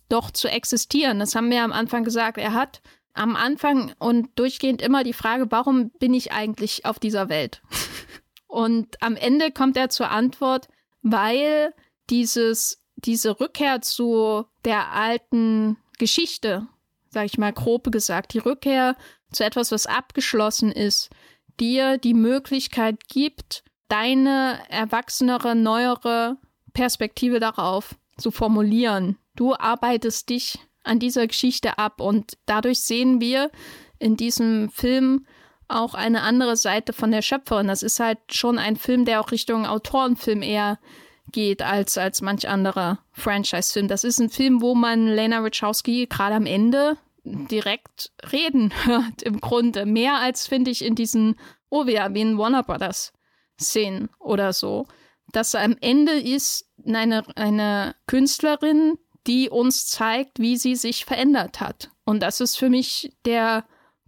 [0.08, 1.18] doch zu existieren.
[1.18, 2.38] Das haben wir am Anfang gesagt.
[2.38, 2.80] Er hat
[3.12, 7.62] am Anfang und durchgehend immer die Frage, warum bin ich eigentlich auf dieser Welt?
[8.46, 10.68] Und am Ende kommt er zur Antwort,
[11.02, 11.74] weil
[12.10, 16.68] dieses, diese Rückkehr zu der alten Geschichte,
[17.08, 18.96] sage ich mal grob gesagt, die Rückkehr
[19.32, 21.08] zu etwas, was abgeschlossen ist,
[21.58, 26.36] dir die Möglichkeit gibt, deine erwachsenere, neuere
[26.74, 29.16] Perspektive darauf zu formulieren.
[29.36, 33.50] Du arbeitest dich an dieser Geschichte ab und dadurch sehen wir
[33.98, 35.26] in diesem Film
[35.66, 37.68] auch eine andere Seite von der Schöpferin.
[37.68, 40.78] Das ist halt schon ein Film, der auch Richtung Autorenfilm eher
[41.32, 43.88] geht als, als manch anderer Franchise-Film.
[43.88, 49.40] Das ist ein Film, wo man Lena Wachowski gerade am Ende direkt reden hört, im
[49.40, 49.86] Grunde.
[49.86, 51.36] Mehr als, finde ich, in diesen,
[51.68, 53.12] oh, wir in Warner Brothers
[53.60, 54.86] Szenen oder so.
[55.32, 61.90] Dass am Ende ist eine, eine Künstlerin, die uns zeigt, wie sie sich verändert hat.
[62.04, 63.64] Und das ist für mich der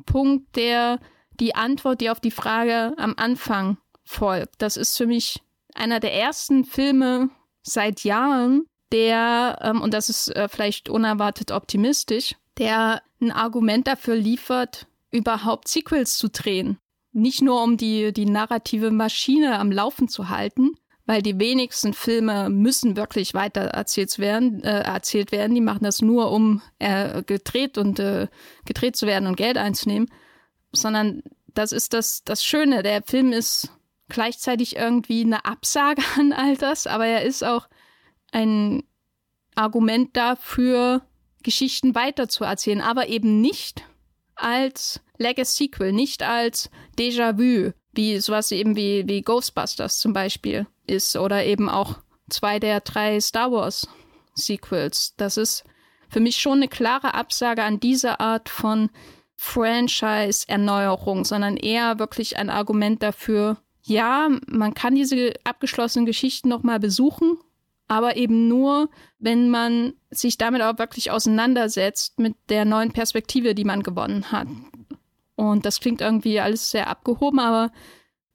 [0.06, 0.98] Punkt, der
[1.38, 4.62] die Antwort, die auf die Frage am Anfang folgt.
[4.62, 5.42] Das ist für mich
[5.80, 7.30] einer der ersten Filme
[7.62, 14.14] seit Jahren, der, ähm, und das ist äh, vielleicht unerwartet optimistisch, der ein Argument dafür
[14.14, 16.78] liefert, überhaupt Sequels zu drehen.
[17.12, 20.72] Nicht nur um die, die narrative Maschine am Laufen zu halten,
[21.06, 25.54] weil die wenigsten Filme müssen wirklich weiter erzählt werden, äh, erzählt werden.
[25.54, 28.28] Die machen das nur, um äh, gedreht und äh,
[28.64, 30.08] gedreht zu werden und Geld einzunehmen,
[30.72, 32.82] sondern das ist das, das Schöne.
[32.84, 33.72] Der Film ist
[34.10, 37.68] gleichzeitig irgendwie eine Absage an all das, aber er ist auch
[38.32, 38.82] ein
[39.54, 41.02] Argument dafür,
[41.42, 43.82] Geschichten weiterzuerzählen, aber eben nicht
[44.34, 51.16] als Legacy Sequel, nicht als Déjà-vu, wie sowas eben wie, wie Ghostbusters zum Beispiel ist
[51.16, 53.88] oder eben auch zwei der drei Star Wars
[54.34, 55.14] Sequels.
[55.16, 55.64] Das ist
[56.08, 58.90] für mich schon eine klare Absage an diese Art von
[59.36, 63.56] Franchise-Erneuerung, sondern eher wirklich ein Argument dafür,
[63.90, 67.38] ja, man kann diese abgeschlossenen Geschichten nochmal besuchen,
[67.88, 68.88] aber eben nur,
[69.18, 74.46] wenn man sich damit auch wirklich auseinandersetzt mit der neuen Perspektive, die man gewonnen hat.
[75.34, 77.72] Und das klingt irgendwie alles sehr abgehoben, aber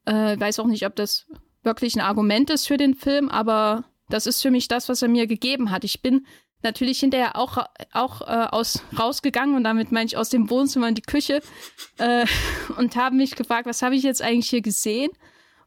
[0.03, 1.25] äh, weiß auch nicht, ob das
[1.63, 5.07] wirklich ein Argument ist für den Film, aber das ist für mich das, was er
[5.07, 5.85] mir gegeben hat.
[5.85, 6.25] Ich bin
[6.63, 10.95] natürlich hinterher auch, auch äh, aus, rausgegangen und damit meine ich aus dem Wohnzimmer in
[10.95, 11.41] die Küche
[11.97, 12.25] äh,
[12.77, 15.11] und habe mich gefragt, was habe ich jetzt eigentlich hier gesehen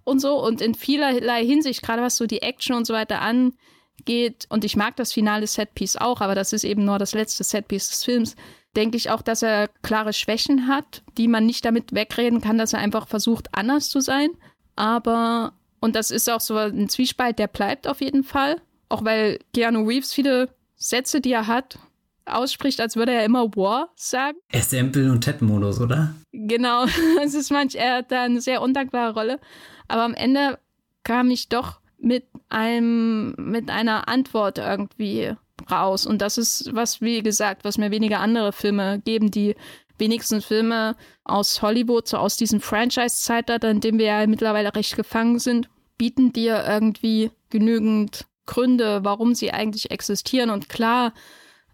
[0.08, 4.46] und so und in vielerlei Hinsicht, gerade was so die Action und so weiter angeht
[4.48, 7.90] und ich mag das finale Setpiece auch, aber das ist eben nur das letzte Setpiece
[7.90, 8.36] des Films,
[8.76, 12.72] denke ich auch, dass er klare Schwächen hat, die man nicht damit wegreden kann, dass
[12.72, 14.30] er einfach versucht, anders zu sein.
[14.76, 18.60] Aber, und das ist auch so ein Zwiespalt, der bleibt auf jeden Fall.
[18.88, 21.78] Auch weil Keanu Reeves viele Sätze, die er hat,
[22.24, 24.38] ausspricht, als würde er immer War sagen.
[24.54, 26.14] Sample und Ted-Modus, oder?
[26.32, 26.84] Genau,
[27.22, 29.40] es ist manch, er hat da eine sehr undankbare Rolle.
[29.88, 30.58] Aber am Ende
[31.02, 35.34] kam ich doch mit einem, mit einer Antwort irgendwie
[35.70, 36.06] raus.
[36.06, 39.56] Und das ist was, wie gesagt, was mir weniger andere Filme geben, die
[39.98, 45.38] wenigsten Filme aus Hollywood, so aus diesem Franchise-Zeitalter, in dem wir ja mittlerweile recht gefangen
[45.38, 50.50] sind, bieten dir irgendwie genügend Gründe, warum sie eigentlich existieren.
[50.50, 51.12] Und klar,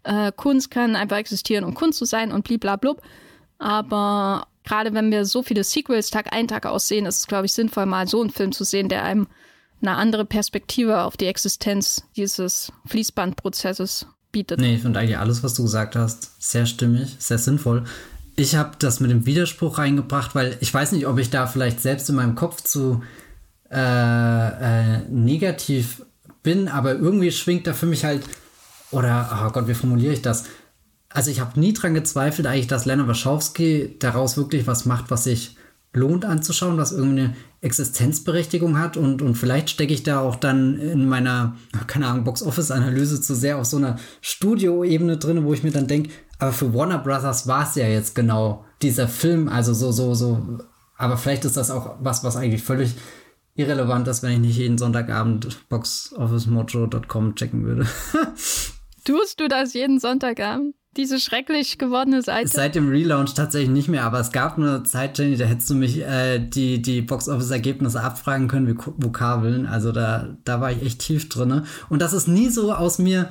[0.03, 3.01] äh, Kunst kann einfach existieren, um Kunst zu sein und bliblablub.
[3.59, 7.53] Aber gerade wenn wir so viele Sequels Tag ein, Tag aussehen, ist es, glaube ich,
[7.53, 9.27] sinnvoll, mal so einen Film zu sehen, der einem
[9.81, 14.59] eine andere Perspektive auf die Existenz dieses Fließbandprozesses bietet.
[14.59, 17.85] Nee, ich finde eigentlich alles, was du gesagt hast, sehr stimmig, sehr sinnvoll.
[18.35, 21.81] Ich habe das mit dem Widerspruch reingebracht, weil ich weiß nicht, ob ich da vielleicht
[21.81, 23.01] selbst in meinem Kopf zu
[23.71, 26.05] äh, äh, negativ
[26.43, 28.23] bin, aber irgendwie schwingt da für mich halt,
[28.91, 30.45] oder, oh Gott, wie formuliere ich das?
[31.15, 35.23] Also ich habe nie dran gezweifelt eigentlich, dass Lena Wachowski daraus wirklich was macht, was
[35.23, 35.55] sich
[35.93, 41.07] lohnt anzuschauen, was irgendeine Existenzberechtigung hat und, und vielleicht stecke ich da auch dann in
[41.07, 41.55] meiner,
[41.87, 46.09] keine Ahnung, Box-Office-Analyse zu sehr auf so einer Studio-Ebene drin, wo ich mir dann denke,
[46.37, 50.59] aber für Warner Brothers war es ja jetzt genau dieser Film, also so, so, so,
[50.97, 52.93] aber vielleicht ist das auch was, was eigentlich völlig
[53.55, 57.87] irrelevant ist, wenn ich nicht jeden Sonntagabend boxofficemojo.com checken würde.
[59.05, 60.75] Tust du das jeden Sonntagabend?
[60.97, 62.47] Diese schrecklich gewordene Seite.
[62.47, 65.75] Seit dem Relaunch tatsächlich nicht mehr, aber es gab eine Zeit, Jenny, da hättest du
[65.75, 69.65] mich äh, die, die Box-Office-Ergebnisse abfragen können wie Vokabeln.
[69.65, 71.63] Also da, da war ich echt tief drin.
[71.89, 73.29] Und das ist nie so aus mir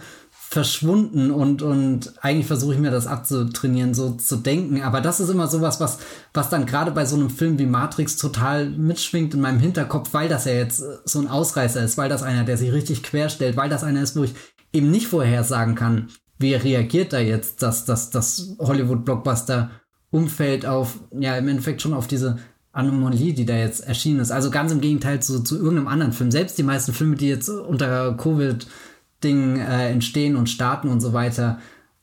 [0.54, 4.82] verschwunden und, und eigentlich versuche ich mir das abzutrainieren, so zu denken.
[4.82, 5.98] Aber das ist immer sowas, was,
[6.32, 10.28] was dann gerade bei so einem Film wie Matrix total mitschwingt in meinem Hinterkopf, weil
[10.28, 13.68] das ja jetzt so ein Ausreißer ist, weil das einer, der sich richtig querstellt, weil
[13.68, 14.34] das einer ist, wo ich
[14.72, 16.08] eben nicht vorhersagen kann,
[16.38, 22.38] wie reagiert da jetzt das, das, das Hollywood-Blockbuster-Umfeld auf, ja, im Endeffekt schon auf diese
[22.72, 24.30] Anomalie, die da jetzt erschienen ist.
[24.32, 26.30] Also ganz im Gegenteil zu, zu irgendeinem anderen Film.
[26.30, 31.58] Selbst die meisten Filme, die jetzt unter Covid-Dingen äh, entstehen und starten und so weiter,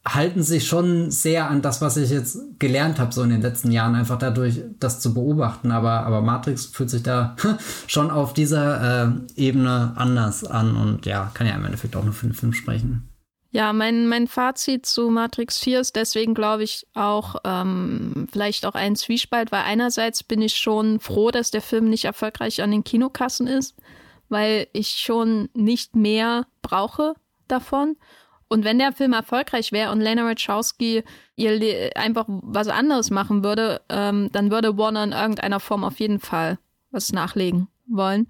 [0.08, 3.70] halten sich schon sehr an das, was ich jetzt gelernt habe, so in den letzten
[3.72, 5.72] Jahren, einfach dadurch, das zu beobachten.
[5.72, 7.36] Aber, aber Matrix fühlt sich da
[7.88, 12.14] schon auf dieser äh, Ebene anders an und ja, kann ja im Endeffekt auch nur
[12.14, 13.11] für den Film sprechen.
[13.54, 18.76] Ja, mein, mein Fazit zu Matrix 4 ist deswegen, glaube ich, auch ähm, vielleicht auch
[18.76, 22.86] ein Zwiespalt, weil einerseits bin ich schon froh, dass der Film nicht erfolgreich an den
[22.86, 23.76] Kinokassen ist,
[24.30, 27.14] weil ich schon nicht mehr brauche
[27.50, 27.98] davon.
[28.48, 31.04] Und wenn der Film erfolgreich wäre und Lena Wachowski
[31.36, 36.20] ihr einfach was anderes machen würde, ähm, dann würde Warner in irgendeiner Form auf jeden
[36.20, 36.58] Fall
[36.90, 38.28] was nachlegen wollen.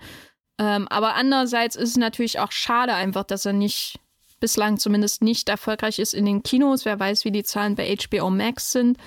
[0.57, 3.99] Ähm, aber andererseits ist es natürlich auch schade einfach, dass er nicht
[4.41, 6.83] bislang zumindest nicht erfolgreich ist in den Kinos.
[6.83, 8.97] Wer weiß, wie die Zahlen bei HBO Max sind,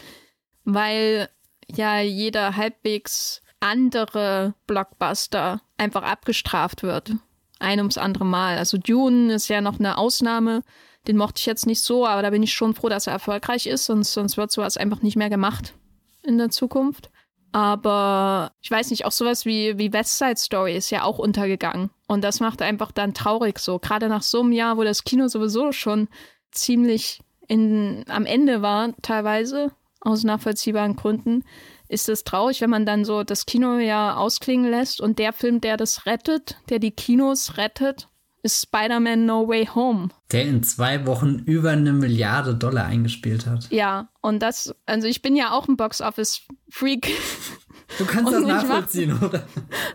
[0.65, 1.29] weil
[1.69, 7.13] ja jeder halbwegs andere Blockbuster einfach abgestraft wird.
[7.59, 8.57] Ein ums andere Mal.
[8.59, 10.63] Also Dune ist ja noch eine Ausnahme.
[11.07, 13.67] Den mochte ich jetzt nicht so, aber da bin ich schon froh, dass er erfolgreich
[13.67, 15.75] ist, sonst, sonst wird sowas einfach nicht mehr gemacht
[16.23, 17.11] in der Zukunft.
[17.55, 21.91] Aber ich weiß nicht, auch sowas wie, wie West Side Story ist ja auch untergegangen.
[22.09, 23.79] Und das macht einfach dann traurig so.
[23.79, 26.09] Gerade nach so einem Jahr, wo das Kino sowieso schon
[26.51, 29.71] ziemlich in, am Ende war, teilweise,
[30.01, 31.45] aus nachvollziehbaren Gründen,
[31.89, 35.61] ist es traurig, wenn man dann so das Kino ja ausklingen lässt und der Film,
[35.61, 38.09] der das rettet, der die Kinos rettet,
[38.45, 40.09] ist Spider-Man No Way Home.
[40.31, 43.71] Der in zwei Wochen über eine Milliarde Dollar eingespielt hat.
[43.71, 47.11] Ja, und das, also ich bin ja auch ein Box-Office-Freak.
[47.99, 49.47] Du kannst und das nachvollziehen, macht, oder?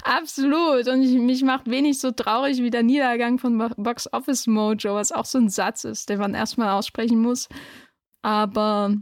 [0.03, 0.87] Absolut.
[0.87, 5.11] Und ich, mich macht wenig so traurig wie der Niedergang von Box Office Mojo, was
[5.11, 7.49] auch so ein Satz ist, den man erstmal aussprechen muss.
[8.23, 8.95] Aber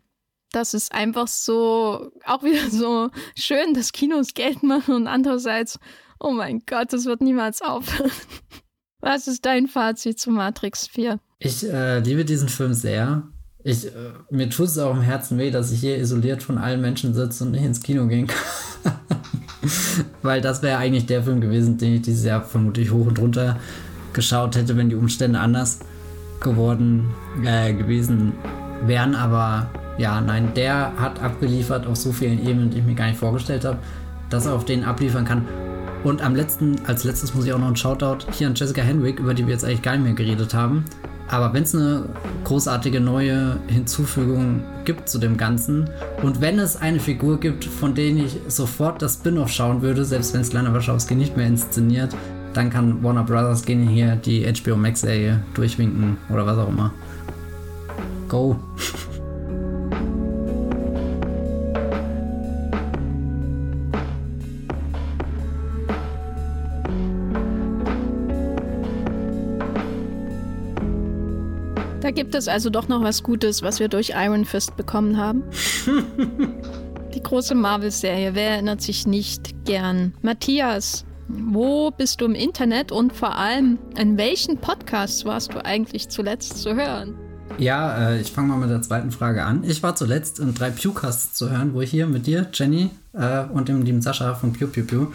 [0.51, 5.79] das ist einfach so, auch wieder so schön, dass Kinos Geld machen und andererseits,
[6.19, 8.11] oh mein Gott, das wird niemals aufhören.
[9.09, 11.17] Was ist dein Fazit zu Matrix 4?
[11.39, 13.23] Ich äh, liebe diesen Film sehr.
[13.63, 13.89] Ich, äh,
[14.31, 17.45] mir tut es auch im Herzen weh, dass ich hier isoliert von allen Menschen sitze
[17.45, 18.37] und nicht ins Kino gehen kann.
[20.23, 23.57] Weil das wäre eigentlich der Film gewesen, den ich dieses Jahr vermutlich hoch und runter
[24.11, 25.79] geschaut hätte, wenn die Umstände anders
[26.41, 27.15] geworden
[27.45, 28.33] äh, gewesen
[28.87, 29.15] wären.
[29.15, 33.19] Aber ja, nein, der hat abgeliefert auf so vielen Ebenen, die ich mir gar nicht
[33.19, 33.77] vorgestellt habe,
[34.29, 35.47] dass er auf denen abliefern kann.
[36.03, 39.19] Und am letzten, als letztes muss ich auch noch einen Shoutout hier an Jessica Henwick,
[39.19, 40.85] über die wir jetzt eigentlich gar nicht mehr geredet haben.
[41.29, 42.07] Aber wenn es eine
[42.45, 45.89] großartige neue Hinzufügung gibt zu dem Ganzen
[46.23, 50.33] und wenn es eine Figur gibt, von der ich sofort das Spin-off schauen würde, selbst
[50.33, 52.15] wenn es Lana Wachowski nicht mehr inszeniert,
[52.53, 56.93] dann kann Warner Brothers gehen hier die HBO Max Serie durchwinken oder was auch immer.
[58.29, 58.57] Go!
[72.07, 75.43] Da gibt es also doch noch was Gutes, was wir durch Iron Fist bekommen haben.
[77.13, 80.13] Die große Marvel-Serie, wer erinnert sich nicht gern?
[80.21, 86.07] Matthias, wo bist du im Internet und vor allem in welchen Podcasts warst du eigentlich
[86.07, 87.13] zuletzt zu hören?
[87.57, 89.65] Ja, äh, ich fange mal mit der zweiten Frage an.
[89.65, 93.43] Ich war zuletzt in drei Pewcasts zu hören, wo ich hier mit dir, Jenny äh,
[93.51, 95.07] und dem lieben Sascha von Pew Pew Pew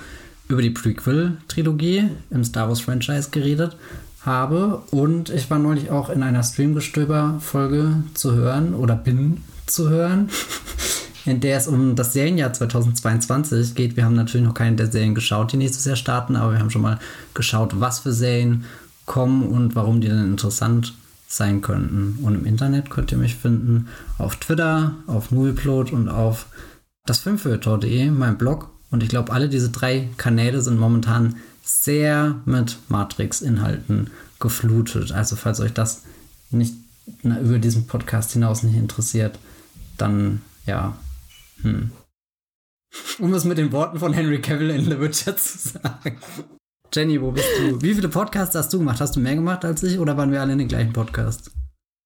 [0.48, 3.78] über die Prequel-Trilogie im Star Wars-Franchise geredet
[4.24, 4.82] habe.
[4.90, 10.31] Und ich war neulich auch in einer Streamgestöber-Folge zu hören oder bin zu hören,
[11.24, 13.97] in der es um das Serienjahr 2022 geht.
[13.97, 16.70] Wir haben natürlich noch keine der Serien geschaut, die nächstes Jahr starten, aber wir haben
[16.70, 16.99] schon mal
[17.35, 18.65] geschaut, was für Serien
[19.07, 20.94] kommen und warum die dann interessant
[21.27, 22.19] sein könnten.
[22.23, 23.89] Und im Internet könnt ihr mich finden
[24.19, 26.47] auf Twitter, auf Movieplot und auf
[27.07, 28.70] dasfilmfeuilleton.de, mein Blog.
[28.90, 34.10] Und ich glaube, alle diese drei Kanäle sind momentan sehr mit Matrix-Inhalten
[34.40, 35.12] geflutet.
[35.12, 36.02] Also falls euch das
[36.51, 36.74] nicht
[37.22, 39.39] na, über diesen Podcast hinaus nicht interessiert,
[39.98, 40.97] dann ja.
[41.62, 41.90] Hm.
[43.18, 46.18] Um es mit den Worten von Henry Cavill in The Witcher zu sagen.
[46.93, 47.80] Jenny, wo bist du?
[47.80, 49.01] Wie viele Podcasts hast du gemacht?
[49.01, 51.51] Hast du mehr gemacht als ich oder waren wir alle in den gleichen Podcasts?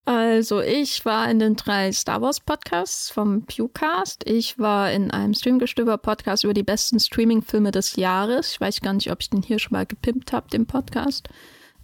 [0.06, 4.22] Also ich war in den drei Star Wars Podcasts vom Pewcast.
[4.24, 8.52] Ich war in einem Streamgestöber Podcast über die besten Streaming-Filme des Jahres.
[8.52, 11.28] Ich weiß gar nicht, ob ich den hier schon mal gepimpt habe, den Podcast.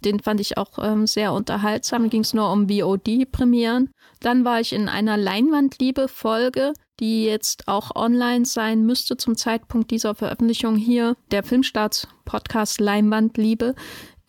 [0.05, 2.09] Den fand ich auch ähm, sehr unterhaltsam.
[2.09, 3.89] Ging es nur um VOD-Premieren.
[4.21, 6.71] Dann war ich in einer Leinwandliebe-Folge,
[7.01, 11.17] die jetzt auch online sein müsste zum Zeitpunkt dieser Veröffentlichung hier.
[11.31, 13.75] Der Filmstarts-Podcast Leinwandliebe,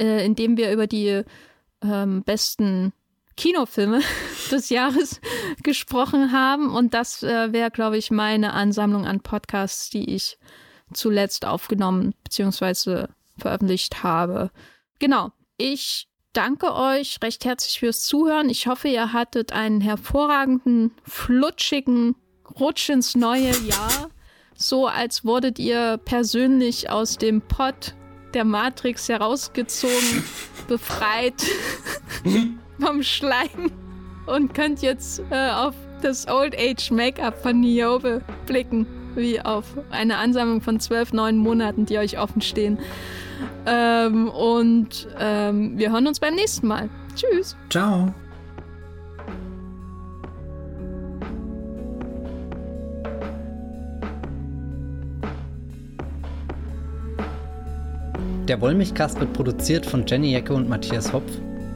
[0.02, 1.22] äh, in dem wir über die
[1.80, 2.92] ähm, besten
[3.36, 4.00] Kinofilme
[4.50, 5.20] des Jahres
[5.62, 6.74] gesprochen haben.
[6.74, 10.38] Und das äh, wäre, glaube ich, meine Ansammlung an Podcasts, die ich
[10.92, 13.06] zuletzt aufgenommen bzw.
[13.36, 14.50] veröffentlicht habe.
[14.98, 15.32] Genau.
[15.56, 18.48] Ich danke euch recht herzlich fürs Zuhören.
[18.48, 22.16] Ich hoffe, ihr hattet einen hervorragenden, flutschigen
[22.58, 24.10] Rutsch ins neue Jahr.
[24.56, 27.94] So als wurdet ihr persönlich aus dem Pott
[28.34, 30.24] der Matrix herausgezogen,
[30.68, 31.42] befreit.
[32.80, 33.70] vom Schleim
[34.26, 40.16] und könnt jetzt äh, auf das Old Age Make-up von Niobe blicken, wie auf eine
[40.16, 42.78] Ansammlung von zwölf neuen Monaten, die euch offen stehen.
[43.66, 46.88] Ähm, und ähm, wir hören uns beim nächsten Mal.
[47.14, 47.56] Tschüss.
[47.70, 48.12] Ciao.
[58.48, 61.32] Der Wollmilchcast wird produziert von Jenny Jecke und Matthias Hopf